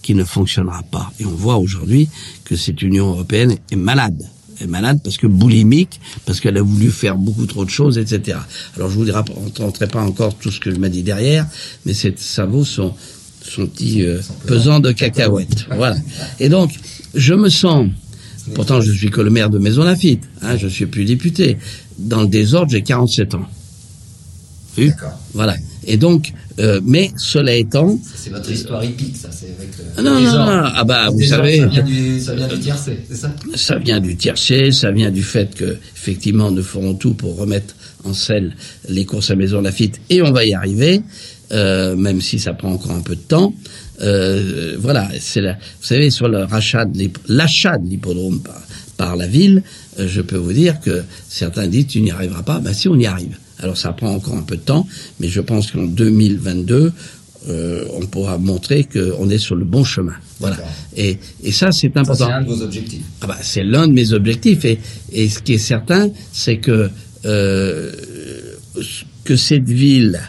qui 0.02 0.16
ne 0.16 0.24
fonctionnera 0.24 0.84
pas. 0.84 1.12
Et 1.20 1.26
on 1.26 1.32
voit 1.32 1.58
aujourd'hui 1.58 2.10
que 2.44 2.56
cette 2.56 2.82
Union 2.82 3.10
européenne 3.12 3.58
est 3.72 3.76
malade. 3.76 4.22
Elle 4.60 4.66
est 4.66 4.70
malade 4.70 5.00
parce 5.04 5.18
que 5.18 5.28
boulimique, 5.28 6.00
parce 6.26 6.40
qu'elle 6.40 6.58
a 6.58 6.62
voulu 6.62 6.92
faire 6.92 7.18
beaucoup 7.18 7.46
trop 7.46 7.66
de 7.66 7.70
choses, 7.70 7.98
etc. 7.98 8.38
Alors 8.76 8.90
je 8.90 9.00
vous 9.00 9.12
rentrerai 9.60 9.88
pas 9.88 10.02
encore 10.02 10.36
tout 10.36 10.52
ce 10.52 10.60
que 10.60 10.72
je 10.72 10.80
m'ai 10.80 10.90
dit 10.90 11.04
derrière, 11.04 11.48
mais 11.86 11.94
c'est, 11.94 12.18
ça 12.20 12.46
vaut 12.46 12.66
son, 12.66 12.94
son 13.42 13.68
petit 13.68 14.04
euh, 14.04 14.20
pesant 14.46 14.80
de 14.80 14.92
cacahuètes. 14.92 15.66
Voilà. 15.76 15.98
Et 16.40 16.50
donc, 16.50 16.74
je 17.16 17.34
me 17.34 17.50
sens, 17.50 17.88
pourtant 18.54 18.82
je 18.82 18.92
suis 18.92 19.10
que 19.10 19.22
le 19.22 19.30
maire 19.30 19.50
de 19.50 19.60
Maison 19.60 19.84
Lafitte, 19.84 20.24
hein, 20.42 20.58
je 20.58 20.68
suis 20.68 20.86
plus 20.86 21.06
député. 21.06 21.58
Dans 21.98 22.22
le 22.22 22.28
désordre, 22.28 22.72
j'ai 22.72 22.82
47 22.82 23.36
ans. 23.36 23.46
Voilà. 25.34 25.56
Et 25.86 25.98
donc, 25.98 26.34
euh, 26.62 26.80
mais 26.84 27.12
cela 27.18 27.54
étant, 27.56 28.00
C'est 28.16 28.30
votre 28.30 28.50
histoire 28.52 28.84
épique, 28.84 29.16
ça. 29.18 29.30
C'est 29.32 29.48
avec. 29.58 29.70
euh, 29.80 29.84
Ah 29.98 30.02
non, 30.02 30.18
les 30.20 30.26
non, 30.26 30.32
gens. 30.32 30.46
non, 30.46 30.70
ah 30.76 30.84
bah, 30.84 31.10
vous 31.12 31.22
gens, 31.22 31.30
savez- 31.38 31.58
Ça 31.60 31.66
vient 31.68 31.84
du, 31.84 32.20
ça 32.22 32.36
vient 32.36 32.48
du 32.48 32.60
tiercé, 32.60 33.00
c'est 33.10 33.16
ça? 33.18 33.36
Ça 33.56 33.78
vient 33.80 34.00
du 34.00 34.16
tiercé, 34.16 34.72
ça 34.72 34.92
vient 34.92 35.12
du 35.12 35.24
fait 35.24 35.54
que 35.56 35.78
effectivement 35.96 36.52
nous 36.52 36.64
ferons 36.64 36.94
tout 36.96 37.14
pour 37.16 37.36
remettre 37.38 37.74
en 38.04 38.14
selle 38.14 38.56
les 38.90 39.06
courses 39.06 39.32
à 39.32 39.36
Maison 39.36 39.62
Lafitte 39.62 40.00
et 40.10 40.22
on 40.22 40.32
va 40.32 40.46
y 40.46 40.54
arriver, 40.54 41.02
euh, 41.52 41.96
même 41.96 42.22
si 42.22 42.40
ça 42.40 42.54
prend 42.54 42.72
encore 42.72 42.92
un 42.92 43.02
peu 43.02 43.16
de 43.16 43.22
temps. 43.22 43.54
Euh, 44.02 44.76
voilà, 44.80 45.10
c'est 45.20 45.42
la, 45.42 45.54
vous 45.54 45.86
savez 45.86 46.10
sur 46.10 46.28
le 46.28 46.44
rachat 46.44 46.86
de 46.86 47.10
l'achat 47.28 47.78
de 47.78 47.88
l'hippodrome 47.88 48.40
par, 48.42 48.62
par 48.98 49.16
la 49.16 49.28
ville, 49.28 49.62
je 49.98 50.22
peux 50.22 50.38
vous 50.38 50.54
dire 50.54 50.80
que 50.80 51.04
certains 51.30 51.68
disent 51.68 51.88
tu 51.88 52.02
n'y 52.02 52.12
arriveras 52.12 52.44
pas, 52.44 52.60
ben 52.60 52.74
si 52.74 52.88
on 52.88 52.98
y 52.98 53.06
arrive. 53.06 53.38
Alors 53.60 53.78
ça 53.78 53.94
prend 53.94 54.14
encore 54.14 54.36
un 54.36 54.44
peu 54.44 54.56
de 54.56 54.62
temps, 54.62 54.88
mais 55.20 55.28
je 55.28 55.42
pense 55.42 55.72
qu'en 55.72 55.84
2022 55.84 56.92
euh, 57.50 57.86
on 57.96 58.06
pourra 58.06 58.38
montrer 58.38 58.84
qu'on 58.84 59.30
est 59.30 59.38
sur 59.40 59.56
le 59.56 59.66
bon 59.66 59.84
chemin. 59.84 60.14
Voilà. 60.40 60.58
Et, 60.96 61.18
et 61.44 61.52
ça 61.52 61.72
c'est 61.72 61.96
important. 61.98 62.28
c'est 62.28 62.32
un 62.32 62.42
de 62.42 62.48
vos 62.48 62.62
objectifs. 62.62 63.02
Ah 63.22 63.28
bah, 63.28 63.38
c'est 63.42 63.64
l'un 63.64 63.88
de 63.88 63.94
mes 63.94 64.14
objectifs 64.14 64.64
et, 64.66 64.80
et 65.12 65.28
ce 65.28 65.40
qui 65.42 65.54
est 65.54 65.58
certain, 65.58 66.10
c'est 66.32 66.58
que 66.58 66.90
euh, 67.26 67.92
que 69.24 69.36
cette 69.36 69.70
ville 69.70 70.20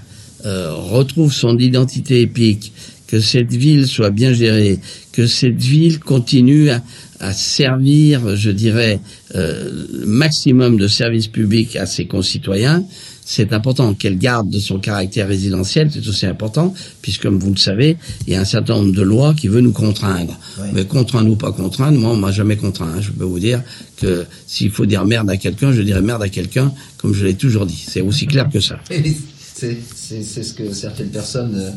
euh, 0.45 0.75
retrouve 0.75 1.33
son 1.33 1.57
identité 1.59 2.21
épique, 2.21 2.73
que 3.07 3.21
cette 3.21 3.53
ville 3.53 3.87
soit 3.87 4.11
bien 4.11 4.33
gérée, 4.33 4.79
que 5.13 5.27
cette 5.27 5.61
ville 5.61 6.01
continue 6.01 6.71
à, 6.71 6.83
à 7.23 7.33
servir, 7.33 8.37
je 8.37 8.51
dirais, 8.51 9.01
euh, 9.35 9.71
le 10.01 10.07
maximum 10.07 10.77
de 10.77 10.89
services 10.89 11.29
publics 11.29 11.77
à 11.77 11.87
ses 11.87 12.07
concitoyens. 12.07 12.85
C'est 13.25 13.53
important 13.53 13.95
qu'elle 13.95 14.19
garde 14.19 14.51
de 14.51 14.59
son 14.59 14.79
caractère 14.81 15.29
résidentiel, 15.29 15.89
c'est 15.93 16.07
aussi 16.09 16.27
important, 16.27 16.75
puisque 17.03 17.23
comme 17.23 17.39
vous 17.39 17.53
le 17.53 17.57
savez, 17.57 17.97
il 18.27 18.33
y 18.33 18.37
a 18.37 18.41
un 18.41 18.45
certain 18.45 18.75
nombre 18.75 18.93
de 18.93 19.03
lois 19.03 19.33
qui 19.33 19.47
veulent 19.47 19.63
nous 19.63 19.71
contraindre. 19.73 20.37
Oui. 20.61 20.69
Mais 20.75 20.85
contraindre 20.85 21.31
ou 21.31 21.37
pas 21.37 21.53
contraindre, 21.53 21.99
moi 22.01 22.11
on 22.11 22.17
m'a 22.17 22.33
jamais 22.33 22.57
contraint. 22.57 22.89
hein. 22.97 23.01
Je 23.01 23.13
peux 23.13 23.25
vous 23.25 23.39
dire 23.39 23.63
que 23.97 24.27
s'il 24.49 24.73
faut 24.73 24.87
dire 24.87 25.05
merde 25.05 25.31
à 25.31 25.37
quelqu'un, 25.37 25.73
je 25.73 25.83
dirais 25.83 26.03
merde 26.03 26.23
à 26.25 26.29
quelqu'un, 26.29 26.73
comme 26.99 27.15
je 27.15 27.25
l'ai 27.25 27.35
toujours 27.35 27.65
dit. 27.65 27.83
C'est 27.89 28.01
aussi 28.01 28.27
clair 28.33 28.49
que 28.53 28.59
ça. 28.61 28.81
Et 28.91 29.15
C'est 29.55 29.79
c'est- 29.95 30.25
c'est 30.25 30.43
ce 30.43 30.53
que 30.55 30.73
certaines 30.75 31.11
personnes 31.11 31.55
euh, 31.55 31.71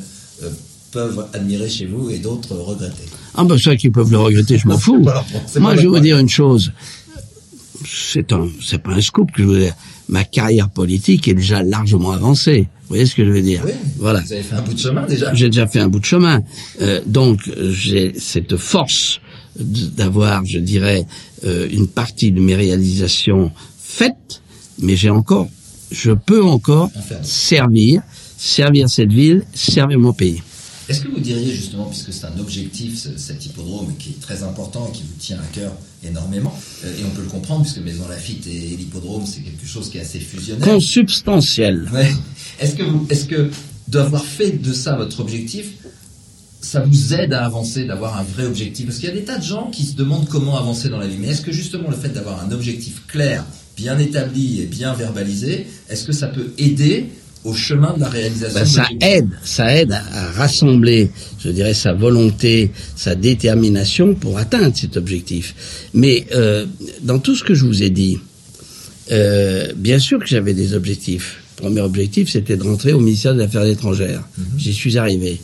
euh, 0.46 0.50
peuvent 0.96 1.26
admirer 1.34 1.70
chez 1.70 1.86
vous 1.86 2.10
et 2.10 2.20
d'autres 2.20 2.56
regretter. 2.56 3.04
Ah 3.36 3.44
ben 3.44 3.58
ça 3.58 3.76
qu'ils 3.76 3.92
peuvent 3.92 4.12
le 4.12 4.18
regretter, 4.18 4.58
je 4.58 4.66
m'en 4.66 4.78
fous. 4.78 5.04
Moi 5.60 5.76
je 5.76 5.82
vais 5.82 5.88
vous 5.88 6.00
dire 6.00 6.18
une 6.18 6.30
chose. 6.30 6.72
C'est 7.86 8.32
un, 8.32 8.48
c'est 8.64 8.82
pas 8.82 8.94
un 8.94 9.02
scoop 9.02 9.30
que 9.34 9.42
je 9.44 9.48
vous 9.48 9.58
dis. 9.58 9.70
Ma 10.08 10.24
carrière 10.24 10.70
politique 10.70 11.28
est 11.28 11.34
déjà 11.34 11.62
largement 11.64 12.12
avancée. 12.12 12.62
Vous 12.84 12.90
voyez 12.90 13.06
ce 13.06 13.14
que 13.16 13.26
je 13.26 13.32
veux 13.32 13.42
dire? 13.42 13.62
Oui, 13.66 13.74
Voilà. 13.98 14.22
Vous 14.22 14.32
avez 14.32 14.42
fait 14.42 14.56
un 14.56 14.62
bout 14.62 14.74
de 14.74 14.80
chemin 14.80 15.06
déjà. 15.06 15.34
J'ai 15.34 15.48
déjà 15.48 15.68
fait 15.68 15.80
un 15.80 15.90
bout 15.90 16.00
de 16.00 16.06
chemin. 16.06 16.42
Euh, 16.82 17.02
donc, 17.06 17.40
j'ai 17.72 18.14
cette 18.18 18.56
force 18.56 19.20
d'avoir, 19.60 20.46
je 20.46 20.60
dirais, 20.60 21.06
euh, 21.46 21.68
une 21.72 21.88
partie 21.88 22.32
de 22.32 22.40
mes 22.40 22.56
réalisations 22.56 23.52
faites, 23.80 24.42
mais 24.80 24.96
j'ai 24.96 25.10
encore, 25.10 25.50
je 25.92 26.12
peux 26.12 26.44
encore 26.44 26.90
servir, 27.24 28.02
servir 28.38 28.88
cette 28.90 29.12
ville, 29.12 29.44
servir 29.54 30.00
mon 30.00 30.14
pays. 30.14 30.42
Est-ce 30.88 31.02
que 31.02 31.08
vous 31.08 31.20
diriez 31.20 31.52
justement, 31.52 31.86
puisque 31.86 32.14
c'est 32.14 32.26
un 32.26 32.38
objectif, 32.40 32.98
ce- 32.98 33.18
cet 33.18 33.46
hippodrome 33.46 33.94
qui 33.98 34.10
est 34.12 34.22
très 34.22 34.44
important, 34.44 34.86
qui 34.94 35.02
vous 35.02 35.18
tient 35.20 35.38
à 35.40 35.48
cœur 35.54 35.72
énormément, 36.04 36.56
euh, 36.84 36.94
et 37.00 37.04
on 37.06 37.10
peut 37.10 37.24
le 37.24 37.28
comprendre 37.30 37.64
puisque 37.64 37.80
Maison 37.80 38.08
Lafitte 38.08 38.46
et 38.48 38.76
l'hippodrome 38.78 39.26
c'est 39.26 39.42
quelque 39.42 39.66
chose 39.66 39.90
qui 39.90 39.98
est 39.98 40.02
assez 40.02 40.20
fusionnel. 40.20 40.64
Consubstantiel. 40.64 41.90
Ouais. 41.92 42.12
Est-ce 42.60 42.76
que 42.76 42.84
vous, 42.84 43.06
est-ce 43.10 43.26
que 43.26 43.50
d'avoir 43.88 44.24
fait 44.24 44.52
de 44.62 44.74
ça 44.74 44.96
votre 44.96 45.20
objectif, 45.22 45.72
ça 46.62 46.82
vous 46.82 47.14
aide 47.14 47.34
à 47.34 47.46
avancer, 47.46 47.86
d'avoir 47.86 48.18
un 48.20 48.24
vrai 48.24 48.46
objectif? 48.46 48.86
Parce 48.86 49.00
qu'il 49.00 49.10
y 49.10 49.12
a 49.12 49.16
des 49.16 49.24
tas 49.26 49.38
de 49.40 49.44
gens 49.44 49.70
qui 49.72 49.84
se 49.86 49.96
demandent 49.96 50.28
comment 50.30 50.58
avancer 50.58 50.90
dans 50.90 50.98
la 51.00 51.08
vie. 51.08 51.18
Mais 51.20 51.30
est-ce 51.30 51.42
que 51.42 51.52
justement 51.52 51.90
le 51.90 51.96
fait 51.98 52.10
d'avoir 52.10 52.44
un 52.44 52.52
objectif 52.52 53.04
clair, 53.08 53.44
bien 53.76 53.98
établi 54.00 54.62
et 54.62 54.66
bien 54.66 54.94
verbalisé, 54.94 55.68
est-ce 55.90 56.06
que 56.06 56.14
ça 56.14 56.28
peut 56.28 56.54
aider 56.60 57.10
au 57.46 57.54
chemin 57.54 57.94
de 57.94 58.02
la 58.02 58.10
réalisation 58.10 58.60
Ben, 58.60 58.64
de 58.64 58.70
ça 58.70 58.88
aide, 59.02 59.30
ça 59.44 59.76
aide 59.76 59.92
à, 59.92 60.04
à 60.12 60.32
rassembler, 60.32 61.12
je 61.40 61.50
dirais, 61.50 61.74
sa 61.76 61.94
volonté, 61.94 62.72
sa 62.96 63.16
détermination 63.16 64.16
pour 64.16 64.38
atteindre 64.38 64.76
cet 64.76 64.98
objectif. 64.98 65.56
Mais 65.94 66.26
euh, 66.34 66.66
dans 67.04 67.20
tout 67.20 67.36
ce 67.36 67.44
que 67.44 67.54
je 67.54 67.64
vous 67.64 67.84
ai 67.84 67.92
dit, 67.92 68.18
euh, 69.12 69.72
bien 69.78 70.00
sûr 70.00 70.20
que 70.20 70.28
j'avais 70.28 70.54
des 70.54 70.74
objectifs. 70.74 71.42
Premier 71.56 71.82
objectif, 71.82 72.30
c'était 72.30 72.58
de 72.58 72.64
rentrer 72.64 72.92
au 72.94 73.00
ministère 73.00 73.36
des 73.36 73.44
Affaires 73.44 73.66
étrangères. 73.66 74.28
J'y 74.58 74.74
suis 74.74 74.98
arrivé. 74.98 75.40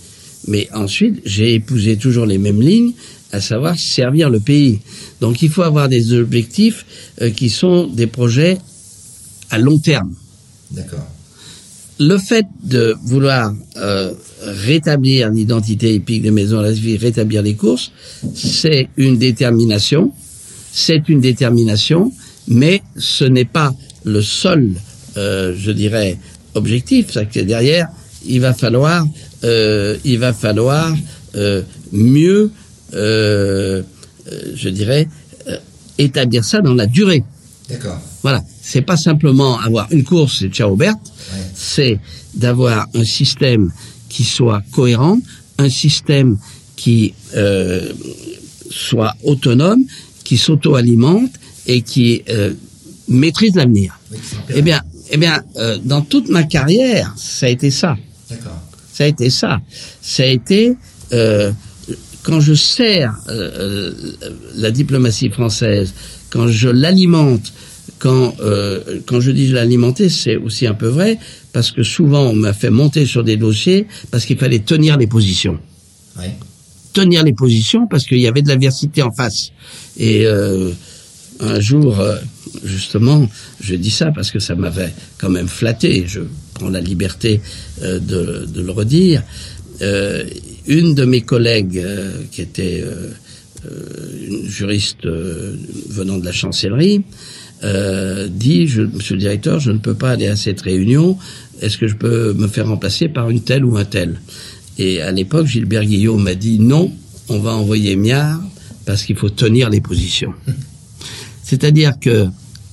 Mais 0.48 0.68
ensuite, 0.74 1.22
j'ai 1.24 1.54
épousé 1.54 1.98
toujours 1.98 2.26
les 2.26 2.40
mêmes 2.40 2.62
lignes, 2.62 2.94
à 3.32 3.40
savoir 3.40 3.78
servir 3.78 4.30
le 4.30 4.40
pays. 4.40 4.80
Donc 5.22 5.42
il 5.42 5.50
faut 5.50 5.62
avoir 5.62 5.88
des 5.88 6.14
objectifs 6.14 6.86
euh, 7.22 7.30
qui 7.30 7.50
sont 7.50 7.88
des 7.88 8.08
projets 8.08 8.58
à 9.52 9.58
long 9.60 9.78
terme 9.78 10.14
D'accord. 10.72 11.06
Le 12.02 12.18
fait 12.18 12.48
de 12.64 12.96
vouloir 13.04 13.54
euh, 13.78 14.12
rétablir 14.42 15.30
l'identité 15.30 15.94
épique 15.94 16.24
des 16.24 16.32
maisons 16.32 16.60
à 16.60 16.64
la 16.64 16.72
vie, 16.72 16.98
rétablir 16.98 17.44
les 17.44 17.54
courses, 17.54 17.92
c'est 18.34 18.90
une 18.98 19.18
détermination, 19.20 20.12
c'est 20.74 21.10
une 21.10 21.22
détermination, 21.22 22.12
mais 22.48 22.82
ce 22.98 23.24
n'est 23.24 23.46
pas 23.46 23.76
le 24.04 24.22
seul, 24.24 24.72
euh, 25.18 25.54
je 25.56 25.72
dirais, 25.72 26.18
objectif. 26.56 27.08
C'est 27.12 27.30
que 27.30 27.40
derrière, 27.42 27.88
il 28.26 28.42
va 28.42 28.56
falloir, 28.56 29.06
euh, 29.44 29.96
il 30.04 30.18
va 30.18 30.34
falloir 30.34 30.96
euh, 31.36 31.62
mieux, 31.92 32.52
je 32.94 33.84
dirais, 34.70 35.08
établir 36.00 36.44
ça 36.44 36.62
dans 36.62 36.74
la 36.74 36.88
durée. 36.88 37.24
D'accord. 37.70 38.02
Voilà, 38.24 38.42
c'est 38.62 38.82
pas 38.82 38.98
simplement 38.98 39.60
avoir 39.60 39.88
une 39.92 40.04
course 40.04 40.42
et 40.42 40.50
ciao 40.50 40.76
Berthe, 40.76 40.98
Ouais. 41.34 41.40
C'est 41.62 42.00
d'avoir 42.34 42.88
un 42.96 43.04
système 43.04 43.72
qui 44.10 44.24
soit 44.24 44.64
cohérent, 44.72 45.20
un 45.58 45.70
système 45.70 46.38
qui 46.76 47.14
euh, 47.36 47.94
soit 48.70 49.16
autonome, 49.24 49.84
qui 50.24 50.38
s'auto-alimente 50.38 51.32
et 51.68 51.82
qui 51.82 52.24
euh, 52.30 52.54
maîtrise 53.08 53.56
l'avenir. 53.56 54.00
Oui, 54.12 54.18
Eh 54.56 54.62
bien, 54.62 54.82
eh 55.12 55.18
bien, 55.18 55.44
euh, 55.58 55.78
dans 55.84 56.02
toute 56.02 56.30
ma 56.30 56.44
carrière, 56.44 57.14
ça 57.16 57.46
a 57.46 57.50
été 57.50 57.70
ça. 57.70 57.98
Ça 58.94 59.04
a 59.04 59.08
été 59.08 59.30
ça. 59.30 59.62
Ça 60.02 60.24
a 60.24 60.26
été 60.26 60.76
euh, 61.14 61.52
quand 62.24 62.40
je 62.40 62.54
sers 62.54 63.14
euh, 63.30 63.34
euh, 63.34 63.94
la 64.56 64.72
diplomatie 64.72 65.30
française, 65.30 65.94
quand 66.30 66.48
je 66.48 66.70
l'alimente, 66.70 67.54
quand 68.00 68.36
euh, 68.40 69.00
quand 69.06 69.20
je 69.20 69.32
dis 69.32 69.48
je 69.48 69.56
l'alimenter, 69.56 70.10
c'est 70.10 70.38
aussi 70.38 70.66
un 70.68 70.74
peu 70.74 70.88
vrai 70.88 71.18
parce 71.54 71.72
que 71.72 71.84
souvent 71.84 72.24
on 72.30 72.36
m'a 72.36 72.54
fait 72.54 72.70
monter 72.70 73.06
sur 73.06 73.24
des 73.24 73.38
dossiers 73.38 73.88
parce 74.10 74.26
qu'il 74.26 74.38
fallait 74.38 74.60
tenir 74.60 74.98
les 74.98 75.08
positions 75.08 75.60
tenir 76.94 77.24
les 77.24 77.34
positions 77.34 77.88
parce 77.88 78.06
qu'il 78.06 78.20
y 78.20 78.28
avait 78.28 78.42
de 78.42 78.48
l'adversité 78.48 79.02
en 79.02 79.12
face. 79.12 79.52
Et 79.98 80.26
euh, 80.26 80.72
un 81.40 81.60
jour, 81.60 82.00
euh, 82.00 82.18
justement, 82.64 83.28
je 83.60 83.76
dis 83.76 83.90
ça 83.92 84.12
parce 84.12 84.32
que 84.32 84.40
ça 84.40 84.56
m'avait 84.56 84.94
quand 85.18 85.30
même 85.30 85.48
flatté. 85.48 86.06
Je 86.08 86.22
prends 86.54 86.70
la 86.70 86.82
liberté 86.82 87.42
euh, 87.82 88.00
de, 88.00 88.46
de 88.46 88.62
le 88.62 88.72
redire. 88.72 89.24
Euh, 89.82 90.24
une 90.68 90.94
de 90.94 91.06
mes 91.06 91.22
collègues, 91.22 91.80
euh, 91.80 92.12
qui 92.32 92.42
était 92.42 92.84
une 94.28 94.48
juriste 94.48 95.06
venant 95.06 96.18
de 96.18 96.26
la 96.26 96.32
chancellerie, 96.32 97.04
euh, 97.64 98.28
dit 98.28 98.68
je, 98.68 98.82
Monsieur 98.82 99.16
le 99.16 99.22
directeur, 99.22 99.60
je 99.60 99.72
ne 99.72 99.78
peux 99.78 99.94
pas 99.94 100.12
aller 100.12 100.28
à 100.28 100.36
cette 100.36 100.62
réunion. 100.62 101.18
Est-ce 101.62 101.78
que 101.78 101.88
je 101.88 101.96
peux 101.96 102.34
me 102.34 102.48
faire 102.48 102.68
remplacer 102.68 103.08
par 103.08 103.30
une 103.30 103.42
telle 103.42 103.66
ou 103.66 103.78
un 103.78 103.86
tel? 103.86 104.20
Et 104.78 105.02
à 105.02 105.12
l'époque, 105.12 105.48
Gilbert 105.48 105.86
Guillaume 105.86 106.24
m'a 106.24 106.36
dit 106.36 106.60
non, 106.60 106.92
on 107.30 107.40
va 107.40 107.52
envoyer 107.52 107.96
Miard 107.96 108.42
parce 108.86 109.04
qu'il 109.04 109.16
faut 109.16 109.30
tenir 109.30 109.70
les 109.70 109.82
positions. 109.82 110.34
C'est-à-dire 111.44 112.00
que 112.00 112.28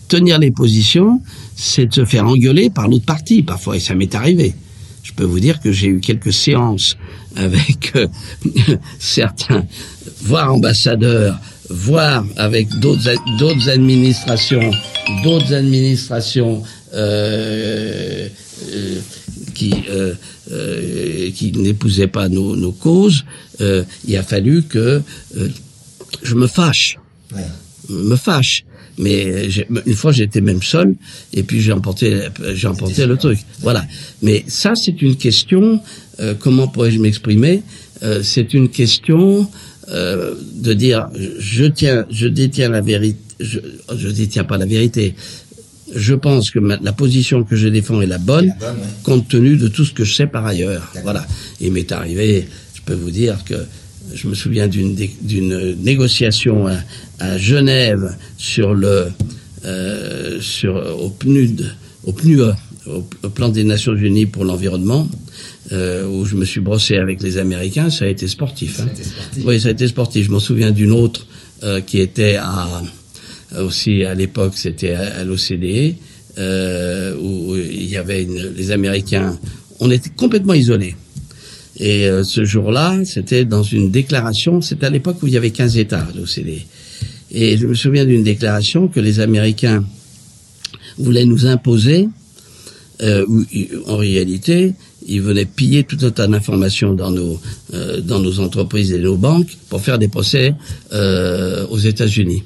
tenir 0.09 0.39
les 0.39 0.51
positions, 0.51 1.21
c'est 1.55 1.87
de 1.87 1.95
se 1.95 2.05
faire 2.05 2.27
engueuler 2.27 2.71
par 2.71 2.89
l'autre 2.89 3.05
partie 3.05 3.43
parfois, 3.43 3.77
et 3.77 3.81
ça 3.81 3.95
m'est 3.95 4.15
arrivé. 4.15 4.55
Je 5.03 5.13
peux 5.13 5.25
vous 5.25 5.41
dire 5.41 5.61
que 5.61 5.73
j'ai 5.73 5.89
eu 5.89 6.01
quelques 6.01 6.33
séances 6.33 6.97
avec 7.37 7.93
euh, 7.97 8.09
certains, 8.99 9.65
voire 10.23 10.53
ambassadeurs, 10.53 11.39
voire 11.69 12.25
avec 12.37 12.69
d'autres 12.79 13.69
administrations, 13.69 14.71
d'autres 15.25 15.53
administrations 15.55 16.63
euh, 16.95 18.29
euh, 18.73 19.01
qui 19.55 19.73
euh, 19.91 20.15
euh, 20.51 21.31
qui 21.33 21.53
n'épousaient 21.53 22.07
pas 22.07 22.29
nos, 22.29 22.57
nos 22.57 22.73
causes. 22.73 23.25
Euh, 23.61 23.85
il 24.07 24.17
a 24.17 24.23
fallu 24.23 24.63
que 24.63 25.03
euh, 25.37 25.49
je 26.23 26.35
me 26.35 26.47
fâche 26.47 26.99
Ouais. 27.35 27.43
me 27.91 28.17
fâche. 28.17 28.65
Mais 29.01 29.49
une 29.87 29.95
fois, 29.95 30.11
j'étais 30.11 30.41
même 30.41 30.61
seul, 30.63 30.95
et 31.33 31.45
puis 31.45 31.61
j'ai 31.61 31.71
emporté, 31.73 32.21
j'ai 32.55 32.67
emporté 32.67 33.07
le 33.07 33.17
truc. 33.17 33.39
Voilà. 33.61 33.87
Mais 34.23 34.45
ça, 34.49 34.75
c'est 34.75 35.01
une 35.03 35.15
question. 35.17 35.81
euh, 36.19 36.35
comment 36.37 36.67
pourrais-je 36.67 36.99
m'exprimer? 36.99 37.63
Euh, 38.03 38.23
C'est 38.25 38.55
une 38.55 38.69
question 38.71 39.49
euh, 39.91 40.35
de 40.55 40.73
dire, 40.75 41.09
je 41.39 41.65
tiens, 41.65 42.05
je 42.11 42.27
détiens 42.29 42.69
la 42.71 42.81
vérité. 42.81 43.19
Je, 43.41 43.61
je 43.97 44.09
détiens 44.09 44.43
pas 44.45 44.59
la 44.59 44.67
vérité. 44.67 45.15
Je 45.95 46.15
pense 46.15 46.51
que 46.51 46.59
ma- 46.59 46.77
la 46.83 46.93
position 46.93 47.45
que 47.45 47.55
je 47.57 47.69
défends 47.69 48.01
est 48.01 48.07
la 48.07 48.19
bonne, 48.19 48.49
La 48.49 48.55
bonne, 48.73 48.81
ouais. 48.81 48.87
compte 49.05 49.29
tenu 49.29 49.57
de 49.57 49.69
tout 49.69 49.85
ce 49.85 49.93
que 49.93 50.05
je 50.05 50.13
sais 50.13 50.27
par 50.27 50.45
ailleurs. 50.45 50.93
Voilà. 51.05 51.25
Il 51.61 51.73
m'est 51.73 51.91
arrivé, 51.93 52.47
je 52.75 52.81
peux 52.85 52.95
vous 52.95 53.11
dire 53.13 53.39
que 53.45 53.55
je 54.13 54.27
me 54.27 54.35
souviens 54.35 54.67
d'une 54.69 54.97
d'une 55.23 55.77
négociation 55.83 56.67
à, 56.67 56.77
à 57.21 57.39
Genève 57.39 58.17
sur 58.37 58.75
le 58.75 59.07
euh, 59.65 60.41
sur 60.41 60.75
au 61.01 61.11
PNUD, 61.11 61.65
au 62.05 62.13
PNUE, 62.13 62.43
au, 62.87 63.05
au 63.23 63.29
plan 63.31 63.49
des 63.49 63.65
Nations 63.65 63.95
Unies 63.95 64.27
pour 64.27 64.45
l'environnement, 64.45 65.09
euh, 65.73 66.07
où 66.07 66.25
je 66.25 66.35
me 66.37 66.45
suis 66.45 66.61
brossé 66.61 66.97
avec 66.97 67.23
les 67.23 67.37
Américains. 67.39 67.91
Ça 67.91 68.05
a 68.07 68.09
été 68.09 68.27
sportif. 68.29 68.81
hein. 68.81 68.85
Ça 68.85 68.91
a 68.91 68.93
été 68.93 69.05
sportif. 69.05 69.45
Oui, 69.47 69.61
ça 69.61 69.69
a 69.69 69.71
été 69.73 69.89
sportif. 69.89 70.27
Je 70.27 70.31
m'en 70.31 70.41
souviens 70.41 70.71
d'une 70.71 70.93
autre 70.93 71.27
euh, 71.63 71.81
qui 71.81 72.01
était 72.01 72.37
à 72.37 72.83
aussi 73.59 74.05
à 74.05 74.15
l'époque, 74.15 74.53
c'était 74.57 74.93
à, 74.93 75.21
à 75.21 75.25
l'OCDE, 75.25 75.95
euh, 76.39 77.17
où 77.19 77.57
il 77.57 77.87
y 77.89 77.97
avait 77.97 78.23
une- 78.23 78.53
les 78.57 78.71
Américains. 78.71 79.39
On 79.81 79.91
était 79.91 80.11
complètement 80.11 80.53
isolés. 80.55 80.95
Et 81.79 82.07
euh, 82.07 82.25
ce 82.25 82.45
jour-là, 82.45 83.05
c'était 83.05 83.45
dans 83.47 83.63
une 83.63 83.91
déclaration. 83.91 84.61
C'était 84.61 84.87
à 84.87 84.91
l'époque 84.91 85.23
où 85.23 85.27
il 85.29 85.33
y 85.33 85.37
avait 85.39 85.51
15 85.51 85.79
États 85.79 86.01
à 86.01 86.09
l'OCDE. 86.15 86.61
Et 87.31 87.57
je 87.57 87.67
me 87.67 87.75
souviens 87.75 88.05
d'une 88.05 88.23
déclaration 88.25 88.89
que 88.89 89.01
les 89.01 89.21
Américains 89.21 89.85
voulaient 90.99 91.25
nous 91.27 91.47
imposer. 91.47 92.09
Euh, 93.01 93.25
où, 93.29 93.45
en 93.87 93.97
réalité, 93.97 94.75
ils 95.09 95.23
venaient 95.23 95.47
piller 95.47 95.85
tout 95.85 95.99
un 96.03 96.11
tas 96.11 96.27
d'informations 96.27 96.95
dans 96.95 97.11
nos 97.11 97.41
euh, 97.75 98.01
dans 98.01 98.21
nos 98.21 98.41
entreprises 98.41 98.93
et 98.93 98.99
nos 98.99 99.17
banques 99.17 99.57
pour 99.69 99.81
faire 99.81 99.99
des 99.99 100.09
procès 100.09 100.55
euh, 100.93 101.67
aux 101.69 101.79
États-Unis. 101.79 102.45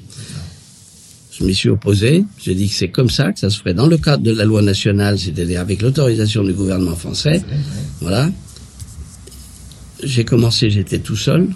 Je 1.37 1.43
m'y 1.43 1.53
suis 1.53 1.69
opposé. 1.69 2.25
J'ai 2.41 2.55
dit 2.55 2.69
que 2.69 2.75
c'est 2.75 2.89
comme 2.89 3.09
ça 3.09 3.33
que 3.33 3.39
ça 3.39 3.49
se 3.49 3.57
ferait 3.59 3.73
dans 3.73 3.87
le 3.87 3.97
cadre 3.97 4.23
de 4.23 4.31
la 4.31 4.45
loi 4.45 4.61
nationale, 4.61 5.17
c'est-à-dire 5.19 5.59
avec 5.59 5.81
l'autorisation 5.81 6.43
du 6.43 6.53
gouvernement 6.53 6.95
français. 6.95 7.41
Voilà. 8.01 8.29
J'ai 10.03 10.25
commencé, 10.25 10.69
j'étais 10.69 10.99
tout 10.99 11.15
seul, 11.15 11.49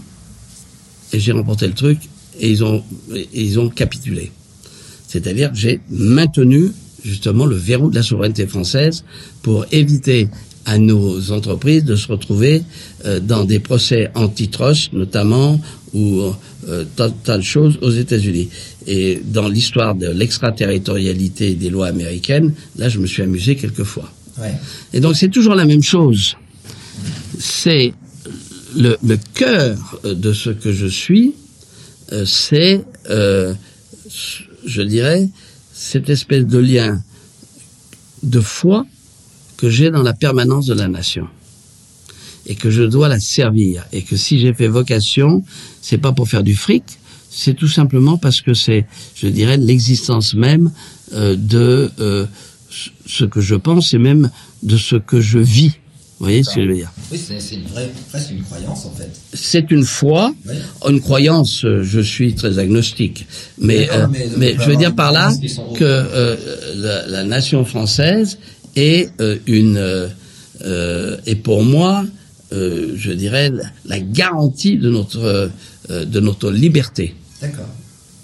et 1.14 1.20
j'ai 1.20 1.32
remporté 1.32 1.68
le 1.68 1.74
truc, 1.74 2.00
et 2.40 2.50
ils 2.50 2.64
ont, 2.64 2.84
et 3.14 3.28
ils 3.34 3.60
ont 3.60 3.70
capitulé. 3.70 4.32
C'est-à-dire 5.08 5.52
j'ai 5.54 5.80
maintenu 5.90 6.72
justement 7.04 7.46
le 7.46 7.56
verrou 7.56 7.90
de 7.90 7.96
la 7.96 8.04
souveraineté 8.04 8.48
française 8.48 9.04
pour 9.42 9.66
éviter 9.72 10.28
à 10.68 10.78
nos 10.78 11.32
entreprises 11.32 11.86
de 11.86 11.96
se 11.96 12.08
retrouver 12.10 12.62
euh, 13.06 13.20
dans 13.22 13.46
des 13.46 13.60
procès 13.60 14.12
antitrust 14.16 14.92
notamment 14.92 15.60
ou 15.94 16.22
euh, 16.68 16.84
tas, 16.98 17.10
tas 17.10 17.38
de 17.38 17.44
choses 17.44 17.80
aux 17.82 17.90
États-Unis. 17.90 18.50
Et 18.86 19.22
dans 19.24 19.48
l'histoire 19.48 19.96
de 19.96 20.10
l'extraterritorialité 20.10 21.56
des 21.56 21.70
lois 21.70 21.88
américaines, 21.88 22.54
là 22.76 22.90
je 22.90 23.00
me 23.00 23.08
suis 23.08 23.24
amusé 23.24 23.56
quelquefois. 23.56 24.12
Ouais. 24.40 24.54
Et 24.94 25.00
donc 25.00 25.16
c'est 25.16 25.30
toujours 25.30 25.56
la 25.56 25.66
même 25.66 25.84
chose. 25.84 26.36
C'est 27.40 27.94
le, 28.76 28.98
le 29.04 29.18
cœur 29.34 30.00
de 30.04 30.34
ce 30.34 30.50
que 30.50 30.74
je 30.74 30.88
suis, 30.88 31.34
euh, 32.12 32.26
c'est, 32.26 32.84
euh, 33.10 33.54
je 34.66 34.82
dirais, 34.82 35.30
cette 35.74 36.10
espèce 36.10 36.46
de 36.46 36.58
lien 36.58 37.02
de 38.24 38.42
foi 38.42 38.86
que 39.58 39.70
j'ai 39.70 39.90
dans 39.92 40.04
la 40.04 40.14
permanence 40.14 40.66
de 40.68 40.74
la 40.74 40.88
nation 40.88 41.28
et 42.46 42.56
que 42.56 42.70
je 42.70 42.84
dois 42.84 43.08
la 43.10 43.20
servir 43.20 43.86
et 43.92 44.04
que 44.04 44.16
si 44.16 44.40
j'ai 44.40 44.54
fait 44.54 44.68
vocation, 44.68 45.44
c'est 45.82 45.98
pas 45.98 46.12
pour 46.14 46.28
faire 46.30 46.44
du 46.44 46.56
fric, 46.56 46.84
c'est 47.30 47.54
tout 47.56 47.68
simplement 47.68 48.18
parce 48.18 48.42
que 48.42 48.54
c'est, 48.54 48.86
je 49.16 49.28
dirais, 49.28 49.58
l'existence 49.58 50.34
même 50.34 50.72
euh, 51.14 51.36
de 51.38 51.92
euh, 52.00 52.26
ce 53.06 53.26
que 53.26 53.42
je 53.42 53.56
pense 53.56 53.94
et 53.94 53.98
même 53.98 54.30
de 54.64 54.78
ce 54.78 54.96
que 54.96 55.20
je 55.22 55.40
vis. 55.40 55.72
Vous 56.20 56.26
voyez 56.26 56.42
ce 56.44 56.56
que 56.56 56.64
je 56.64 56.68
veux 56.68 56.74
dire? 56.74 56.92
Oui, 57.12 57.20
c'est 57.24 57.56
une 57.56 57.66
vraie, 57.68 57.92
presque 58.10 58.32
une 58.32 58.42
croyance 58.42 58.86
en 58.88 58.92
fait. 58.92 59.12
C'est 59.36 59.70
une 59.70 59.84
foi, 59.84 60.34
Oui. 60.48 60.56
une 60.90 61.00
croyance. 61.00 61.64
euh, 61.64 61.84
Je 61.84 62.00
suis 62.00 62.34
très 62.34 62.58
agnostique, 62.58 63.28
mais 63.60 63.88
euh, 63.92 64.08
mais 64.10 64.28
mais, 64.36 64.54
on 64.54 64.58
peut 64.58 64.64
je 64.64 64.70
veux 64.72 64.78
dire 64.78 64.96
par 64.96 65.12
là 65.12 65.32
que 65.76 65.84
euh, 65.84 66.36
la, 66.76 67.06
la 67.08 67.24
nation 67.24 67.64
française 67.66 68.40
est 68.78 69.10
euh, 69.20 69.38
une 69.48 69.78
euh, 69.78 70.08
euh, 70.62 71.18
est 71.26 71.36
pour 71.36 71.64
moi, 71.64 72.06
euh, 72.54 72.94
je 72.96 73.12
dirais, 73.12 73.52
la, 73.86 74.00
garantie 74.00 74.78
de 74.78 74.90
notre 74.90 75.52
de 75.90 76.20
notre 76.20 76.52
liberté. 76.52 77.16
D'accord. 77.42 77.70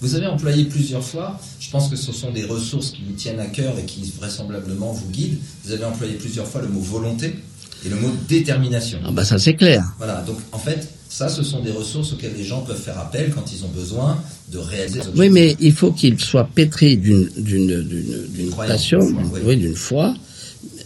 Vous 0.02 0.16
avez 0.16 0.28
employé 0.28 0.66
plusieurs 0.66 1.04
fois, 1.04 1.40
je 1.62 1.70
pense 1.70 1.88
que 1.88 1.96
ce 1.96 2.12
sont 2.12 2.32
des 2.32 2.44
ressources 2.44 2.92
qui 2.92 3.04
vous 3.08 3.14
tiennent 3.14 3.40
à 3.40 3.46
cœur 3.46 3.74
et 3.80 3.86
qui 3.86 4.12
vraisemblablement 4.20 4.92
vous 4.92 5.10
guident. 5.10 5.38
Vous 5.64 5.72
avez 5.72 5.86
employé 5.86 6.16
plusieurs 6.16 6.46
fois 6.46 6.62
le 6.62 6.68
mot 6.68 6.82
volonté 6.82 7.36
et 7.86 7.90
le 7.90 7.96
mot 7.96 8.10
détermination. 8.28 9.00
Ah 9.06 9.12
bah 9.12 9.24
ça 9.24 9.40
c'est 9.40 9.54
clair. 9.54 9.84
Voilà, 9.98 10.22
donc 10.22 10.38
en 10.52 10.60
fait, 10.60 10.90
ça, 11.14 11.30
ce 11.30 11.44
sont 11.44 11.62
des 11.62 11.70
ressources 11.70 12.14
auxquelles 12.14 12.34
les 12.36 12.44
gens 12.44 12.62
peuvent 12.62 12.82
faire 12.82 12.98
appel 12.98 13.32
quand 13.34 13.54
ils 13.54 13.64
ont 13.64 13.70
besoin 13.70 14.18
de 14.52 14.58
réaliser. 14.58 15.00
des 15.00 15.20
Oui, 15.20 15.30
mais 15.30 15.56
il 15.60 15.72
faut 15.72 15.92
qu'il 15.92 16.20
soit 16.20 16.50
pétri 16.56 16.98
d'une 16.98 17.30
d'une 17.38 17.84
d'une 17.84 18.50
passion, 18.50 19.00
oui, 19.46 19.58
d'une 19.58 19.76
foi, 19.76 20.16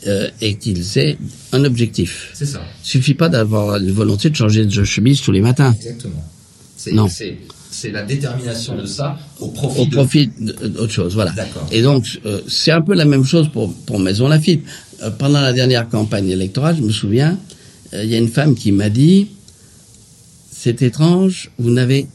euh, 0.08 0.30
et 0.42 0.56
qu'ils 0.56 0.98
aient 0.98 1.18
un 1.52 1.64
objectif. 1.66 2.32
C'est 2.34 2.46
ça, 2.46 2.62
Il 2.84 2.88
suffit 2.88 3.14
pas 3.14 3.30
d'avoir 3.30 3.78
une 3.78 3.92
volonté 3.92 4.30
de 4.30 4.36
changer 4.36 4.66
de 4.66 4.84
chemise 4.84 5.22
tous 5.22 5.32
les 5.32 5.42
matins. 5.42 5.74
exactement. 5.78 6.24
Non. 6.94 7.08
c'est, 7.10 7.92
la 7.92 8.04
détermination 8.04 8.76
de 8.76 8.86
ça 8.86 9.18
au 9.40 9.48
profit 9.50 9.82
Au 9.82 9.86
de... 9.86 9.92
profit 9.92 10.30
de- 10.40 10.68
d'autre 10.68 10.92
chose, 10.94 11.14
voilà. 11.16 11.32
D'accord. 11.32 11.68
Et 11.72 11.82
donc, 11.82 12.20
euh, 12.26 12.40
c'est 12.48 12.72
un 12.72 12.82
peu 12.82 12.94
la 12.96 13.06
même 13.06 13.24
chose 13.26 13.50
pour, 13.52 13.74
pour 13.74 14.00
Maison 14.00 14.28
Lafitte. 14.28 14.64
Euh, 15.04 15.12
pendant 15.12 15.42
la 15.42 15.54
dernière 15.54 15.88
campagne 15.90 16.30
électorale, 16.30 16.78
je 16.78 16.82
me 16.84 16.92
souviens, 16.92 17.38
euh, 17.94 18.04
il 18.04 18.10
y 18.10 18.16
a 18.16 18.18
une 18.18 18.30
femme 18.30 18.56
qui 18.56 18.72
m'a 18.72 18.90
dit, 18.90 19.28
c'est 20.52 20.82
étrange, 20.82 21.52
vous 21.60 21.70
n'avez, 21.72 22.08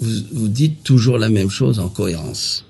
vous, 0.00 0.10
vous 0.32 0.48
dites 0.48 0.82
toujours 0.82 1.18
la 1.18 1.28
même 1.28 1.50
chose 1.50 1.78
en 1.78 1.88
cohérence. 1.88 2.64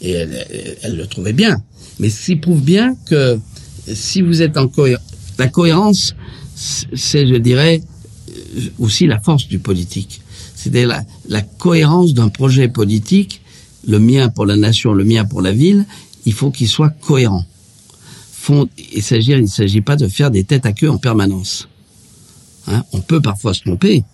Et 0.00 0.10
elle, 0.10 0.46
elle, 0.50 0.76
elle 0.82 0.96
le 0.96 1.06
trouvait 1.06 1.32
bien. 1.32 1.62
Mais 1.98 2.10
ce 2.10 2.26
qui 2.26 2.36
prouve 2.36 2.60
bien 2.62 2.96
que 3.06 3.38
si 3.86 4.22
vous 4.22 4.42
êtes 4.42 4.56
en 4.56 4.68
cohérence, 4.68 5.04
la 5.38 5.48
cohérence, 5.48 6.14
c'est, 6.54 7.26
je 7.26 7.36
dirais, 7.36 7.82
euh, 8.30 8.60
aussi 8.78 9.06
la 9.06 9.20
force 9.20 9.48
du 9.48 9.58
politique. 9.58 10.20
C'était 10.54 10.86
la, 10.86 11.04
la 11.28 11.42
cohérence 11.42 12.14
d'un 12.14 12.28
projet 12.28 12.68
politique, 12.68 13.40
le 13.86 13.98
mien 13.98 14.28
pour 14.28 14.46
la 14.46 14.56
nation, 14.56 14.92
le 14.92 15.04
mien 15.04 15.24
pour 15.24 15.42
la 15.42 15.52
ville, 15.52 15.86
il 16.24 16.32
faut 16.32 16.50
qu'il 16.50 16.68
soit 16.68 16.90
cohérent. 16.90 17.44
Fond, 18.32 18.68
il 18.92 19.02
s'agit, 19.02 19.32
il 19.32 19.48
s'agit 19.48 19.80
pas 19.80 19.96
de 19.96 20.06
faire 20.08 20.30
des 20.30 20.44
têtes 20.44 20.66
à 20.66 20.72
queue 20.72 20.90
en 20.90 20.98
permanence. 20.98 21.68
Hein, 22.68 22.84
on 22.92 23.00
peut 23.00 23.20
parfois 23.20 23.54
se 23.54 23.62
tromper. 23.62 24.04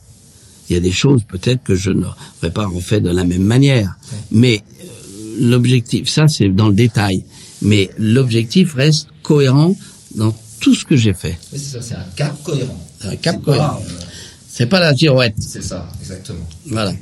Il 0.68 0.74
y 0.74 0.76
a 0.76 0.80
des 0.80 0.92
choses 0.92 1.22
peut-être 1.26 1.62
que 1.62 1.74
je 1.74 1.90
n'aurais 1.90 2.50
pas 2.52 2.66
refait 2.66 3.00
de 3.00 3.10
la 3.10 3.24
même 3.24 3.42
manière. 3.42 3.96
Mais 4.30 4.62
euh, 4.80 5.36
l'objectif, 5.40 6.08
ça 6.08 6.28
c'est 6.28 6.48
dans 6.48 6.68
le 6.68 6.74
détail. 6.74 7.24
Mais 7.62 7.90
l'objectif 7.98 8.74
reste 8.74 9.08
cohérent 9.32 9.76
dans 10.16 10.34
tout 10.60 10.74
ce 10.74 10.84
que 10.84 10.96
j'ai 10.96 11.12
fait. 11.12 11.38
Oui, 11.52 11.58
c'est 11.62 11.76
ça, 11.80 11.82
c'est 11.82 11.94
un 11.94 12.06
cap 12.16 12.34
cohérent. 12.42 12.78
Un 13.04 13.16
cap 13.16 13.36
C'est 13.38 13.44
cohérent. 13.44 13.68
pas, 13.68 13.82
euh, 13.84 14.04
C'est 14.50 14.66
pas 14.66 14.80
la 14.80 14.94
girouette. 14.94 15.34
C'est 15.38 15.62
ça, 15.62 15.86
exactement. 16.00 16.46
Voilà. 16.66 16.92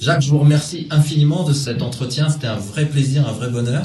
Jacques, 0.00 0.22
je 0.22 0.30
vous 0.30 0.38
remercie 0.38 0.86
infiniment 0.90 1.44
de 1.44 1.52
cet 1.52 1.82
entretien. 1.82 2.28
C'était 2.30 2.46
un 2.46 2.56
vrai 2.56 2.86
plaisir, 2.86 3.28
un 3.28 3.32
vrai 3.32 3.50
bonheur. 3.50 3.84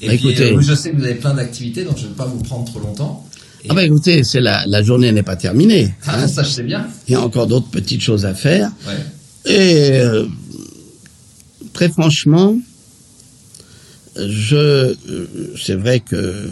Et 0.00 0.08
Bah, 0.08 0.12
puis, 0.16 0.28
écoutez- 0.28 0.52
euh, 0.52 0.60
je 0.60 0.74
sais 0.74 0.90
que 0.90 0.96
vous 0.96 1.04
avez 1.04 1.14
plein 1.14 1.34
d'activités, 1.34 1.84
donc 1.84 1.96
je 1.98 2.04
ne 2.04 2.08
vais 2.08 2.14
pas 2.14 2.26
vous 2.26 2.38
prendre 2.42 2.64
trop 2.70 2.80
longtemps. 2.80 3.24
Et- 3.64 3.68
Ah 3.70 3.74
bah 3.74 3.82
écoutez, 3.84 4.22
c'est 4.24 4.40
la, 4.40 4.64
la 4.66 4.82
journée 4.84 5.10
n'est 5.10 5.24
pas 5.24 5.34
terminée. 5.36 5.92
Ah, 6.06 6.28
ça, 6.28 6.42
je 6.44 6.50
sais 6.50 6.62
bien. 6.62 6.86
Il 7.08 7.12
y 7.12 7.14
a 7.16 7.20
encore 7.22 7.46
d'autres 7.48 7.70
petites 7.70 8.02
choses 8.02 8.24
à 8.24 8.34
faire. 8.34 8.70
Ouais. 8.86 9.52
Et 9.52 10.00
euh, 10.00 10.26
très 11.72 11.88
franchement, 11.88 12.56
je, 14.16 14.94
c'est 15.60 15.74
vrai 15.74 16.00
que 16.00 16.48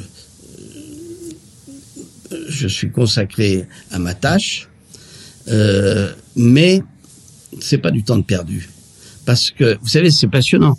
je 2.48 2.68
suis 2.68 2.90
consacré 2.90 3.66
à 3.90 3.98
ma 3.98 4.14
tâche, 4.14 4.68
euh, 5.48 6.12
mais 6.36 6.82
c'est 7.60 7.78
pas 7.78 7.90
du 7.90 8.02
temps 8.02 8.16
de 8.16 8.22
perdu. 8.22 8.68
Parce 9.24 9.50
que, 9.50 9.76
vous 9.80 9.88
savez, 9.88 10.10
c'est 10.10 10.28
passionnant. 10.28 10.78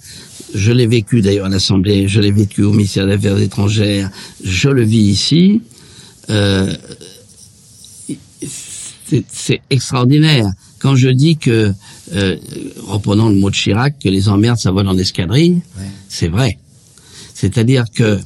Je 0.55 0.71
l'ai 0.71 0.87
vécu 0.87 1.21
d'ailleurs 1.21 1.47
à 1.47 1.49
l'Assemblée, 1.49 2.07
je 2.07 2.21
l'ai 2.21 2.31
vécu 2.31 2.63
au 2.63 2.71
ministère 2.71 3.05
des 3.05 3.13
Affaires 3.13 3.37
étrangères, 3.39 4.09
je 4.43 4.69
le 4.69 4.83
vis 4.83 4.97
ici. 5.09 5.61
Euh, 6.29 6.73
c'est- 9.31 9.61
extraordinaire. 9.69 10.51
Quand 10.79 10.95
je 10.95 11.09
dis 11.09 11.37
que, 11.37 11.73
euh, 12.13 12.37
reprenons 12.85 13.29
le 13.29 13.35
mot 13.35 13.49
de 13.49 13.55
Chirac, 13.55 13.97
que 13.99 14.09
les 14.09 14.29
emmerdes, 14.29 14.59
ça 14.59 14.71
vole 14.71 14.87
en 14.87 14.97
escadrille, 14.97 15.61
Ouais. 15.77 15.85
c'est 16.09 16.27
vrai. 16.27 16.57
C'est-à-dire 17.33 17.85
que 17.93 18.19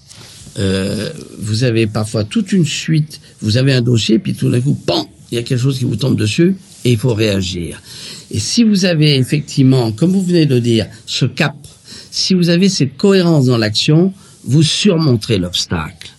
euh, 0.59 1.09
vous 1.39 1.63
avez 1.63 1.87
parfois 1.87 2.23
toute 2.23 2.51
une 2.51 2.65
suite, 2.65 3.21
vous 3.41 3.57
avez 3.57 3.73
un 3.73 3.81
dossier, 3.81 4.19
puis 4.19 4.33
tout 4.33 4.49
d'un 4.49 4.61
coup, 4.61 4.73
pan, 4.73 5.09
il 5.31 5.35
y 5.35 5.37
a 5.37 5.43
quelque 5.43 5.61
chose 5.61 5.79
qui 5.79 5.85
vous 5.85 5.95
tombe 5.95 6.17
dessus, 6.17 6.55
et 6.83 6.91
il 6.91 6.97
faut 6.97 7.13
réagir. 7.13 7.81
Et 8.31 8.39
si 8.39 8.63
vous 8.63 8.85
avez 8.85 9.15
effectivement, 9.15 9.91
comme 9.91 10.11
vous 10.11 10.23
venez 10.23 10.45
de 10.45 10.59
dire, 10.59 10.87
ce 11.05 11.25
cap, 11.25 11.55
si 12.11 12.33
vous 12.33 12.49
avez 12.49 12.69
cette 12.69 12.97
cohérence 12.97 13.45
dans 13.45 13.57
l'action, 13.57 14.13
vous 14.43 14.63
surmonterez 14.63 15.37
l'obstacle. 15.37 16.11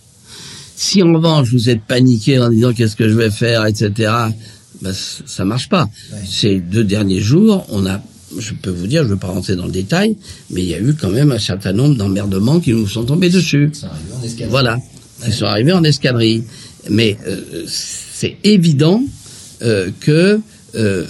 Si 0.76 1.02
en 1.02 1.12
revanche 1.12 1.50
vous 1.52 1.68
êtes 1.68 1.82
paniqué 1.82 2.38
en 2.38 2.50
disant 2.50 2.72
qu'est-ce 2.72 2.96
que 2.96 3.08
je 3.08 3.14
vais 3.14 3.30
faire, 3.30 3.66
etc., 3.66 4.12
ben, 4.80 4.92
ça 4.92 5.44
marche 5.44 5.68
pas. 5.68 5.88
Ouais. 6.12 6.18
Ces 6.28 6.58
deux 6.58 6.84
derniers 6.84 7.20
jours, 7.20 7.64
on 7.68 7.86
a, 7.86 8.02
je 8.38 8.54
peux 8.54 8.70
vous 8.70 8.86
dire, 8.86 9.02
je 9.02 9.08
ne 9.08 9.14
vais 9.14 9.20
pas 9.20 9.28
rentrer 9.28 9.56
dans 9.56 9.66
le 9.66 9.72
détail, 9.72 10.16
mais 10.50 10.62
il 10.62 10.68
y 10.68 10.74
a 10.74 10.80
eu 10.80 10.94
quand 10.94 11.10
même 11.10 11.32
un 11.32 11.38
certain 11.38 11.72
nombre 11.72 11.96
d'emmerdements 11.96 12.60
qui 12.60 12.72
nous 12.72 12.86
sont 12.86 13.04
tombés 13.04 13.30
dessus. 13.30 13.70
Ça 13.72 13.88
arrive 13.88 14.14
en 14.20 14.22
escadrille. 14.22 14.50
Voilà, 14.50 14.78
qui 15.24 15.32
sont 15.32 15.46
arrivés 15.46 15.72
en 15.72 15.84
escadrille. 15.84 16.44
Mais 16.90 17.16
euh, 17.26 17.64
c'est 17.66 18.36
évident 18.44 19.02
euh, 19.62 19.90
que 20.00 20.40
euh, 20.74 21.04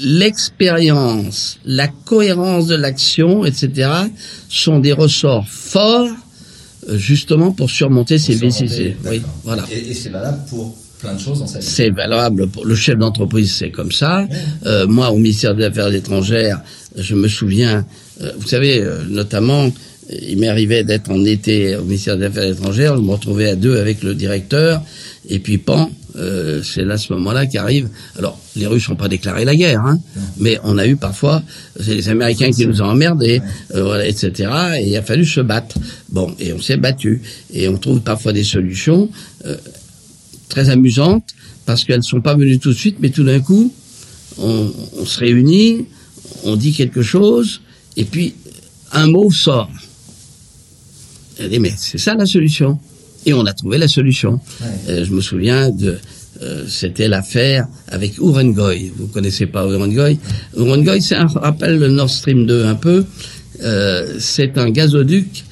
l'expérience, 0.00 1.58
la 1.64 1.88
cohérence 1.88 2.66
de 2.66 2.74
l'action, 2.74 3.44
etc., 3.44 3.90
sont 4.48 4.78
des 4.78 4.92
ressorts 4.92 5.48
forts 5.48 6.08
euh, 6.88 6.96
justement 6.98 7.52
pour 7.52 7.70
surmonter 7.70 8.18
ces 8.18 8.36
surmonter, 8.36 8.64
vicissitudes. 8.64 8.96
Oui, 9.04 9.22
voilà. 9.44 9.64
Et, 9.70 9.90
et 9.90 9.94
c'est 9.94 10.10
valable 10.10 10.40
pour 10.48 10.76
plein 11.06 11.14
de 11.14 11.20
choses 11.20 11.38
dans 11.40 11.46
sa 11.46 11.58
vie. 11.58 11.66
C'est 11.66 11.90
valable 11.90 12.48
pour 12.48 12.64
le 12.64 12.74
chef 12.74 12.98
d'entreprise, 12.98 13.54
c'est 13.54 13.70
comme 13.70 13.92
ça. 13.92 14.26
Euh, 14.66 14.86
moi, 14.86 15.10
au 15.10 15.16
ministère 15.16 15.54
des 15.54 15.64
Affaires 15.64 15.92
étrangères, 15.92 16.60
je 16.96 17.14
me 17.14 17.28
souviens, 17.28 17.84
euh, 18.22 18.32
vous 18.38 18.46
savez, 18.46 18.80
euh, 18.80 19.04
notamment, 19.08 19.70
il 20.10 20.38
m'est 20.38 20.48
arrivé 20.48 20.84
d'être 20.84 21.10
en 21.10 21.24
été 21.24 21.76
au 21.76 21.84
ministère 21.84 22.16
des 22.16 22.26
Affaires 22.26 22.50
étrangères, 22.50 22.96
je 22.96 23.02
me 23.02 23.10
retrouvais 23.10 23.48
à 23.48 23.56
deux 23.56 23.78
avec 23.78 24.02
le 24.02 24.14
directeur, 24.14 24.82
et 25.28 25.38
puis 25.38 25.58
pan, 25.58 25.90
euh, 26.16 26.62
c'est 26.62 26.84
là 26.84 26.96
ce 26.96 27.12
moment-là 27.12 27.46
qu'arrive. 27.46 27.88
Alors, 28.18 28.38
les 28.54 28.66
Russes 28.66 28.88
n'ont 28.88 28.96
pas 28.96 29.08
déclaré 29.08 29.44
la 29.44 29.54
guerre, 29.54 29.80
hein, 29.80 29.98
mais 30.38 30.58
on 30.64 30.78
a 30.78 30.86
eu 30.86 30.96
parfois, 30.96 31.42
c'est 31.80 31.94
les 31.94 32.08
Américains 32.08 32.50
qui 32.50 32.66
nous 32.66 32.80
ont 32.82 32.86
emmerdés, 32.86 33.42
euh, 33.74 33.82
voilà, 33.82 34.06
etc. 34.06 34.30
Et 34.80 34.88
il 34.88 34.96
a 34.96 35.02
fallu 35.02 35.26
se 35.26 35.40
battre. 35.40 35.76
Bon, 36.08 36.32
et 36.38 36.52
on 36.52 36.60
s'est 36.60 36.78
battu, 36.78 37.20
et 37.52 37.68
on 37.68 37.76
trouve 37.76 38.00
parfois 38.00 38.32
des 38.32 38.44
solutions. 38.44 39.08
euh, 39.44 39.56
très 40.48 40.70
amusantes 40.70 41.34
parce 41.64 41.84
qu'elles 41.84 42.02
sont 42.02 42.20
pas 42.20 42.34
venues 42.34 42.58
tout 42.58 42.70
de 42.70 42.78
suite, 42.78 42.96
mais 43.00 43.10
tout 43.10 43.24
d'un 43.24 43.40
coup, 43.40 43.72
on, 44.38 44.72
on 44.98 45.04
se 45.04 45.20
réunit, 45.20 45.86
on 46.44 46.56
dit 46.56 46.72
quelque 46.72 47.02
chose, 47.02 47.60
et 47.96 48.04
puis 48.04 48.34
un 48.92 49.08
mot 49.08 49.30
sort. 49.30 49.70
Elle 51.38 51.50
dit 51.50 51.58
mais 51.58 51.72
c'est 51.76 51.98
ça 51.98 52.14
la 52.14 52.26
solution. 52.26 52.78
Et 53.24 53.34
on 53.34 53.44
a 53.44 53.52
trouvé 53.52 53.76
la 53.76 53.88
solution. 53.88 54.40
Ouais. 54.60 54.66
Euh, 54.88 55.04
je 55.04 55.12
me 55.12 55.20
souviens 55.20 55.70
de 55.70 55.98
euh, 56.42 56.64
c'était 56.68 57.08
l'affaire 57.08 57.66
avec 57.88 58.18
Urengoy. 58.18 58.92
Vous 58.96 59.06
connaissez 59.08 59.46
pas 59.46 59.66
Urengoy 59.66 60.18
Urengoy, 60.56 61.00
c'est 61.00 61.16
un 61.16 61.26
rappelle 61.26 61.78
le 61.78 61.88
Nord 61.88 62.10
Stream 62.10 62.46
2 62.46 62.64
un 62.64 62.74
peu. 62.74 63.04
Euh, 63.62 64.16
c'est 64.20 64.58
un 64.58 64.70
gazoduc 64.70 65.44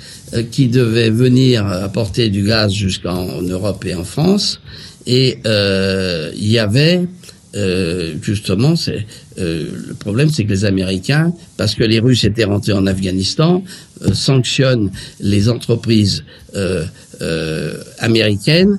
qui 0.43 0.69
devait 0.69 1.11
venir 1.11 1.67
apporter 1.67 2.29
du 2.31 2.43
gaz 2.45 2.73
jusqu'en 2.73 3.41
Europe 3.43 3.85
et 3.87 3.95
en 3.95 4.05
France. 4.05 4.61
Et 5.07 5.39
euh, 5.47 6.33
il 6.37 6.51
y 6.51 6.59
avait 6.59 7.07
euh, 7.55 8.15
justement, 8.21 8.75
c'est 8.75 9.07
euh, 9.39 9.67
le 9.89 9.95
problème, 9.95 10.29
c'est 10.31 10.45
que 10.45 10.51
les 10.51 10.65
Américains, 10.65 11.33
parce 11.57 11.75
que 11.75 11.85
les 11.85 12.01
Russes 12.01 12.25
étaient 12.25 12.45
rentrés 12.45 12.73
en 12.73 12.87
Afghanistan, 12.87 13.63
euh, 14.03 14.13
sanctionnent 14.13 14.91
les 15.21 15.49
entreprises 15.49 16.25
euh, 16.57 16.85
euh, 17.23 17.75
américaines 17.99 18.79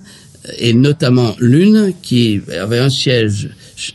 et 0.60 0.74
notamment 0.74 1.36
l'une 1.40 1.94
qui 2.02 2.42
avait 2.60 2.80
un 2.80 2.90
siège 2.90 3.50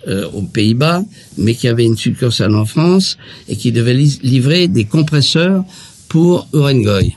euh, 0.09 0.27
aux 0.33 0.43
Pays-Bas, 0.43 1.05
mais 1.37 1.55
qui 1.55 1.69
avait 1.69 1.85
une 1.85 1.97
succursale 1.97 2.55
en 2.55 2.65
France 2.65 3.19
et 3.49 3.57
qui 3.57 3.73
devait 3.73 3.95
li- 3.95 4.19
livrer 4.23 4.67
des 4.67 4.85
compresseurs 4.85 5.65
pour 6.09 6.49
Urengoy. 6.55 7.17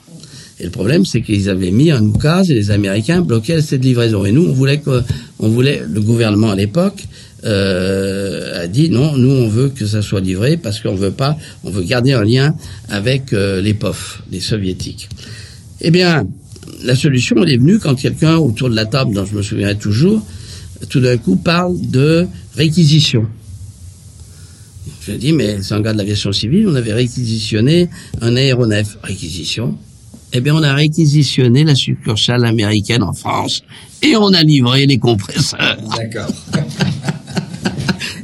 Et 0.64 0.68
le 0.68 0.72
problème, 0.72 1.04
c'est 1.04 1.22
qu'ils 1.22 1.50
avaient 1.50 1.72
mis 1.72 1.92
un 1.92 2.02
oukase 2.06 2.50
et 2.50 2.54
les 2.54 2.72
Américains 2.72 3.20
bloquaient 3.20 3.62
cette 3.62 3.84
livraison. 3.84 4.24
Et 4.24 4.32
nous, 4.32 4.46
on 4.46 4.54
voulait 4.54 4.78
que, 4.78 5.04
on 5.40 5.50
voulait, 5.50 5.84
le 5.86 6.00
gouvernement 6.00 6.52
à 6.52 6.56
l'époque 6.56 7.04
euh, 7.44 8.64
a 8.64 8.68
dit 8.68 8.90
non, 8.90 9.18
nous 9.18 9.30
on 9.30 9.50
veut 9.50 9.68
que 9.68 9.86
ça 9.86 10.02
soit 10.02 10.22
livré 10.22 10.56
parce 10.56 10.80
qu'on 10.80 10.96
veut 10.96 11.12
pas, 11.12 11.38
on 11.66 11.70
veut 11.70 11.84
garder 11.84 12.14
un 12.14 12.24
lien 12.24 12.56
avec 12.88 13.34
euh, 13.34 13.60
les 13.60 13.74
POF, 13.74 14.24
les 14.32 14.40
soviétiques. 14.40 15.10
Eh 15.82 15.92
bien, 15.92 16.26
la 16.86 16.96
solution 16.96 17.36
elle 17.44 17.52
est 17.52 17.58
venue 17.58 17.78
quand 17.78 17.96
quelqu'un 17.96 18.38
autour 18.38 18.70
de 18.70 18.76
la 18.76 18.86
table, 18.86 19.14
dont 19.14 19.26
je 19.26 19.36
me 19.36 19.42
souviens 19.42 19.76
toujours, 19.76 20.26
tout 20.88 21.02
d'un 21.02 21.18
coup 21.18 21.36
parle 21.36 21.76
de 21.90 22.26
réquisition. 22.56 23.28
Je 25.06 25.12
dis, 25.12 25.34
mais 25.34 25.62
c'est 25.62 25.74
un 25.74 25.82
gars 25.82 25.92
de 25.92 25.98
l'aviation 25.98 26.32
civile, 26.32 26.70
on 26.70 26.76
avait 26.76 26.94
réquisitionné 26.94 27.90
un 28.22 28.38
aéronef. 28.38 28.98
Réquisition 29.04 29.78
Eh 30.34 30.42
bien, 30.42 30.56
on 30.56 30.64
a 30.64 30.74
réquisitionné 30.74 31.64
la 31.64 31.76
succursale 31.76 32.44
américaine 32.46 33.04
en 33.04 33.14
France 33.14 33.62
et 34.02 34.16
on 34.16 34.34
a 34.34 34.42
livré 34.42 34.86
les 34.88 34.98
compresseurs. 34.98 35.78
D'accord. 35.96 36.28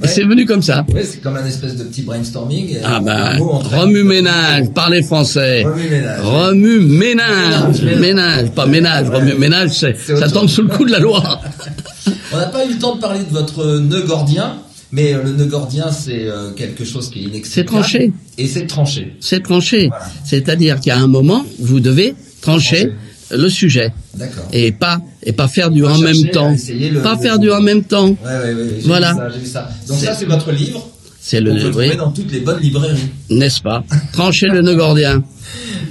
Et 0.03 0.07
C'est 0.07 0.23
venu 0.23 0.45
comme 0.45 0.63
ça. 0.63 0.85
Oui, 0.93 1.01
c'est 1.03 1.21
comme 1.21 1.35
un 1.37 1.45
espèce 1.45 1.75
de 1.75 1.83
petit 1.83 2.01
brainstorming. 2.01 2.77
Ah 2.83 2.99
ben, 2.99 3.39
entraîne- 3.39 3.81
remue-ménage, 3.81 4.69
parlez 4.73 5.03
français. 5.03 5.63
Remue-ménage. 5.63 6.19
Remue-ménage, 6.23 7.81
Ménage. 7.83 7.99
ménage, 7.99 8.49
pas 8.51 8.65
ménage, 8.65 9.09
remue-ménage, 9.09 9.69
ça 9.71 10.29
tombe 10.31 10.47
sous 10.49 10.63
le 10.63 10.69
coup 10.69 10.85
de 10.85 10.91
la 10.91 10.99
loi. 10.99 11.41
On 12.33 12.37
n'a 12.37 12.47
pas 12.47 12.65
eu 12.65 12.69
le 12.73 12.79
temps 12.79 12.95
de 12.95 13.01
parler 13.01 13.19
de 13.19 13.31
votre 13.31 13.79
nœud 13.79 14.03
gordien, 14.07 14.57
mais 14.91 15.13
euh, 15.13 15.23
le 15.23 15.31
nœud 15.33 15.45
gordien, 15.45 15.91
c'est 15.91 16.25
euh, 16.25 16.51
quelque 16.51 16.83
chose 16.85 17.09
qui 17.09 17.19
est 17.19 17.23
inextricable. 17.23 17.49
C'est 17.51 17.63
tranché. 17.65 18.11
Et 18.37 18.47
c'est 18.47 18.67
tranché. 18.67 19.15
C'est 19.19 19.43
tranché. 19.43 19.87
Voilà. 19.87 20.05
C'est-à-dire 20.25 20.79
qu'à 20.79 20.97
un 20.97 21.07
moment, 21.07 21.45
vous 21.59 21.79
devez 21.79 22.15
trancher 22.41 22.91
le 23.31 23.49
sujet. 23.49 23.93
D'accord. 24.15 24.45
Et 24.51 24.71
pas, 24.71 24.99
et 25.23 25.33
pas 25.33 25.47
faire 25.47 25.69
du 25.69 25.83
Pas 25.83 25.93
en 25.93 25.97
même 25.99 26.29
temps. 26.31 26.49
le- 26.51 27.01
Pas 27.01 27.15
le- 27.15 27.21
faire 27.21 27.37
du 27.39 27.51
en 27.51 27.61
même 27.61 27.83
temps. 27.83 28.07
Ouais, 28.09 28.15
ouais, 28.25 28.53
ouais, 28.53 28.79
Voilà. 28.85 29.11
vu 29.13 29.17
ça, 29.19 29.29
j'ai 29.33 29.39
vu 29.39 29.45
ça. 29.45 29.69
Donc 29.87 29.97
C'est- 29.99 30.05
ça, 30.07 30.15
c'est 30.15 30.25
votre 30.25 30.51
livre. 30.51 30.87
C'est 31.21 31.41
le, 31.41 31.51
On 31.51 31.55
peut 31.55 31.63
le 31.65 31.69
trouver 31.71 31.95
dans 31.95 32.11
toutes 32.11 32.31
les 32.31 32.39
bonnes 32.39 32.59
librairies. 32.61 32.97
n'est-ce 33.29 33.61
pas? 33.61 33.83
Trancher 34.13 34.47
le 34.47 34.61
nœud 34.61 34.75
gordien. 34.75 35.21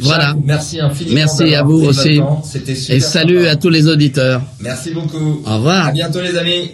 Voilà. 0.00 0.34
Merci 0.44 0.80
infiniment. 0.80 1.14
Merci 1.14 1.54
à 1.54 1.62
vous 1.62 1.80
aussi. 1.84 2.16
temps. 2.18 2.42
C'était 2.50 2.74
super. 2.74 2.96
Et 2.96 3.00
salut 3.00 3.38
sympa. 3.40 3.50
à 3.50 3.56
tous 3.56 3.68
les 3.68 3.86
auditeurs. 3.86 4.42
Merci 4.60 4.90
beaucoup. 4.90 5.42
Au 5.46 5.56
revoir. 5.56 5.88
À 5.88 5.92
bientôt, 5.92 6.20
les 6.20 6.36
amis. 6.36 6.70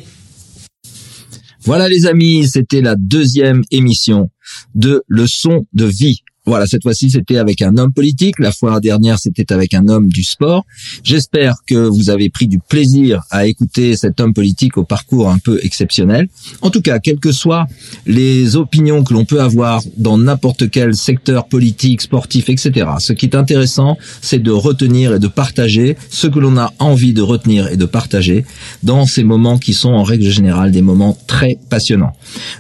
Voilà 1.65 1.89
les 1.89 2.05
amis, 2.05 2.47
c'était 2.47 2.83
la 2.83 2.95
deuxième 2.95 3.62
émission 3.71 4.29
de 4.75 5.03
Leçon 5.09 5.67
de 5.73 5.87
vie. 5.87 6.21
Voilà, 6.47 6.66
cette 6.66 6.82
fois-ci, 6.82 7.11
c'était 7.11 7.38
avec 7.38 7.62
un 7.62 7.78
homme 7.78 7.92
politique. 7.92 8.38
La 8.38 8.53
fois 8.53 8.78
dernière, 8.80 9.18
c'était 9.18 9.51
avec 9.51 9.72
un 9.72 9.88
homme 9.88 10.09
du 10.09 10.22
sport. 10.22 10.66
J'espère 11.03 11.57
que 11.66 11.74
vous 11.74 12.11
avez 12.11 12.28
pris 12.28 12.49
du 12.49 12.59
plaisir 12.59 13.22
à 13.30 13.47
écouter 13.47 13.97
cet 13.97 14.20
homme 14.20 14.34
politique 14.34 14.76
au 14.76 14.84
parcours 14.84 15.30
un 15.30 15.38
peu 15.38 15.59
exceptionnel. 15.62 16.28
En 16.61 16.70
tout 16.70 16.82
cas, 16.82 16.99
quelles 16.99 17.18
que 17.18 17.32
soient 17.32 17.66
les 18.07 18.57
opinions 18.57 19.05
que 19.05 19.14
l'on 19.14 19.24
peut 19.24 19.40
avoir 19.40 19.82
dans 19.97 20.18
n'importe 20.18 20.70
quel 20.70 20.95
secteur 20.95 21.47
politique, 21.47 22.03
sportif, 22.03 22.51
etc., 22.51 22.90
ce 22.99 23.14
qui 23.14 23.24
est 23.26 23.34
intéressant, 23.34 23.97
c'est 24.20 24.42
de 24.42 24.51
retenir 24.51 25.14
et 25.14 25.18
de 25.18 25.28
partager 25.28 25.97
ce 26.11 26.26
que 26.26 26.38
l'on 26.38 26.59
a 26.59 26.72
envie 26.78 27.14
de 27.14 27.22
retenir 27.22 27.68
et 27.68 27.78
de 27.78 27.86
partager 27.86 28.45
dans 28.82 29.07
ces 29.07 29.24
moments 29.24 29.59
qui 29.59 29.72
sont 29.72 29.92
en 29.92 30.03
règle 30.03 30.28
générale 30.28 30.72
des 30.72 30.82
moments 30.82 31.16
très 31.26 31.59
passionnants. 31.70 32.12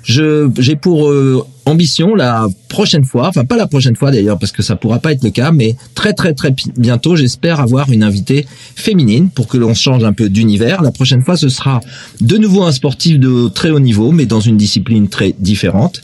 Je, 0.02 0.50
j'ai 0.58 0.76
pour 0.76 1.08
euh, 1.08 1.46
ambition 1.66 2.14
la 2.14 2.46
prochaine 2.68 3.04
fois, 3.04 3.28
enfin 3.28 3.44
pas 3.44 3.56
la 3.56 3.66
prochaine 3.66 3.96
fois 3.96 4.10
d'ailleurs 4.10 4.38
parce 4.38 4.52
que 4.52 4.62
ça 4.62 4.76
pourra 4.76 4.98
pas 4.98 5.12
être 5.12 5.24
le 5.24 5.30
cas, 5.30 5.50
mais 5.50 5.76
très 5.94 6.12
très 6.12 6.34
très 6.34 6.54
bientôt 6.76 7.16
j'espère 7.16 7.60
avoir 7.60 7.90
une 7.90 8.02
invitée 8.02 8.46
féminine 8.76 9.30
pour 9.30 9.46
que 9.46 9.56
l'on 9.56 9.74
change 9.74 10.04
un 10.04 10.12
peu 10.12 10.28
d'univers. 10.28 10.82
La 10.82 10.92
prochaine 10.92 11.22
fois 11.22 11.36
ce 11.36 11.48
sera 11.48 11.80
de 12.20 12.36
nouveau 12.36 12.64
un 12.64 12.72
sportif 12.72 13.18
de 13.18 13.48
très 13.48 13.70
haut 13.70 13.80
niveau 13.80 14.12
mais 14.12 14.26
dans 14.26 14.40
une 14.40 14.56
discipline 14.56 15.08
très 15.08 15.34
différente. 15.38 16.02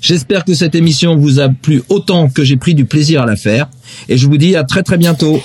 J'espère 0.00 0.44
que 0.44 0.54
cette 0.54 0.74
émission 0.74 1.16
vous 1.16 1.38
a 1.38 1.48
plu 1.48 1.82
autant 1.88 2.28
que 2.28 2.42
j'ai 2.42 2.56
pris 2.56 2.74
du 2.74 2.84
plaisir 2.84 3.22
à 3.22 3.26
la 3.26 3.36
faire 3.36 3.68
et 4.08 4.18
je 4.18 4.26
vous 4.26 4.36
dis 4.36 4.56
à 4.56 4.64
très 4.64 4.82
très 4.82 4.98
bientôt. 4.98 5.40